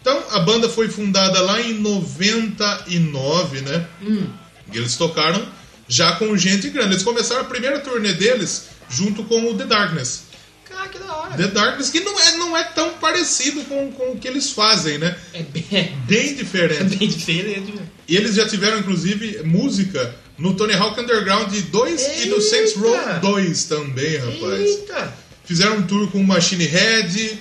[0.00, 3.86] Então, a banda foi fundada lá em 99, né?
[4.02, 4.26] Hum.
[4.72, 5.46] E eles tocaram
[5.88, 6.94] já com gente grande.
[6.94, 10.24] Eles começaram a primeira turnê deles junto com o The Darkness.
[10.72, 11.36] Cara, que da hora.
[11.36, 14.98] The Darkness, que não é, não é tão parecido com, com o que eles fazem,
[14.98, 15.16] né?
[15.34, 16.96] É bem, é Bem diferente.
[16.96, 17.72] bem diferente.
[17.72, 17.82] né?
[18.08, 22.94] E eles já tiveram, inclusive, música no Tony Hawk Underground 2 e no Saints Row
[22.94, 23.18] Eita!
[23.20, 24.60] 2 também, rapaz.
[24.60, 25.14] Eita.
[25.44, 27.38] Fizeram um tour com o Machine Head.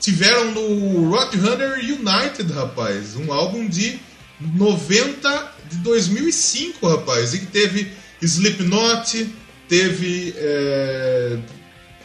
[0.00, 3.16] Tiveram no Roadrunner United, rapaz.
[3.16, 3.98] Um álbum de
[4.40, 7.34] 90 de 2005, rapaz.
[7.34, 7.90] E que teve
[8.22, 9.28] Slipknot,
[9.68, 10.34] teve.
[10.36, 11.36] é,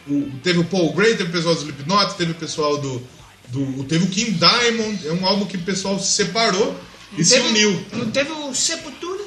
[0.08, 3.02] o, teve o Paul Gray, teve o pessoal do Slipknot, teve o pessoal do,
[3.48, 3.84] do.
[3.84, 5.06] Teve o King Diamond.
[5.08, 6.78] É um álbum que o pessoal se separou
[7.16, 7.86] e se Teve- uniu.
[7.92, 9.24] Não teve o Sepultura?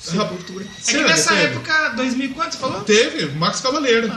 [0.00, 0.64] Sepultura.
[0.64, 2.80] É que nessa época, 2000 quanto você falou?
[2.82, 4.10] Teve, Max Cavaleiro.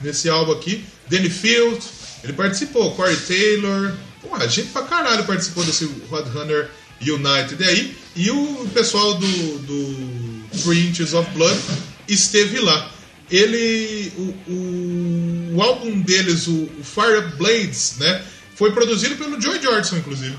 [0.00, 0.84] Nesse álbum aqui.
[1.08, 1.78] Danny Field,
[2.22, 2.94] ele participou.
[2.94, 3.94] Corey Taylor.
[4.20, 7.96] Pô, a gente pra caralho participou desse Roadrunner United aí.
[8.14, 11.58] E o pessoal do, do Three Inches of Blood
[12.06, 12.90] esteve lá.
[13.30, 14.12] Ele.
[14.16, 18.24] O, o, álbum deles, o, o Fire Blades, né?
[18.54, 20.36] Foi produzido pelo Joy Jordison, inclusive.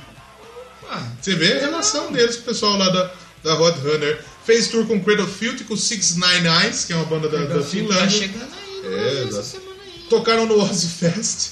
[0.89, 3.11] Ah, Você vê a relação deles com o pessoal lá da,
[3.43, 4.23] da Roadrunner.
[4.45, 7.45] Fez tour com Cradle of Filth, com Six Nine Eyes, que é uma banda da,
[7.45, 8.09] da tá Finlândia.
[8.09, 8.49] chegando
[8.83, 9.61] aí, É, aí.
[10.09, 11.51] Tocaram no Ozzy Fest,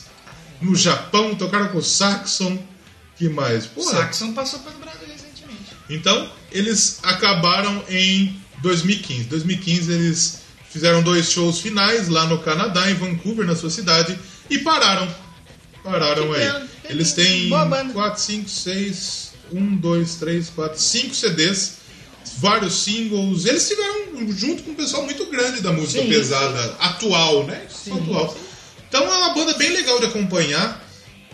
[0.59, 2.57] no Japão, tocaram com o Saxon.
[3.15, 3.69] Que mais?
[3.77, 5.71] Saxon passou pelo Brasil recentemente.
[5.89, 9.25] Então, eles acabaram em 2015.
[9.25, 10.39] 2015 eles
[10.77, 14.17] fizeram dois shows finais lá no Canadá, em Vancouver, na sua cidade,
[14.49, 15.07] e pararam.
[15.83, 16.47] Pararam Que aí.
[16.47, 17.93] pena, que Eles têm Boa banda.
[17.93, 21.73] 4, 5, 6, 1, 2, 3, 4, 5 CDs,
[22.37, 23.45] vários singles.
[23.45, 26.09] Eles tiveram junto com um pessoal muito grande da música Sim.
[26.09, 27.65] pesada, atual, né?
[27.91, 28.37] atual.
[28.87, 30.85] Então é uma banda bem legal de acompanhar.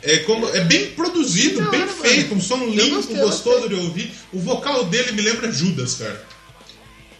[0.02, 3.78] É, como, é bem produzido, da bem hora, feito, um som limpo, gostei, gostoso gostei.
[3.80, 4.14] de ouvir.
[4.34, 6.33] O vocal dele me lembra Judas, cara.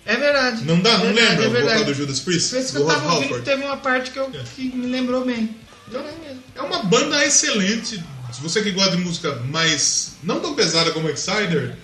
[0.06, 0.64] É verdade.
[0.66, 0.92] Não dá?
[0.92, 2.50] É Não verdade, lembra é o vocal do Judas Priest?
[2.50, 3.46] Por isso que Do eu tava ouvindo Halford?
[3.46, 5.56] teve uma parte que, eu, que me lembrou bem.
[5.92, 6.44] Mesmo.
[6.56, 8.04] É uma banda excelente.
[8.34, 10.14] Se você que gosta de música mais.
[10.24, 11.76] não tão pesada como Exciter,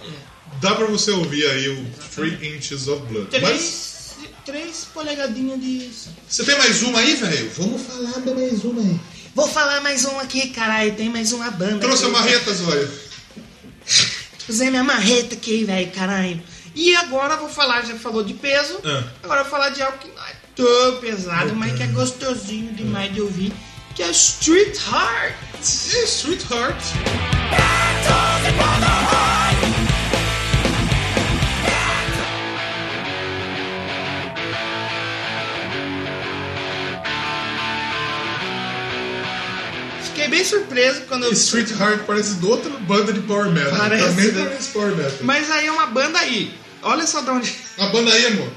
[0.60, 1.86] dá pra você ouvir aí o
[2.16, 3.28] Three Inches of Blood.
[3.40, 4.16] Mas Três,
[4.46, 5.90] três polegadinhas de.
[6.28, 7.52] você tem mais uma aí, velho?
[7.58, 9.00] Vamos falar de mais uma aí.
[9.36, 10.96] Vou falar mais um aqui, caralho.
[10.96, 11.80] Tem mais uma banda.
[11.80, 12.16] Trouxe a aqui.
[12.18, 12.90] marreta, Zóio.
[14.50, 16.41] Usei minha marreta aqui, velho, caralho.
[16.76, 18.80] E agora eu vou falar, já falou de peso.
[18.84, 19.04] Ah.
[19.24, 22.74] Agora eu vou falar de algo que não é tão pesado, mas que é gostosinho
[22.74, 23.54] demais de ouvir.
[23.96, 25.36] Que é Street Heart.
[25.94, 26.84] É Street Heart.
[40.30, 43.76] Bem surpreso quando eu Street Heart parece de outra banda de Power Metal.
[43.77, 44.45] Parece, Também né?
[44.45, 45.19] parece Power Metal.
[45.22, 46.53] Mas aí é uma banda aí.
[46.81, 47.53] Olha só de onde.
[47.77, 48.49] A banda emo.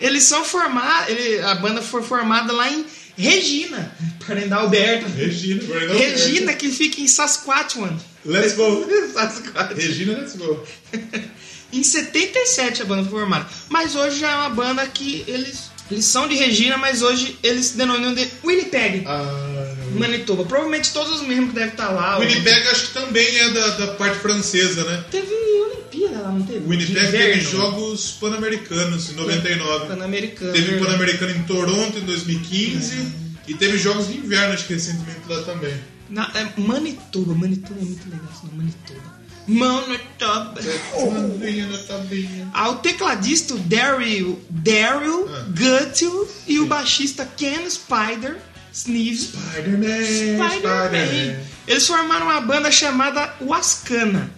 [0.00, 1.08] Eles são formados.
[1.10, 2.84] Ele, a banda foi formada lá em
[3.16, 3.92] Regina,
[4.26, 5.08] Parendal Alberto.
[5.10, 5.62] Regina.
[5.62, 5.94] Regina.
[5.94, 7.96] Regina, que fica em Saskatchewan.
[8.24, 8.86] Let's go.
[9.12, 9.74] Saskatchewan.
[9.74, 10.64] Regina, let's go.
[11.70, 13.46] Em 77 a banda foi formada.
[13.68, 17.66] Mas hoje já é uma banda que eles, eles são de Regina, mas hoje eles
[17.66, 19.47] se denominam de Winnipeg, Ah,
[19.94, 20.44] Manitoba.
[20.44, 22.18] Provavelmente todos os membros devem estar lá.
[22.18, 25.04] Winnipeg acho que também é da, da parte francesa, né?
[25.10, 26.66] Teve Olimpíada lá, não teve?
[26.66, 29.86] Winnipeg teve jogos pan-americanos em 99.
[29.86, 30.52] Pan-Americano.
[30.52, 30.78] Teve.
[30.78, 35.74] Pan-Americano em Toronto em 2015 e teve jogos de inverno acho que recentemente lá também.
[36.10, 39.18] Na, é Manitoba, Manitoba é muito legal esse nome, Manitoba.
[39.46, 40.54] Manitoba.
[42.52, 45.46] Ah, o tecladista o Daryl, Daryl Ah.
[45.48, 48.36] Guttil e o baixista Ken Spider
[48.84, 51.36] Sneeze Spider-Man, Spider-Man.
[51.66, 54.30] Eles formaram uma banda chamada Wascana,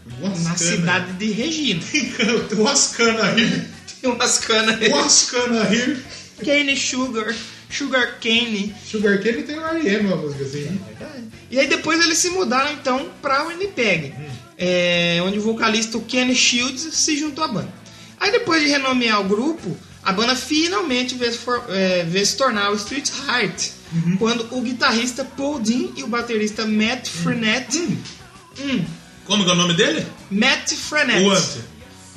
[0.42, 1.82] na cidade de Regina.
[2.58, 3.62] Wascana aí.
[4.00, 6.02] Tem Wascana, Wascana aí.
[6.44, 7.34] Cane Sugar,
[7.70, 8.74] Sugar Cane.
[8.90, 10.06] Sugar Cane tem o R.E.M.
[10.06, 10.80] uma música assim.
[11.50, 14.14] E aí depois eles se mudaram então pra Winnipeg,
[14.56, 17.72] é, onde o vocalista Kenny Shields se juntou à banda.
[18.18, 22.70] Aí depois de renomear o grupo, a banda finalmente veio, for- é, veio se tornar
[22.70, 23.68] o Street Heart,
[24.18, 27.78] quando o guitarrista Paul Dean e o baterista Matt Frenette,
[28.58, 28.84] Hum,
[29.24, 30.04] Como que é o nome dele?
[30.30, 31.58] Matt Frenette, O ante.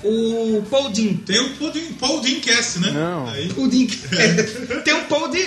[0.04, 2.92] o Paul Dean, Tem o Paul Dean, Paul Dean Cast, né?
[2.92, 3.28] Não.
[3.30, 3.48] Aí.
[3.54, 3.88] Paul Dean,
[4.84, 5.46] tem um Paul Dean,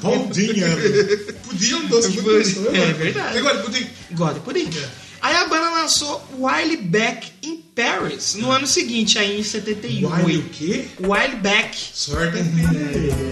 [0.00, 0.52] Paul Dean.
[0.64, 1.32] é.
[1.46, 2.68] Pudim é um doce gostoso.
[2.68, 3.38] É verdade.
[3.38, 3.86] Agora, pudim.
[4.12, 4.68] God Pudim.
[5.26, 10.24] Aí a banda lançou While Back in Paris no ano seguinte, aí em 78.
[10.24, 10.86] Why o quê?
[11.00, 12.38] While Back, Sorte.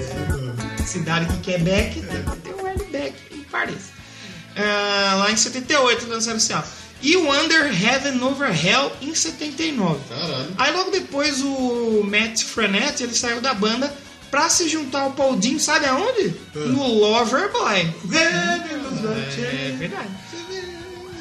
[0.84, 3.92] cidade que quer Back, tem que ter While Back em Paris.
[4.56, 6.66] Ah, lá em 78 lançaram esse álbum.
[7.00, 10.00] E o Under Heaven Over Hell em 79.
[10.08, 10.48] Caralho.
[10.58, 13.94] Aí logo depois o Matt Frenette ele saiu da banda
[14.32, 16.34] pra se juntar ao Paul Dean, sabe aonde?
[16.56, 17.94] No Loverboy.
[18.12, 20.08] É verdade.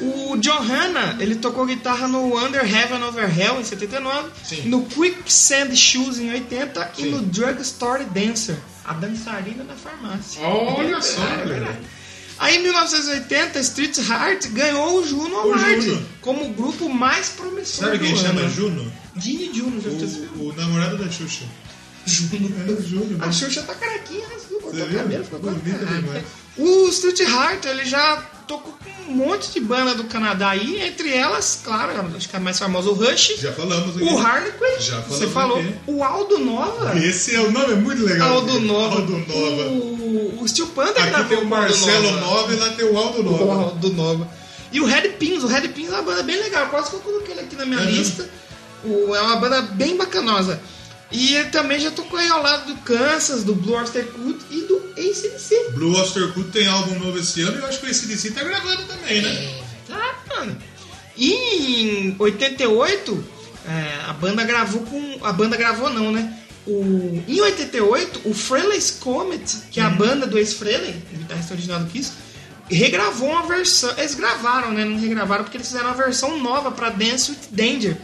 [0.00, 4.62] O Johanna, ele tocou guitarra no Under Heaven Over Hell em 79, Sim.
[4.68, 10.42] no Quicksand Shoes em 80 e no Drugstore Dancer, a dançarina da farmácia.
[10.42, 11.78] Olha só, galera.
[12.38, 18.00] Aí em 1980, Street Heart ganhou o Juno Award como o grupo mais promissor Sabe
[18.00, 18.18] quem ano.
[18.18, 18.92] chama Juno?
[19.16, 21.44] Gini Juno, já O, o namorado da Xuxa.
[22.04, 22.52] Juno.
[22.66, 23.24] É, Juno.
[23.24, 26.24] A Xuxa tá carequinha, rasgou, cortou o cabelo, ficou Bonita demais.
[26.56, 28.16] O Street Heart, ele já
[28.46, 32.40] tocou com um monte de banda do Canadá aí, entre elas, claro, acho que a
[32.40, 34.04] mais famosa, o Rush, Já falamos aqui.
[34.04, 35.74] o Harlequin, Já você falamos falou, aqui.
[35.86, 38.34] o Aldo Nova, Esse é o nome é muito legal.
[38.34, 39.62] Aldo Nova, Aldo Nova.
[39.68, 42.20] o, o Steel Panther Aqui gravou tem o Marcelo Nova.
[42.20, 43.62] Nova e lá tem o Aldo O Nova.
[43.64, 44.28] Aldo Nova.
[44.72, 47.00] E o Red Pins, o Red Pins é uma banda bem legal, quase que eu
[47.00, 47.98] coloquei ele aqui na minha É mesmo?
[47.98, 48.30] lista.
[48.84, 50.60] O- é uma banda bem bacanosa.
[51.10, 54.62] E ele também já tocou aí ao lado do Kansas, do Blue Oyster Cult e
[54.62, 55.70] do ACDC.
[55.72, 58.42] Blue Oyster Cult tem álbum novo esse ano e eu acho que o ACDC tá
[58.42, 59.60] gravando também, né?
[59.86, 60.56] Tá, mano.
[61.16, 63.24] E em 88,
[63.66, 65.18] é, a banda gravou com.
[65.24, 66.38] A banda gravou não, né?
[66.66, 71.80] O, em 88, o Frehley's Comet, que é a banda do ex-Frehley, o guitarrista original
[71.80, 72.12] do Kiss,
[72.70, 73.92] regravou uma versão.
[73.98, 74.84] Eles gravaram, né?
[74.84, 77.96] Não regravaram porque eles fizeram uma versão nova pra Dance with Danger,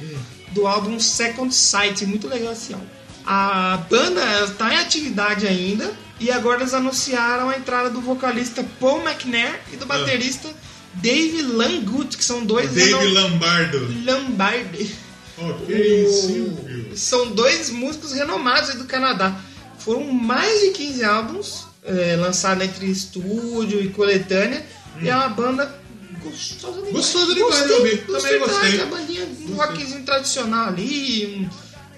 [0.53, 2.05] do álbum Second Sight.
[2.07, 2.87] Muito legal esse álbum.
[3.27, 9.03] A banda está em atividade ainda e agora eles anunciaram a entrada do vocalista Paul
[9.03, 10.49] McNair e do baterista
[10.95, 13.95] Dave Langut, que são dois Dave ano- Lombardo.
[14.05, 14.91] Lombardi.
[15.39, 16.97] Ok, O- Silvio.
[16.97, 19.35] São dois músicos renomados do Canadá.
[19.79, 24.67] Foram mais de 15 álbuns é, lançados entre estúdio e coletânea.
[25.01, 25.80] E é uma banda
[26.23, 26.93] gostosa demais.
[26.95, 27.97] Gostosa demais, Gostei, eu vi.
[27.99, 28.81] Também gostei.
[28.81, 31.27] É uma bandinha, um rockzinho tradicional ali.
[31.27, 31.51] Um,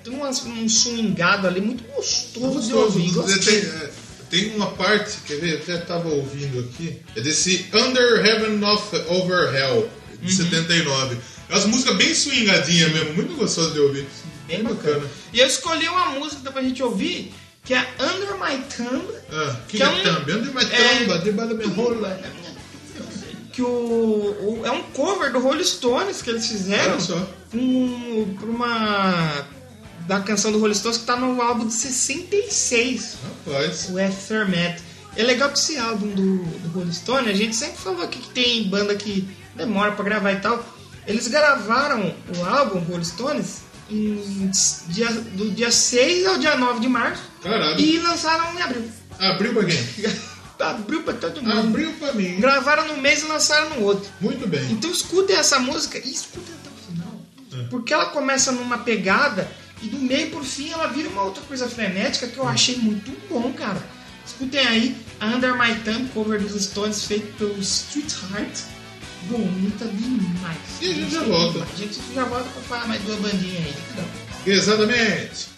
[0.05, 3.11] tem umas- um swingado ali muito gostoso, de ouvir.
[3.13, 3.35] Gostoso.
[3.37, 3.61] Gostei.
[3.61, 3.91] Tem, é,
[4.31, 5.53] tem uma parte, quer ver?
[5.55, 6.99] Eu até tava ouvindo aqui.
[7.17, 9.89] É desse Under Heaven of Over Hell,
[10.21, 10.37] de Uhum.
[10.49, 11.17] 79.
[11.49, 14.07] É umas músicas bem swingadinhas mesmo, muito gostoso de ouvir.
[14.49, 15.07] Bem bacana.
[15.33, 17.33] E eu escolhi uma música pra gente ouvir,
[17.65, 19.05] que é Under My Thumb.
[19.31, 20.37] Ah, que, Que é é um- também?
[20.37, 22.21] Under My é- Thumb, debaixo da minha rola.
[23.53, 27.29] Que o, o- é um cover do Rolling Stones que eles fizeram Olha só.
[27.55, 29.47] um, uma
[30.07, 33.17] da canção do Rolling Stones que tá no álbum de 66,
[33.47, 33.89] Rapaz.
[33.91, 34.81] o Aftermath.
[35.17, 38.31] É legal que esse álbum do, do Rolling Stone, a gente sempre falou aqui que
[38.31, 40.65] tem banda que demora pra gravar e tal.
[41.07, 43.59] Eles gravaram o álbum Rolling Stones
[43.91, 44.51] em
[44.89, 47.79] dia, do dia 6 ao dia 9 de março Caralho.
[47.79, 48.89] e lançaram em abril.
[49.19, 49.79] Abriu pra quem?
[50.59, 51.59] abriu pra todo mundo.
[51.59, 52.41] Abriu pra mim.
[52.41, 54.11] Gravaram no mês e lançaram no outro.
[54.21, 54.71] Muito bem.
[54.73, 57.67] Então escutem essa música e escutem até o final.
[57.71, 59.51] Porque ela começa numa pegada
[59.83, 63.11] e do meio pro fim ela vira uma outra coisa frenética que eu achei muito
[63.29, 63.83] bom, cara.
[64.25, 68.61] Escutem aí a Under My Thumb, cover dos Stones, feito pelo Street Heart.
[69.25, 70.59] Bonita demais.
[70.81, 71.63] E a gente já volta.
[71.63, 73.75] A gente já volta pra falar mais duas bandinhas aí.
[73.93, 74.05] Então,
[74.47, 75.53] Exatamente.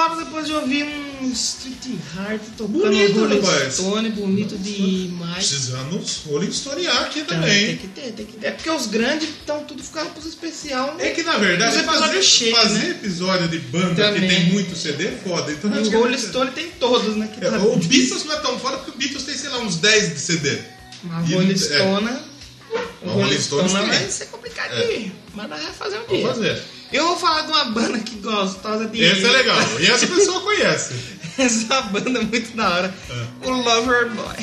[0.00, 0.84] Vamos volta depois de ouvir
[1.20, 3.74] um Street Heart tocando Bonito, Rolling rapaz.
[3.74, 5.34] Stone, bonito demais.
[5.34, 7.66] Precisamos Rolling Stonear aqui Então, também.
[7.66, 8.46] tem que ter, tem que ter.
[8.46, 10.94] É porque os grandes estão tudo ficando pros especial.
[10.96, 11.08] né?
[11.08, 12.90] É que na verdade episódios fazer, cheios, fazer né?
[12.90, 14.20] episódio de banda Também.
[14.22, 15.52] que tem muito CD é foda.
[15.52, 17.30] Então, acho o Rolling é- Stone tem todos, né?
[17.40, 19.76] É, tá o Beatles não é tão foda porque o Beatles tem, sei lá, uns
[19.76, 20.58] 10 de CD.
[21.04, 21.56] Uma E- Rolling é.
[21.56, 21.80] Stone.
[21.82, 25.10] O Uma Rolling Rolling Stone vai ser complicado É.
[25.34, 26.28] Mas nós vamos fazer um Vamos dia.
[26.28, 26.62] fazer.
[26.92, 29.56] Eu vou falar de uma banda que gostosa de Esse é legal.
[29.78, 30.94] E essa pessoa conhece.
[31.38, 32.94] Essa banda é muito da hora.
[33.08, 33.46] É.
[33.46, 34.36] O Lover Boy.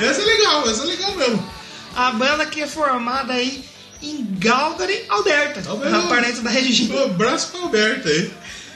[0.00, 1.52] Essa é legal, essa é legal mesmo.
[1.94, 3.64] A banda que é formada aí
[4.02, 5.68] em Calgary, Alberta.
[5.68, 6.00] Alberta.
[6.02, 6.94] Parente da Regina.
[6.94, 8.30] Um abraço pra Alberto aí.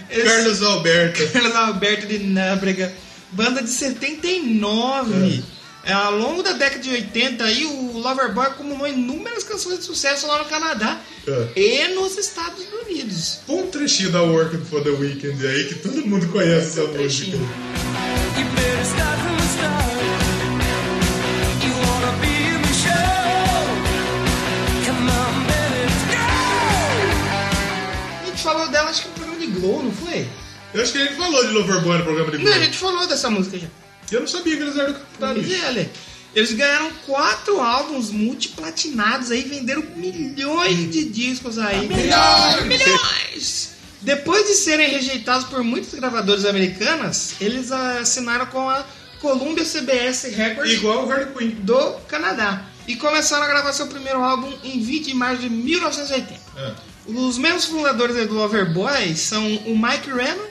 [0.09, 1.29] Esse- Carlos Alberto.
[1.29, 2.93] Carlos Alberto de Nóbrega.
[3.33, 5.13] Banda de 79.
[5.13, 10.27] É, ao longo da década de 80, aí, o Loverboy acumulou inúmeras canções de sucesso
[10.27, 11.49] lá no Canadá É.
[11.61, 13.39] e nos Estados Unidos.
[13.47, 17.37] Põe um trechinho da Working for the Weekend aí que todo mundo conhece essa música.
[28.23, 30.27] A gente falou dela, acho que no programa de Glow, não foi?
[30.73, 33.07] Eu acho que a gente falou de Loverboy no programa de Não, a gente falou
[33.07, 33.67] dessa música já.
[34.11, 35.47] Eu não sabia que eles eram cantados.
[35.47, 35.91] Pois é.
[36.35, 41.89] Eles ganharam quatro álbuns multiplatinados aí, venderam milhões de discos aí.
[41.89, 42.65] Milhões!
[42.67, 43.71] Milhões!
[44.01, 48.85] Depois de serem rejeitados por muitas gravadoras americanas, eles assinaram com a
[49.21, 51.51] Columbia CBS Records Igual o Harley Quinn.
[51.61, 56.41] do Canadá e começaram a gravar seu primeiro álbum em 20 de março de 1980.
[56.57, 56.73] É.
[57.07, 60.50] Os membros fundadores do Loverboy são o Mike Renner,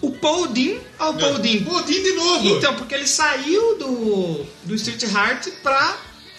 [0.00, 2.48] o Paul Dean, ó, o Paul Dean, Pô, Dean de novo.
[2.56, 5.96] então, porque ele saiu do, do Street Heart pra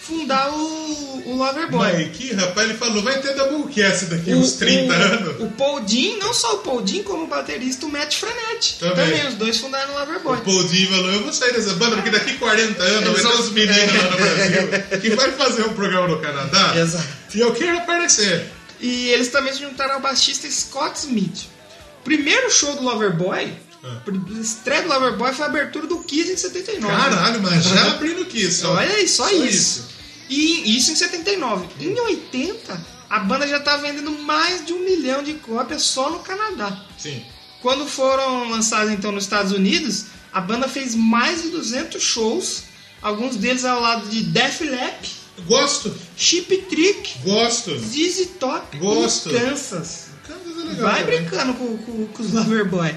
[0.08, 1.92] fundar o, o Loverboy.
[1.92, 5.40] Mas que rapaz, ele falou, vai ter Doublecast daqui uns 30 o, anos.
[5.40, 8.78] O Paul Dean, não só o Paul Dean, como o baterista, o Matt Frenetti.
[8.78, 9.26] Também.
[9.26, 10.38] os dois fundaram o Loverboy.
[10.38, 13.38] O Paul Dean falou, eu vou sair dessa banda porque daqui 40 anos vai ter
[13.38, 17.06] uns meninos lá no Brasil que vai fazer um programa no Canadá Exato.
[17.34, 18.46] e eu quero aparecer.
[18.80, 21.48] E eles também se juntaram ao baixista Scott Smith.
[22.08, 23.52] Primeiro show do Loverboy,
[23.84, 24.00] Ah.
[24.06, 26.94] a estreia do Loverboy foi a abertura do Kiss em 79.
[26.96, 28.64] Caralho, mas já abrindo Kiss.
[28.66, 28.74] ó.
[28.74, 29.44] Olha aí, só, Só isso.
[29.46, 29.88] isso.
[30.28, 31.66] E isso em 79.
[31.80, 36.18] Em 80, a banda já tá vendendo mais de um milhão de cópias só no
[36.20, 36.84] Canadá.
[36.98, 37.22] Sim.
[37.62, 42.62] Quando foram lançados então nos Estados Unidos, a banda fez mais de 200 shows,
[43.02, 47.78] alguns deles ao lado de Def Leppard, Gosto, Chip Trick, gosto.
[47.78, 49.30] ZZ Top Gosto.
[49.30, 50.07] e Kansas.
[50.68, 50.90] É legal.
[50.90, 51.20] Vai também.
[51.20, 52.94] brincando com, com, com os Loverboy.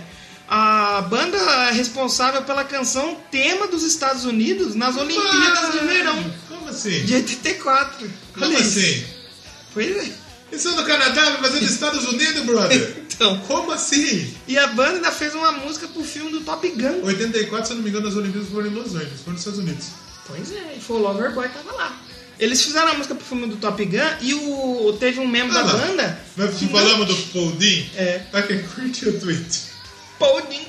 [0.48, 6.68] A banda é responsável pela canção tema dos Estados Unidos nas Olimpíadas de Verão Como
[6.68, 7.06] assim?
[7.06, 8.12] de 84.
[8.34, 8.80] Como Olha isso.
[8.80, 9.06] assim?
[9.74, 10.12] Pois é.
[10.52, 12.98] Isso é no Canadá, vai fazer nos Estados Unidos, brother?
[13.22, 13.38] Então.
[13.48, 14.34] Como assim?
[14.48, 17.04] E a banda ainda fez uma música pro filme do Top Gun.
[17.06, 19.60] 84, se eu não me engano, as Olimpíadas foram em Los Angeles, foram nos Estados
[19.60, 19.86] Unidos.
[20.26, 21.96] Pois é, e foi o Loverboy que tava lá.
[22.42, 25.62] Eles fizeram a música pro filme do Top Gun e o teve um membro Ah
[25.62, 26.20] da banda.
[26.36, 27.84] Nós que falamos do Paul Dean?
[27.96, 28.20] É.
[28.32, 29.60] Tá quem curte o tweet.
[30.18, 30.62] Paul Dean.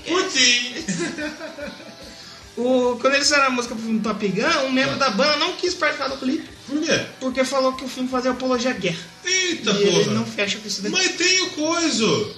[2.55, 5.36] O, quando eles fizeram a música pro filme do Top Gun, um membro da banda
[5.39, 7.01] não quis participar do clipe Por quê?
[7.19, 8.99] porque falou que o filme fazia apologia à guerra.
[9.24, 10.94] Eita e ele não fecha com isso daqui.
[10.94, 12.36] Mas tem o coiso!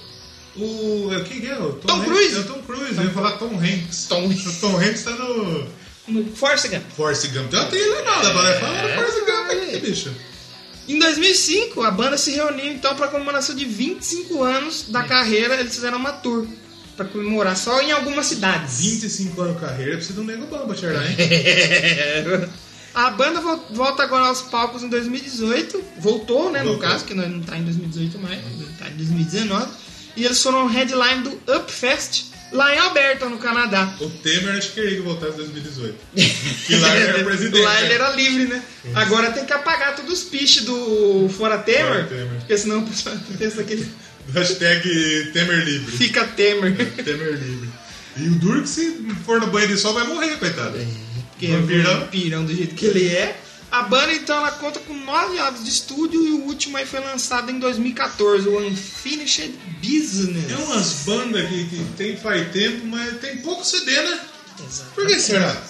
[0.55, 1.09] O.
[1.13, 1.57] é, Quem que é?
[1.59, 2.05] O Tom Hanks?
[2.05, 2.35] Cruise.
[2.35, 4.05] É o Tom Cruise, eu ia falar Tom Hanks.
[4.07, 5.67] Tom- Tom Hanks tá no.
[6.07, 6.83] No Force Gump.
[6.95, 7.49] Force Gump.
[7.49, 8.59] Tem trilha legal da banda.
[8.59, 10.11] Fala do Force Gump aqui, bicho.
[10.87, 15.55] Em 2005, a banda se reuniu então para comemoração de 25 anos da carreira.
[15.59, 16.45] Eles fizeram uma tour
[16.95, 18.79] para comemorar só em algumas cidades.
[18.81, 20.75] 25 anos de carreira, precisa de um nego bom pra
[21.09, 22.49] hein?
[22.93, 25.83] A banda vo- volta agora aos palcos em 2018.
[25.99, 26.59] Voltou, né?
[26.59, 26.87] No Voltou.
[26.89, 28.39] caso, que não não tá em 2018 mais,
[28.79, 29.69] tá em 2019.
[30.15, 33.95] E eles foram headline do Upfest lá em Alberta, no Canadá.
[33.99, 35.95] O Temer acho que queria que voltasse em 2018.
[36.65, 37.61] Que lá ele era presidente.
[37.63, 38.63] Lá ele era livre, né?
[38.95, 42.27] Agora tem que apagar todos os piches do Fora Temer, Fora Temer.
[42.39, 43.85] porque senão o pessoal pensa que
[44.33, 45.95] Hashtag Temer livre.
[45.97, 46.75] fica Temer.
[47.03, 47.69] Temer livre.
[48.17, 48.91] E o duro que se
[49.25, 50.77] for no banho de sol vai morrer, coitado.
[50.77, 51.99] É Vampirão.
[51.99, 53.37] vampirão do jeito que ele é.
[53.71, 56.99] A banda então ela conta com nove álbuns de estúdio e o último aí foi
[56.99, 60.51] lançado em 2014, o Unfinished Business.
[60.51, 64.19] É umas bandas que, que tem faz tempo, mas tem pouco CD, né?
[64.65, 64.91] Exato.
[64.95, 65.61] Por que será?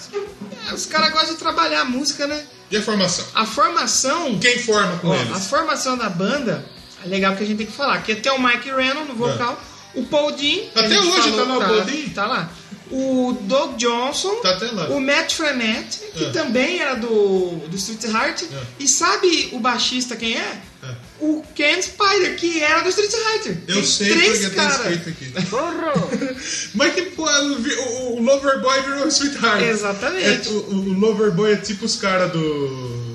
[0.68, 2.46] É, os caras gostam de trabalhar a música, né?
[2.70, 3.24] E a formação?
[3.34, 4.38] A formação.
[4.38, 5.32] Quem forma com ó, eles?
[5.32, 6.64] a formação da banda
[7.04, 8.02] é legal que a gente tem que falar.
[8.02, 9.60] Que tem o Mike Rennon no vocal,
[9.94, 10.64] o Paul Dean.
[10.74, 10.80] É.
[10.80, 12.08] Até hoje tá lá o Paul Dean?
[12.14, 12.50] Tá lá.
[12.90, 14.36] O Doug Johnson.
[14.36, 14.88] Tá até lá.
[14.90, 16.30] O Matt Frenetti, que É.
[16.30, 18.42] também era do, do Street Heart.
[18.42, 18.46] É.
[18.78, 20.60] E sabe o baixista quem é?
[20.84, 20.94] É.
[21.20, 23.58] o Ken Spider, que era do Street Fighter.
[23.66, 24.92] Eu Tem sei três porque cara.
[24.92, 25.32] escrito aqui.
[26.74, 29.62] Mas que pô, o, o Loverboy virou Sweetheart.
[29.62, 30.48] Exatamente.
[30.48, 33.05] É, o, o Loverboy é tipo os caras do.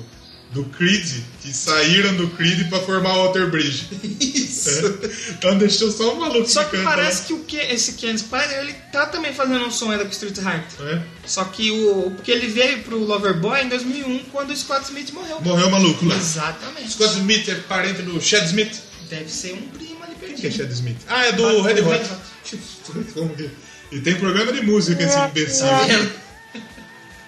[0.52, 1.06] Do Creed,
[1.40, 3.88] que saíram do Creed pra formar o Walter Bridge.
[4.20, 4.68] Isso.
[4.70, 5.30] É.
[5.30, 8.74] Então deixou só um maluco Só que parece que o Ken- esse Ken Spider, ele
[8.92, 10.62] tá também fazendo um som ainda com o Street lá.
[10.80, 11.02] É.
[11.26, 12.10] Só que o.
[12.14, 15.40] Porque ele veio pro Loverboy em 2001, quando o Scott Smith morreu.
[15.40, 16.16] Morreu maluco lá.
[16.16, 16.90] Exatamente.
[16.90, 18.76] Scott Smith é parente do Chad Smith.
[19.08, 20.56] Deve ser um primo ali Quem que é perdido.
[20.58, 20.98] Chad Smith?
[21.08, 22.10] Ah, é do Ah, Red Hot.
[23.14, 23.50] Como que-
[23.90, 25.66] E tem programa de música esse imbecil.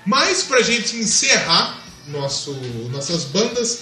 [0.04, 2.52] Mas pra gente encerrar nosso,
[2.90, 3.80] nossas bandas,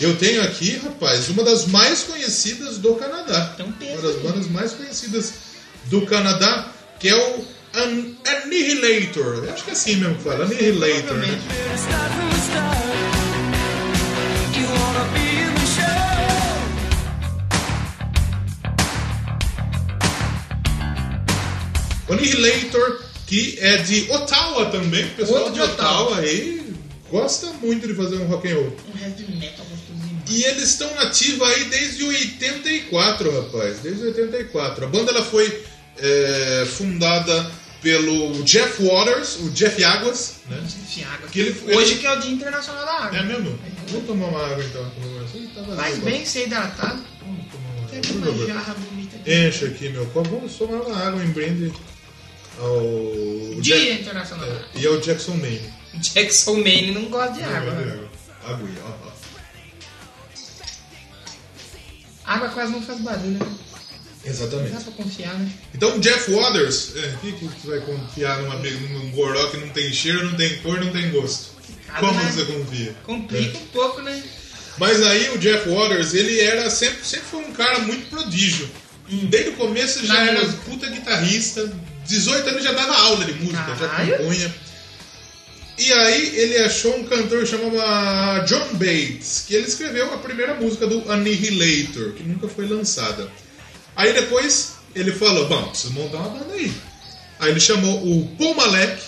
[0.00, 3.52] eu tenho aqui, rapaz, uma das mais conhecidas do Canadá.
[3.54, 5.32] Então, uma das bandas mais conhecidas
[5.86, 7.44] do Canadá, que é o
[7.74, 9.44] An- Annihilator.
[9.44, 11.38] Eu acho que é assim mesmo que fala, Annihilator, né?
[22.08, 25.60] Annihilator, que é de Ottawa também, pessoal Outro de.
[25.60, 26.69] Ottawa aí
[27.10, 28.76] gosta muito de fazer um rock and roll.
[28.94, 30.22] Um heavy metal gostosinho.
[30.28, 33.78] E eles estão nativos aí desde 84, rapaz.
[33.80, 34.84] Desde 84.
[34.84, 35.64] A banda ela foi
[35.98, 37.50] é, fundada
[37.82, 40.60] pelo Jeff Waters, o Jeff Águas, né?
[40.62, 41.28] Enfim, água.
[41.28, 43.18] Que ele- Hoje ele- que é o Dia Internacional da Água.
[43.18, 43.58] É mesmo?
[43.88, 44.84] Vou tomar uma água então.
[44.84, 46.10] Tá Faz agora.
[46.10, 47.02] bem ser hidratado.
[47.24, 49.30] Vamos tomar uma água, uma jarra bonita.
[49.30, 50.28] Enche aqui meu copo.
[50.28, 51.72] Vamos tomar uma água em brinde
[52.58, 54.68] ao Dia Jack- Internacional da Água.
[54.74, 55.72] e ao Jackson Maine.
[55.94, 57.72] Jackson Maine não gosta de água.
[57.72, 58.08] né?
[58.44, 59.10] Aguinha, ó, ó.
[62.24, 63.46] Água quase não faz barulho, né?
[64.24, 64.70] Exatamente.
[64.72, 65.50] Dá pra confiar, né?
[65.74, 69.90] Então, Jeff Waters, é, que, que você vai confiar numa, num goró que não tem
[69.92, 71.50] cheiro, não tem cor, não tem gosto?
[71.56, 72.30] Complicado, Como né?
[72.30, 72.94] você confia?
[73.04, 74.22] Complica um pouco, né?
[74.78, 78.68] Mas aí o Jeff Waters, ele era sempre, sempre foi um cara muito prodígio.
[79.08, 80.62] Desde o começo já Na era música.
[80.66, 81.72] puta guitarrista,
[82.06, 84.18] 18 anos já dava aula de música, já Caralho.
[84.18, 84.54] compunha.
[85.80, 90.54] E aí ele achou um cantor que chamava John Bates, que ele escreveu a primeira
[90.54, 93.26] música do Annihilator, que nunca foi lançada.
[93.96, 96.70] Aí depois ele falou, bom, preciso montar uma banda aí.
[97.38, 99.00] Aí ele chamou o Paul Malek,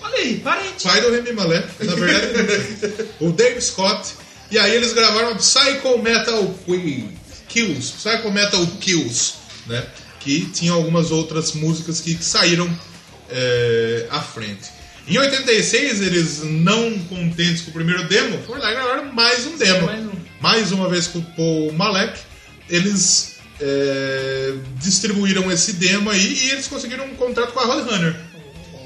[0.00, 0.82] Olha aí, parente.
[0.82, 4.14] pai do Remy Malek, na verdade, o Dave Scott,
[4.50, 6.54] e aí eles gravaram Psycho Metal
[7.48, 9.34] Kills, Psycho Metal Kills,
[9.68, 9.86] né?
[10.18, 12.68] Que tinha algumas outras músicas que saíram
[13.30, 14.75] é, à frente.
[15.08, 19.56] Em 86, eles não contentes com o primeiro demo, foram lá e gravaram mais um
[19.56, 19.86] demo.
[19.86, 20.10] mais um.
[20.40, 22.18] Mais uma vez com o Paul Malek,
[22.68, 28.14] eles é, distribuíram esse demo aí e eles conseguiram um contrato com a Roadrunner.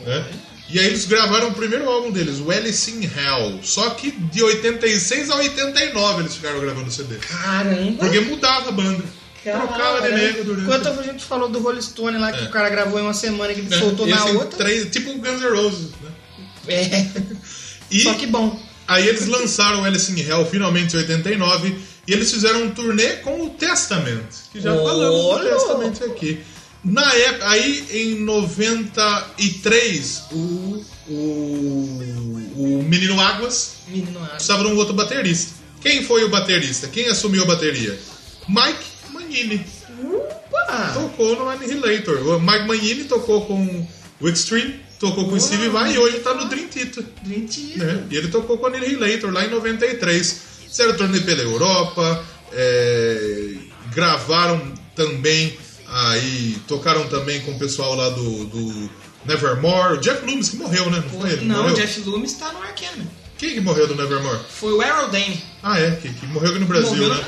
[0.06, 0.24] Né?
[0.68, 3.59] E aí eles gravaram o primeiro álbum deles, o Alice in Hell.
[3.62, 7.16] Só que de 86 a 89 eles ficaram gravando CD.
[7.16, 7.98] Caramba.
[7.98, 9.02] Porque mudava a banda.
[9.42, 10.64] Trocava de nego durante.
[10.64, 12.47] Enquanto a gente falou do Rolling Stone lá, que É.
[12.47, 14.59] o cara gravou em uma semana que ele É, soltou e na outra.
[14.59, 15.88] três- tipo o Guns N' Roses.
[16.72, 17.06] É.
[17.90, 18.59] E Só que bom.
[18.86, 21.74] aí eles lançaram o Alice in Hell finalmente em 89
[22.06, 24.22] e eles fizeram um turnê com o Testament,
[24.52, 25.48] que já Ô, falamos do.
[25.48, 26.40] Testament aqui.
[26.82, 31.12] Na época, aí em 93, o, o,
[32.56, 35.52] o Menino Águas Menino precisava de um outro baterista.
[35.80, 36.88] Quem foi o baterista?
[36.88, 37.98] Quem assumiu a bateria?
[38.48, 39.64] Mike Magnini.
[40.05, 40.92] Opa!
[40.94, 42.18] Tocou no Annihilator.
[42.26, 43.86] O Mike Magnini tocou com
[44.20, 47.05] o Extreme, tocou com o Steve Vai e hoje tá no Dream Theater.
[47.24, 47.85] Mentira.
[47.85, 48.06] né?
[48.10, 50.43] E ele tocou com o Annihilator lá em 93.
[50.68, 53.55] Fizeram turnê pela Europa, é,
[53.93, 54.60] gravaram
[54.94, 55.59] também
[55.89, 58.90] aí, tocaram também com o pessoal lá do, do
[59.24, 59.94] Nevermore.
[59.94, 61.02] O Jeff Loomis que morreu, né?
[61.02, 61.47] Não foi ele?
[61.47, 61.72] Não, morreu?
[61.72, 63.09] o Jeff Loomis tá no Arcane.
[63.39, 64.39] Quem que morreu do Nevermore?
[64.51, 65.43] Foi o Errol Dane.
[65.62, 67.24] Ah, é, que, que morreu aqui no Brasil, Morreu né?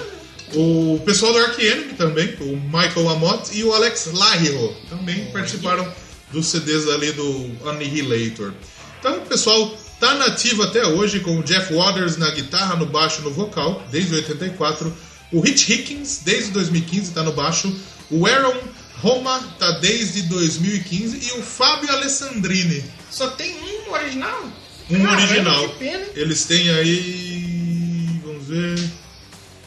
[0.55, 5.90] O pessoal do Ark Enemy também, o Michael Amott e o Alex Lahiro também participaram
[6.33, 8.53] dos CDs ali do Annihilator.
[8.99, 13.23] Então o pessoal tá nativo até hoje com o Jeff Waters na guitarra, no baixo
[13.23, 14.93] no vocal, desde 84.
[15.33, 17.75] O Rich Hickins, desde 2015, tá no baixo.
[18.11, 18.55] O Aaron
[19.01, 23.55] Roma tá desde 2015 e o Fábio Alessandrini, Só tem
[23.89, 24.45] um original?
[24.91, 25.75] um original.
[26.15, 28.21] Eles têm aí.
[28.25, 28.79] Vamos ver.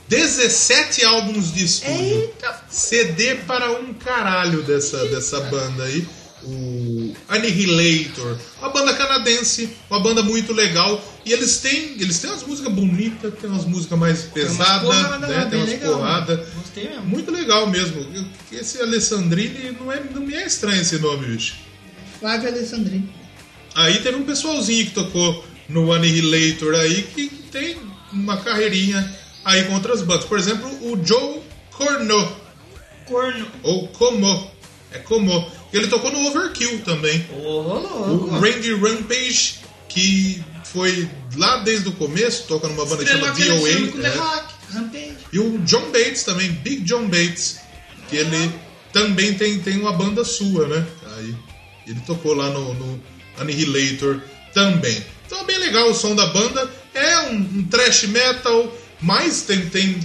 [0.07, 2.21] 17 álbuns de estúdio.
[2.21, 2.61] Eita.
[2.69, 6.07] CD para um caralho dessa, dessa banda aí.
[6.45, 8.37] O Annihilator.
[8.59, 11.03] Uma banda canadense, uma banda muito legal.
[11.25, 14.87] E eles têm, eles têm umas músicas bonitas, tem umas músicas mais pesadas,
[15.21, 15.47] né?
[15.49, 16.37] Tem umas porradas.
[16.37, 16.51] mano.
[16.61, 17.05] Gostei mesmo.
[17.05, 18.05] Muito legal mesmo.
[18.51, 21.55] Esse Alessandrini não, é, não me é estranho esse nome, bicho.
[22.19, 23.09] Flávio Alessandrini.
[23.73, 27.77] Aí teve um pessoalzinho que tocou no Annihilator aí que tem
[28.13, 29.13] uma carreirinha
[29.43, 30.25] aí com outras bandas.
[30.25, 31.41] Por exemplo, o Joe
[31.71, 32.35] Corno,
[33.05, 33.47] Corno.
[33.63, 34.51] ou Como,
[34.91, 35.51] é Como.
[35.75, 37.25] Ele tocou no Overkill também.
[37.33, 38.39] Ô, O.
[38.39, 39.55] Randy Rampage,
[39.89, 43.97] que foi lá desde o começo, toca numa banda que Estrelou chama aquele filme com
[43.99, 44.55] DOA.
[44.91, 45.13] The é.
[45.31, 47.59] E o John Bates também, Big John Bates,
[48.09, 48.51] que ele
[48.93, 50.85] também tem, tem uma banda sua, né?
[51.17, 51.35] Aí
[51.87, 53.03] ele tocou lá no, no
[53.37, 54.21] Annihilator
[54.53, 55.03] também.
[55.25, 56.69] Então é bem legal o som da banda.
[56.93, 59.99] É um, um thrash metal, mas tem, tem,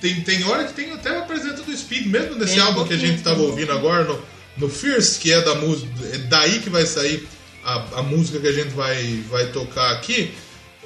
[0.00, 2.94] tem, tem hora que tem até a presença do Speed, mesmo nesse um álbum que
[2.94, 4.22] a gente estava ouvindo agora, no,
[4.56, 5.88] no Fierce, que é da música.
[6.12, 7.26] É daí que vai sair
[7.64, 10.32] a, a música que a gente vai, vai tocar aqui.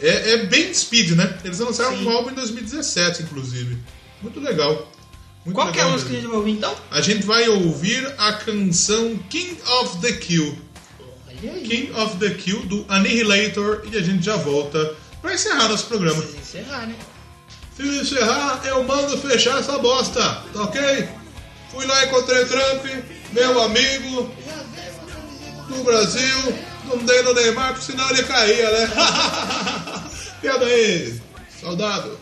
[0.00, 1.38] É, é bem Speed, né?
[1.44, 2.06] Eles lançaram Sim.
[2.06, 3.78] um álbum em 2017, inclusive.
[4.22, 4.90] Muito legal.
[5.44, 6.22] Muito Qual que é a legal música que a mesmo.
[6.22, 6.76] gente vai ouvir então?
[6.90, 10.58] A gente vai ouvir a canção King of the Kill.
[11.40, 16.22] King of the Kill do Annihilator e a gente já volta pra encerrar nosso programa.
[16.38, 16.94] Encerrar, né?
[17.76, 20.20] Se encerrar, eu mando fechar essa bosta,
[20.52, 21.08] tá ok?
[21.70, 22.84] Fui lá e encontrei Trump,
[23.32, 24.30] meu amigo
[25.68, 26.54] do Brasil.
[26.84, 28.90] Não dei no Neymar, porque senão ele caía, né?
[30.40, 31.20] Piada aí,
[31.60, 32.19] soldado.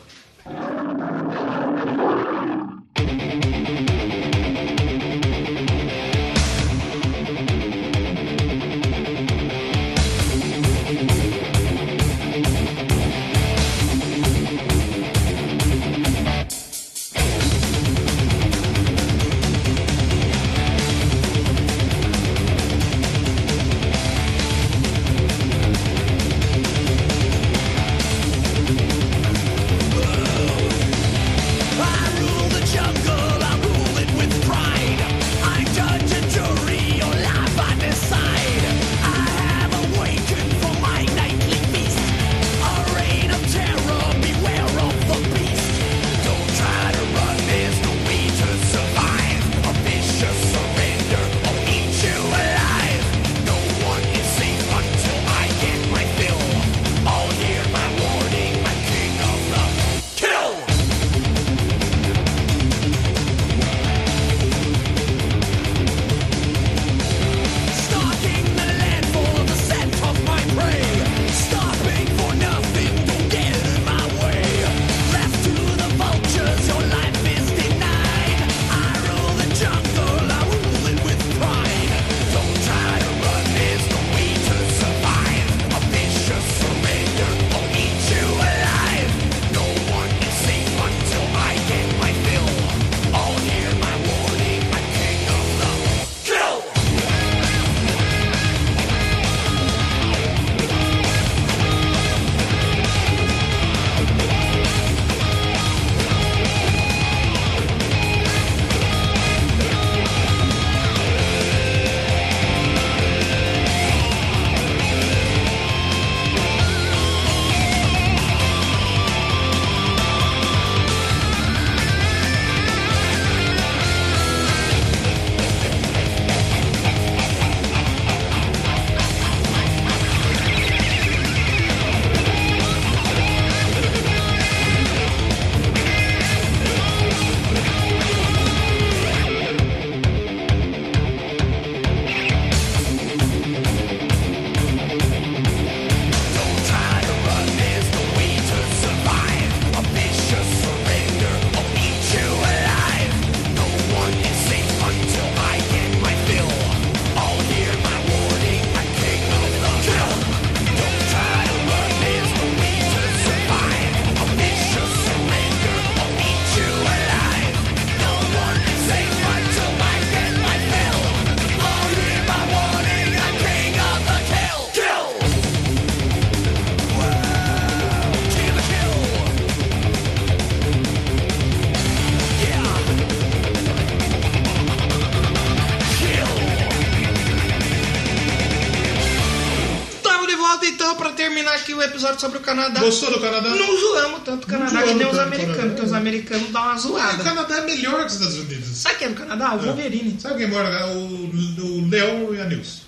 [190.68, 192.80] Então, pra terminar aqui o episódio sobre o Canadá.
[192.80, 193.48] Gostou do Canadá?
[193.50, 196.74] Não zoamos tanto o Canadá que nem os o americanos, porque os americanos dão uma
[196.74, 197.24] O zoada.
[197.24, 198.68] Canadá é melhor que os Estados Unidos.
[198.78, 199.54] Sabe quem é do Canadá?
[199.54, 200.18] O Wolverine.
[200.20, 200.86] Sabe quem mora lá?
[200.88, 202.82] O, o Leão e a Nilson.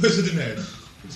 [0.00, 0.64] Coisa de merda.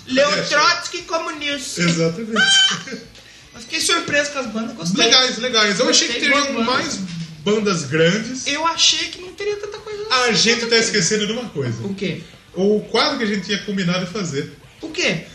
[0.07, 1.81] Leon É, Trotsky comunista.
[1.81, 2.33] Exatamente.
[3.55, 5.03] Eu fiquei surpreso com as bandas, gostei.
[5.05, 5.79] legais, legais.
[5.79, 6.83] Eu achei que Gostei, teriam boas bandas.
[6.83, 6.99] mais
[7.43, 8.47] bandas grandes.
[8.47, 10.05] Eu achei que não teria tanta coisa.
[10.27, 11.81] A gente tá esquecendo de uma coisa.
[11.83, 12.21] O quê?
[12.53, 14.53] O quadro que a gente tinha combinado de fazer.
[14.81, 15.25] O quê?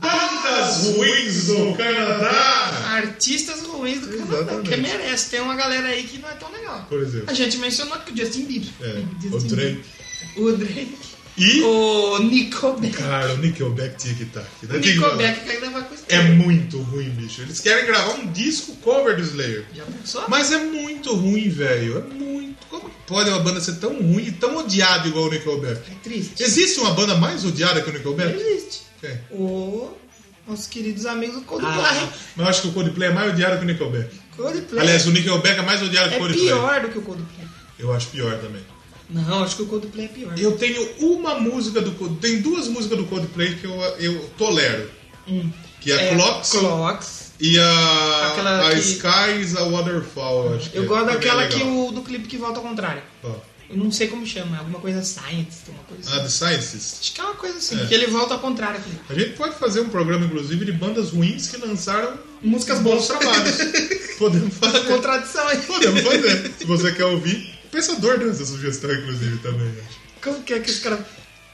[0.00, 2.82] Bandas ruins do Canadá!
[2.96, 4.68] Artistas ruins do Canadá, Exatamente.
[4.70, 5.30] que merece.
[5.30, 6.86] Tem uma galera aí que não é tão legal.
[6.88, 7.26] Por exemplo.
[7.28, 8.70] A gente mencionou que o Justin Bieber.
[8.80, 9.82] É, Justin o Drake.
[10.36, 10.98] O Drake.
[11.38, 12.92] E, O Nickelback.
[12.96, 14.66] cara, o Nickelback tinha que estar aqui.
[14.66, 14.74] O né?
[14.74, 14.84] Falar.
[15.16, 17.40] Nickelback quer gravar com esse É muito ruim, bicho.
[17.42, 19.64] Eles querem gravar um disco cover do Slayer.
[19.74, 20.24] Já pensou?
[20.28, 21.98] Mas é muito ruim, velho.
[21.98, 22.66] É muito.
[22.68, 25.80] Como pode uma banda ser tão ruim e tão odiada igual o Nickelback?
[25.90, 26.42] É triste.
[26.42, 28.38] Existe uma banda mais odiada que o Nickelback?
[28.38, 28.80] Existe.
[29.00, 29.18] Quem?
[29.30, 29.92] O...
[30.46, 31.74] Nossos queridos amigos do Coldplay.
[31.78, 34.10] Ah, mas eu acho que o Coldplay é mais odiado que o Nickelback.
[34.36, 34.80] Coldplay.
[34.82, 36.46] Aliás, o Nickelback é mais odiado que o é Coldplay.
[36.46, 37.46] pior do que o Coldplay.
[37.78, 38.62] Eu acho pior também.
[39.10, 40.32] Não, acho que o Coldplay é pior.
[40.38, 44.90] Eu tenho uma música do Cold- Tem duas músicas do Coldplay que eu, eu tolero.
[45.80, 47.32] Que é, É, Clocks Clocks.
[47.38, 50.46] e a, Aquela a que- Sky is a Waterfall.
[50.46, 51.58] eu Acho que Eu é, gosto é daquela legal.
[51.58, 53.02] que o do clipe que volta ao contrário.
[53.22, 53.34] Ó.
[53.70, 56.18] Eu não sei como chama, é alguma coisa science, uma coisa assim.
[56.18, 56.96] Ah, The Scientist.
[57.00, 57.86] Acho que é uma coisa assim, É.
[57.86, 58.78] que ele volta ao contrário.
[58.80, 58.90] aqui.
[59.08, 63.56] A gente pode fazer um programa, inclusive, de bandas ruins que lançaram Músicas bons trabalhos.
[64.18, 64.80] Podemos fazer.
[64.86, 65.58] Contradição aí.
[65.62, 66.52] Podemos fazer.
[66.58, 69.72] Se você quer ouvir, o pensador deu essa sugestão, inclusive, também.
[70.22, 71.00] Como que é que os caras.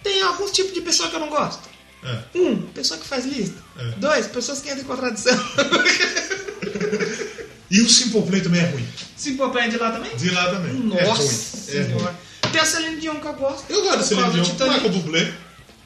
[0.02, 1.68] Tem alguns tipos de pessoa que eu não gosto.
[2.05, 2.38] É.
[2.38, 3.56] Um, pessoa que faz lista.
[3.78, 3.90] É.
[3.98, 5.36] Dois, pessoas que entram em contradição.
[7.70, 8.86] E o Simple Play também é ruim.
[9.16, 10.14] Simple Plan de lá também?
[10.16, 10.72] De lá também.
[10.74, 11.14] Nossa é ruim.
[11.14, 11.98] É ruim.
[11.98, 12.14] senhora.
[12.52, 13.64] Tem a Celine Dion que eu gosto.
[13.70, 14.68] Eu gosto de Por Celine Dion.
[14.68, 15.20] Michael Bublé.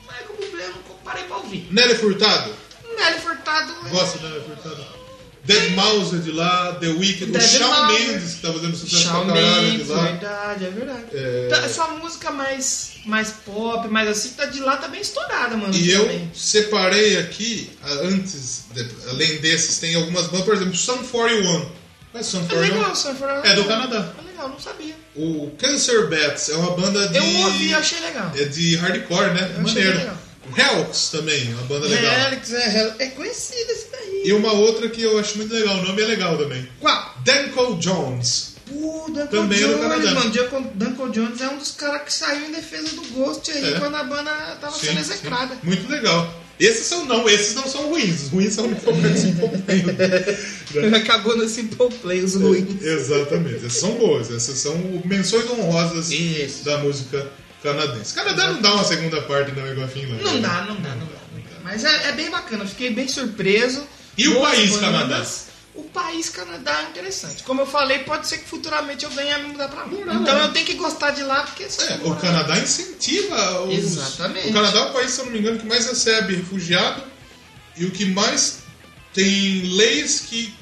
[0.02, 1.68] Michael Bublé eu não parei pra ouvir.
[1.70, 2.54] Nelly Furtado.
[2.98, 3.72] Nelly Furtado.
[3.86, 4.86] é- Gosto da Nelly Furtado.
[5.44, 7.86] Dead Mouse é de lá, The Weeknd, o Shawn.
[7.88, 10.02] Mendes, que tá fazendo sucesso Shawn pra caralho de lá.
[10.04, 11.04] verdade, é verdade.
[11.14, 11.48] É.
[11.48, 15.74] Tá, Essa música mais, mais pop, mais assim, tá de lá tá bem estourada, mano.
[15.74, 16.30] E eu também.
[16.34, 17.70] separei aqui,
[18.02, 21.42] antes, de- além desses, tem algumas bandas, por exemplo, Sun 41.
[22.12, 22.74] Qual é Sun É 41?
[22.78, 23.48] legal, Sanford.
[23.48, 24.12] É do Canadá.
[24.18, 24.94] É legal, não sabia.
[25.16, 27.16] O Cancer Bats é uma banda de.
[27.16, 28.32] Eu ouvi achei legal.
[28.36, 29.40] É de hardcore, né?
[29.56, 29.98] Eu achei Maneiro.
[29.98, 30.16] legal.
[30.50, 32.12] O Helix também, uma banda legal.
[32.26, 33.89] Helix, é, é conhecido esse.
[34.24, 36.68] E uma outra que eu acho muito legal, o nome é legal também.
[36.78, 37.14] Qual?
[37.24, 38.50] Danko Jones.
[38.70, 40.14] Duncan Também é do Jones, Canadá.
[40.14, 40.30] mano.
[40.30, 43.78] Duncan, Duncan Jones é um dos caras que saiu em defesa do Ghost aí É.
[43.80, 44.30] quando a banda
[44.60, 45.12] tava Sim, sendo sim.
[45.12, 45.56] execrada.
[45.62, 46.32] Muito legal.
[46.60, 48.24] Esses são não, esses não são ruins.
[48.24, 50.96] Os ruins são o e Simple Plan.
[50.96, 52.80] Acabou no Simple Play, os ruins.
[52.82, 53.56] Exatamente.
[53.66, 54.30] Essas são boas.
[54.30, 56.64] Essas são menções honrosas Isso.
[56.64, 57.26] da música
[57.62, 58.14] canadense.
[58.14, 60.22] Canadá não dá uma segunda parte não igual a Finlândia.
[60.24, 60.40] Não né?
[60.42, 61.20] dá, não dá, não dá.
[61.34, 61.60] não dá.
[61.64, 63.82] Mas é, é bem bacana, eu fiquei bem surpreso.
[64.20, 64.76] E o país.
[64.76, 65.26] Canadá?
[65.74, 67.42] O país Canadá é interessante.
[67.44, 69.86] Como eu falei, pode ser que futuramente eu venha me mudar pra lá.
[69.88, 71.62] não, então eu tenho que gostar de lá, porque...
[71.64, 73.78] É, o Canadá incentiva os...
[73.78, 74.48] Exatamente.
[74.48, 77.02] O Canadá é o país, se eu não me engano, que mais recebe refugiado
[77.76, 78.58] e o que mais
[79.14, 80.52] tem leis que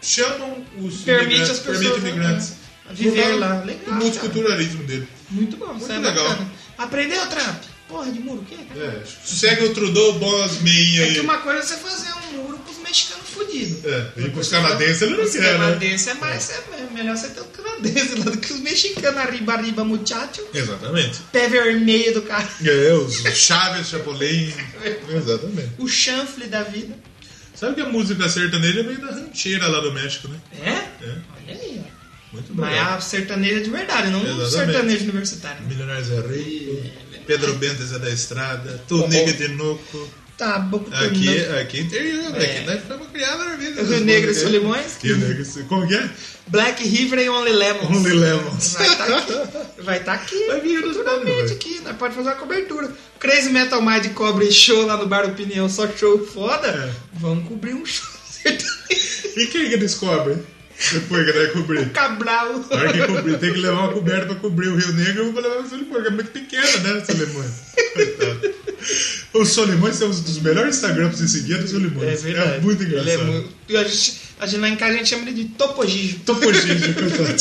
[0.00, 2.56] chamam os Permite imigrantes- as pessoas, permite imigrantes né,
[2.88, 3.62] a viver lá.
[3.64, 5.08] Legal, multiculturalismo dele.
[5.30, 6.28] Muito bom, isso é legal.
[6.28, 6.50] bacana.
[6.78, 7.62] Aprendeu, Trump?
[7.88, 8.56] Porra de muro, o quê?
[8.76, 12.42] É, segue o Trudeau, bom as meinhas É que uma coisa é você fazer um
[12.42, 13.84] muro pros mexicanos fudidos.
[13.84, 15.52] É, e pros canadenses ele não Os quer, né?
[15.52, 19.52] canadenses é mais, é melhor você ter o canadense lá do que os mexicanos arriba,
[19.52, 20.42] arriba, muchacho.
[20.52, 21.20] Exatamente.
[21.32, 22.48] Pé vermelho do cara.
[22.64, 24.52] É, os Chaves, Chapolin.
[25.14, 25.70] Exatamente.
[25.78, 26.94] O chanfle da vida.
[27.54, 30.38] Sabe que a música sertaneja veio da rancheira lá do México, né?
[30.62, 30.68] É?
[30.70, 31.14] É.
[31.48, 31.98] Olha aí, ó.
[32.32, 32.94] Muito Mas legal.
[32.94, 34.50] a sertaneja de verdade, não Exatamente.
[34.50, 35.66] sertanejo universitário.
[35.66, 36.82] Milionários é rico,
[37.26, 40.08] Pedro Bentes é da estrada, Tuniga de Nuco.
[40.38, 41.28] Tá, boco Aqui,
[41.60, 42.58] aqui é interior, É.
[42.58, 43.82] aqui nós fomos criados na vida.
[43.82, 44.96] Rio Negro e Solimões?
[45.02, 46.10] Rio Negro e Como que é?
[46.46, 47.96] Black River e Only Lemons.
[47.96, 48.74] Only Lemons.
[48.74, 49.82] Vai estar aqui.
[49.82, 50.46] Vai estar aqui.
[50.46, 51.80] Vai vir futuramente aqui.
[51.80, 52.88] Nós pode fazer uma cobertura.
[53.18, 56.68] Crazy Metal Mind cobre show lá no Bar Opinião, só show foda.
[56.68, 56.92] É.
[57.14, 58.68] Vamos cobrir um show sertanejo.
[59.36, 60.36] E quem que descobre?
[60.92, 61.90] Depois que vai cobrir.
[61.92, 62.64] Cabral.
[62.70, 65.32] Na hora que cobrir, tem que levar uma coberta pra cobrir o Rio Negro, eu
[65.32, 67.50] vou levar o Solimões, que é muito pequeno, né, Solimões?
[67.92, 68.57] Coitado.
[69.32, 72.08] Os Solimões são um dos melhores Instagrams pra se seguir é do Solimões.
[72.08, 72.56] É verdade.
[72.56, 73.10] É muito engraçado.
[73.10, 73.50] Ele é muito...
[73.68, 76.20] e A gente, a gente lá em casa a gente chama ele de Topogijo.
[76.20, 77.34] Topogígio, coitado.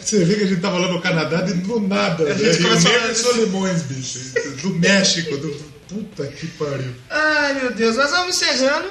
[0.00, 2.24] Você vê que a gente tá falando do Canadá de do nada.
[2.24, 2.34] Né?
[2.34, 4.18] gente Rio começou a e falar Solimões, bicho.
[4.60, 5.36] Do México.
[5.36, 5.74] Do...
[5.88, 6.92] Puta que pariu.
[7.08, 7.96] Ai, meu Deus.
[7.96, 8.88] Nós vamos encerrando.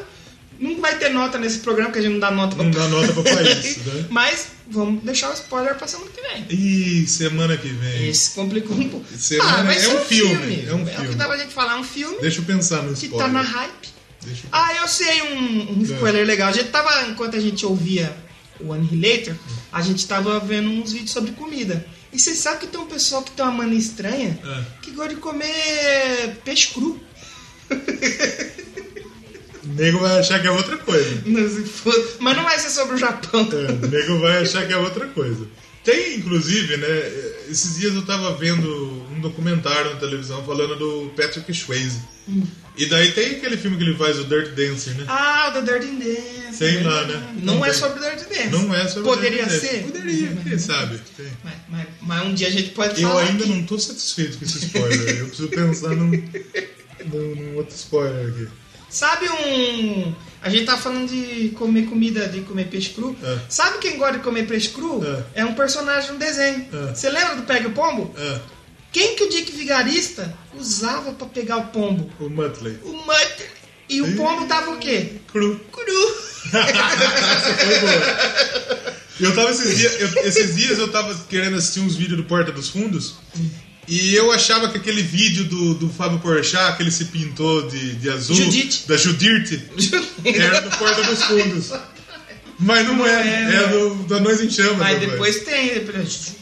[0.59, 2.87] Não vai ter nota nesse programa, que a gente não dá nota pra Não dá
[2.87, 4.05] nota pra país, né?
[4.09, 6.45] Mas vamos deixar o spoiler pra semana que vem.
[6.49, 8.09] Ih, semana que vem.
[8.09, 9.05] Esse complicou um pouco.
[9.17, 11.09] Semana- vai é ser um filme, é um É o filme.
[11.09, 13.27] que dá pra gente falar, é um filme Deixa eu pensar no que spoiler.
[13.27, 13.89] tá na hype.
[14.23, 14.49] Deixa eu...
[14.51, 16.49] Ah, eu sei um, um spoiler legal.
[16.49, 18.15] A gente tava, enquanto a gente ouvia
[18.59, 19.35] o Annihilator,
[19.71, 21.85] a gente tava vendo uns vídeos sobre comida.
[22.13, 24.63] E você sabe que tem um pessoal que tem uma mania estranha É.
[24.81, 27.01] que gosta de comer peixe cru.
[29.65, 31.23] O nego vai achar que é outra coisa.
[32.19, 33.47] Mas não vai ser sobre o Japão.
[33.51, 35.45] É, o nego vai achar que é outra coisa.
[35.83, 37.11] Tem, inclusive, né?
[37.49, 38.67] Esses dias eu tava vendo
[39.11, 41.99] um documentário na televisão falando do Patrick Swayze.
[42.77, 45.03] E daí tem aquele filme que ele faz, o Dirt Dancer, né?
[45.07, 46.57] Ah, o The Dirty Dance.
[46.57, 47.33] Tem lá, né?
[47.41, 48.47] Não, Não é sobre Dirty Dance.
[48.49, 49.69] Não é sobre Poderia Dirt Dancer.
[49.69, 49.83] ser?
[49.83, 50.99] Poderia, quem sabe?
[51.43, 53.23] Mas, mas- mas um dia a gente pode Eu falar.
[53.23, 53.53] ainda aqui.
[53.53, 55.17] não tô satisfeito com esse spoiler.
[55.19, 56.09] eu preciso pensar num,
[57.05, 58.47] num, num outro spoiler aqui.
[58.93, 60.13] Sabe um.
[60.41, 63.15] A gente tá falando de comer comida, de comer peixe cru.
[63.23, 63.39] É.
[63.49, 65.01] Sabe quem gosta de comer peixe cru?
[65.33, 65.43] É.
[65.45, 66.67] um personagem no desenho.
[66.71, 66.93] É.
[66.93, 68.13] Você lembra do Pega o Pombo?
[68.17, 68.39] Ah,
[68.91, 72.11] Quem que o Dick Vigarista usava pra pegar o pombo?
[72.19, 72.77] o Muttley.
[72.83, 73.49] O Muttley.
[73.89, 75.13] E o pombo tava o quê?
[75.31, 75.59] Cru.
[75.71, 76.15] Cru.
[79.19, 82.51] Eu tava esses dias, eu- esses dias eu tava querendo assistir uns vídeos do Porta
[82.51, 83.15] dos Fundos.
[83.87, 87.95] E eu achava que aquele vídeo do, do Fábio Porchat, que ele se pintou de,
[87.95, 88.87] de azul, Judite.
[88.87, 89.61] da Judite,
[90.23, 91.71] era do Porta dos Fundos.
[92.59, 94.77] Mas não, é, é, é, do, da Nós em Chamas.
[94.77, 95.11] Mas rapaz.
[95.11, 95.73] depois tem.
[95.73, 96.35] Depois...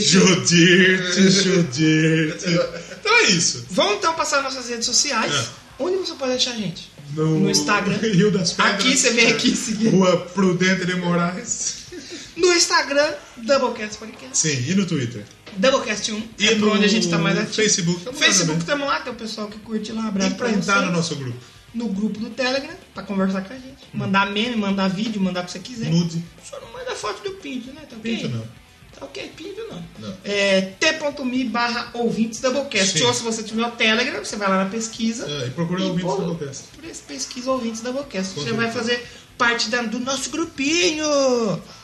[0.00, 2.60] Judite, Judite.
[3.00, 3.64] Então é isso.
[3.70, 5.32] Vamos então passar nossas redes sociais.
[5.32, 5.46] É.
[5.78, 6.90] Onde você pode achar a gente?
[7.14, 7.96] No, No Instagram.
[7.98, 8.74] Rio das Pedras.
[8.74, 9.88] Aqui, você vem aqui seguir.
[9.88, 11.76] Rua Prudente de Moraes.
[12.36, 14.36] No Instagram, Doublecast Podcast.
[14.36, 15.24] Sim, e no Twitter.
[15.56, 16.28] Doublecast 1.
[16.38, 17.54] E é no onde a gente tá mais ativo.
[17.54, 18.04] Facebook.
[18.04, 20.56] tamo lá Facebook estamos lá, tem o pessoal que curte lá, abraço E pra pra
[20.56, 21.38] entrar no nosso grupo.
[21.74, 23.84] No grupo do Telegram, pra conversar com a gente.
[23.92, 25.90] Mandar meme, mandar vídeo, mandar o que você quiser.
[25.90, 26.24] Nude.
[26.42, 27.82] Só não manda foto do pinto, né?
[27.88, 27.96] Tá?
[28.02, 28.44] Pinto não.
[28.98, 29.84] Tá ok, pinto não.
[29.98, 30.16] Não.
[30.24, 32.98] É t.me barra ouvintes Doublecast.
[32.98, 33.04] Sim.
[33.04, 35.30] Ou se você tiver o Telegram, você vai lá na pesquisa.
[35.30, 36.64] É, e procura ouvintes pô, Doublecast.
[36.74, 38.34] Por esse pesquisa ouvintes Doublecast.
[38.34, 39.06] Você vai fazer
[39.38, 41.06] parte da- do nosso grupinho.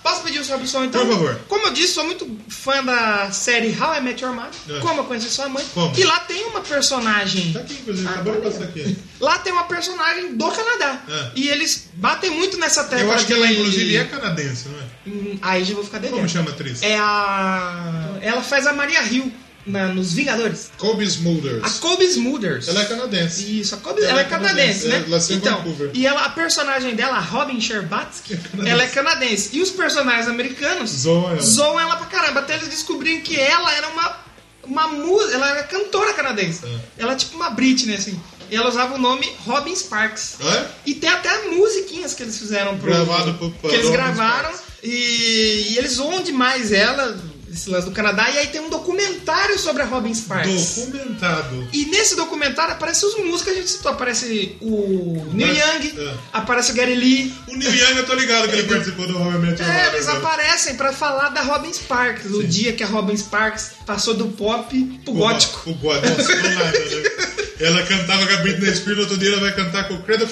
[0.03, 1.05] Posso pedir o seu som então?
[1.07, 1.41] Por favor.
[1.49, 4.51] Como eu disse, sou muito fã da série How I Met Your Mother.
[4.70, 4.81] É.
[4.81, 5.65] Como eu conheci sua mãe.
[5.73, 5.97] Como?
[5.97, 7.53] E lá tem uma personagem.
[7.53, 8.97] Tá aqui, inclusive, Ah, acabou de passar aqui.
[9.20, 11.01] Lá tem uma personagem do Canadá.
[11.09, 11.31] É.
[11.37, 13.05] E eles batem muito nessa tecla.
[13.05, 14.83] Eu acho que ela, inclusive, é canadense, não é?
[15.07, 16.16] Hum, Aí já vou ficar devendo.
[16.16, 16.83] Como chama a atriz?
[16.83, 18.16] É a.
[18.20, 19.33] Ela faz a Maria Hill
[19.66, 20.70] na- nos Vingadores.
[20.78, 21.62] Kobe Smulders.
[21.64, 22.68] A Kobe Smulders.
[22.68, 23.60] Ela é canadense.
[23.60, 25.05] Isso, a Kobe, Ela ela, é é canadense, canadense, né?
[25.06, 25.90] ela em então, Vancouver.
[25.94, 28.70] e ela, a personagem dela, Robin Sherbatsky, canadense.
[28.70, 29.51] ela é canadense.
[29.56, 31.40] E os personagens americanos Zoam ela.
[31.40, 32.40] zoam ela pra caramba.
[32.40, 34.16] Até eles descobriram que ela era uma,
[34.64, 36.60] uma música, ela era cantora canadense.
[36.64, 37.02] É.
[37.02, 38.20] Ela é tipo uma Britney, assim.
[38.51, 40.36] E ela usava o nome Robin Sparks.
[40.43, 40.66] Ah, é?
[40.84, 42.90] E tem até musiquinhas que eles fizeram pro.
[42.90, 44.51] Gravado pro- Que eles Robin gravaram.
[44.82, 47.16] E, e eles zoam demais ela,
[47.53, 48.31] esse lance do Canadá.
[48.31, 50.77] E aí tem um documentário sobre a Robin Sparks.
[50.87, 51.69] Documentado.
[51.73, 53.93] E nesse documentário aparecem os músicos que a gente citou.
[53.93, 56.15] Aparece o Neil Mas- Young, é.
[56.33, 57.35] aparece o Gary Lee.
[57.49, 60.19] O Neil Young, eu tô ligado que ele participou do Your É, eles agora.
[60.35, 62.31] aparecem pra falar da Robin Sparks.
[62.33, 65.70] O dia que a Robin Sparks passou do pop pro O gótico.
[65.70, 66.09] O gótico.
[66.09, 67.11] Nossa, do nada, né?
[67.61, 70.27] Ela cantava com a Britney Spears, outro dia ela vai cantar com o Credo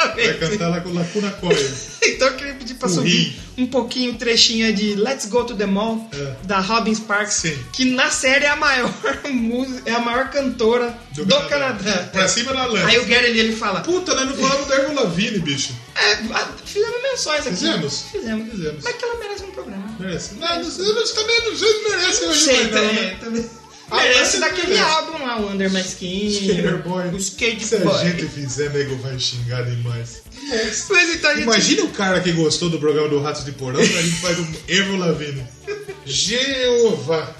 [0.00, 0.14] Field.
[0.14, 0.50] Vai Exatamente.
[0.58, 1.58] cantar lá com Lacuna Coil.
[2.04, 5.66] Então eu queria pedir pra subir um pouquinho o trechinho de Let's Go to the
[5.66, 6.34] Mall, É.
[6.44, 7.56] da Robin Sparks, Sim.
[7.72, 8.92] que na série é a maior
[9.30, 12.08] música, é a maior cantora do, Canadá.
[12.12, 12.86] Pra cima da lança.
[12.88, 15.74] Aí o Gary ele fala: Puta, nós não falamos da Avril Lavigne, bicho.
[15.94, 16.16] É,
[16.64, 17.56] fizemos menções aqui.
[17.56, 18.04] Fizemos?
[18.10, 18.50] Fizemos.
[18.50, 18.84] Fizemos.
[18.84, 19.96] Mas que ela merece um programa.
[20.00, 20.34] Merece.
[20.34, 23.16] Não, não, não, também não sei se merece hoje, Sei, é, né?
[23.20, 23.50] também.
[23.92, 26.26] Ah, mas daquele álbum lá, o Under My Skin.
[26.32, 27.08] Skater Boy.
[27.08, 30.22] O Skate Se a gente fizer, nego vai xingar demais.
[30.90, 31.42] Mas então gente.
[31.42, 34.46] Imagina o cara que gostou do programa do Ratos de Porão, a gente faz um
[34.64, 35.46] Avril Lavigne.
[36.06, 37.34] Jeová.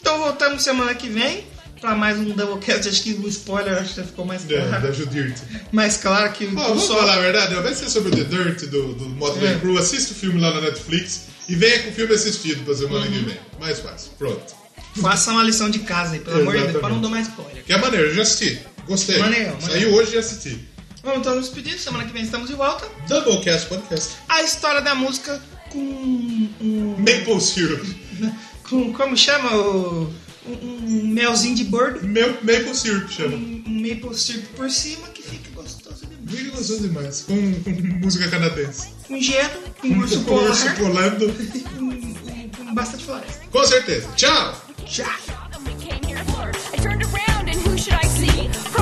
[0.00, 1.44] Então voltamos semana que vem
[1.80, 2.88] pra mais um Doublecast.
[2.88, 4.94] Acho que o spoiler acho que já ficou mais Da, da claro.
[4.94, 5.36] Judirt.
[5.70, 6.98] Mais claro que o vamos só.
[6.98, 9.58] falar a verdade, vai ser sobre o The Dirt do, do Motley É.
[9.58, 9.78] Crue.
[9.78, 13.12] Assista o filme lá na Netflix e venha com o filme assistido pra semana Uhum.
[13.12, 13.38] que vem.
[13.60, 14.10] Mais fácil.
[14.18, 14.54] Pronto.
[15.00, 17.64] Façam a lição de casa aí, pelo amor de Deus, pra não dar mais spoiler.
[17.64, 18.60] Que é maneiro, eu já assisti.
[18.86, 19.18] Gostei.
[19.18, 19.72] Maneiro, maneiro.
[19.72, 20.68] Saiu hoje e assisti.
[21.02, 22.88] Vamos então nos pedir, semana que vem estamos de volta.
[23.08, 24.16] Doublecast Podcast.
[24.28, 26.96] A história da música com um.
[26.98, 27.84] Maple Syrup.
[28.68, 29.52] com como chama?
[29.52, 30.12] O,
[30.46, 32.06] um, um melzinho de bordo.
[32.06, 33.34] Meu, Maple Syrup chama.
[33.34, 36.30] Um, um maple syrup por cima que fica gostoso demais.
[36.30, 37.22] Muito gostoso demais.
[37.22, 38.88] Com, com música canadense.
[39.08, 41.32] Com gelo, com urso Com urso polar, pulando.
[41.78, 43.42] com, com bastante floresta.
[43.50, 44.08] Com certeza.
[44.16, 44.71] Tchau!
[46.72, 48.81] I turned around and who should I see?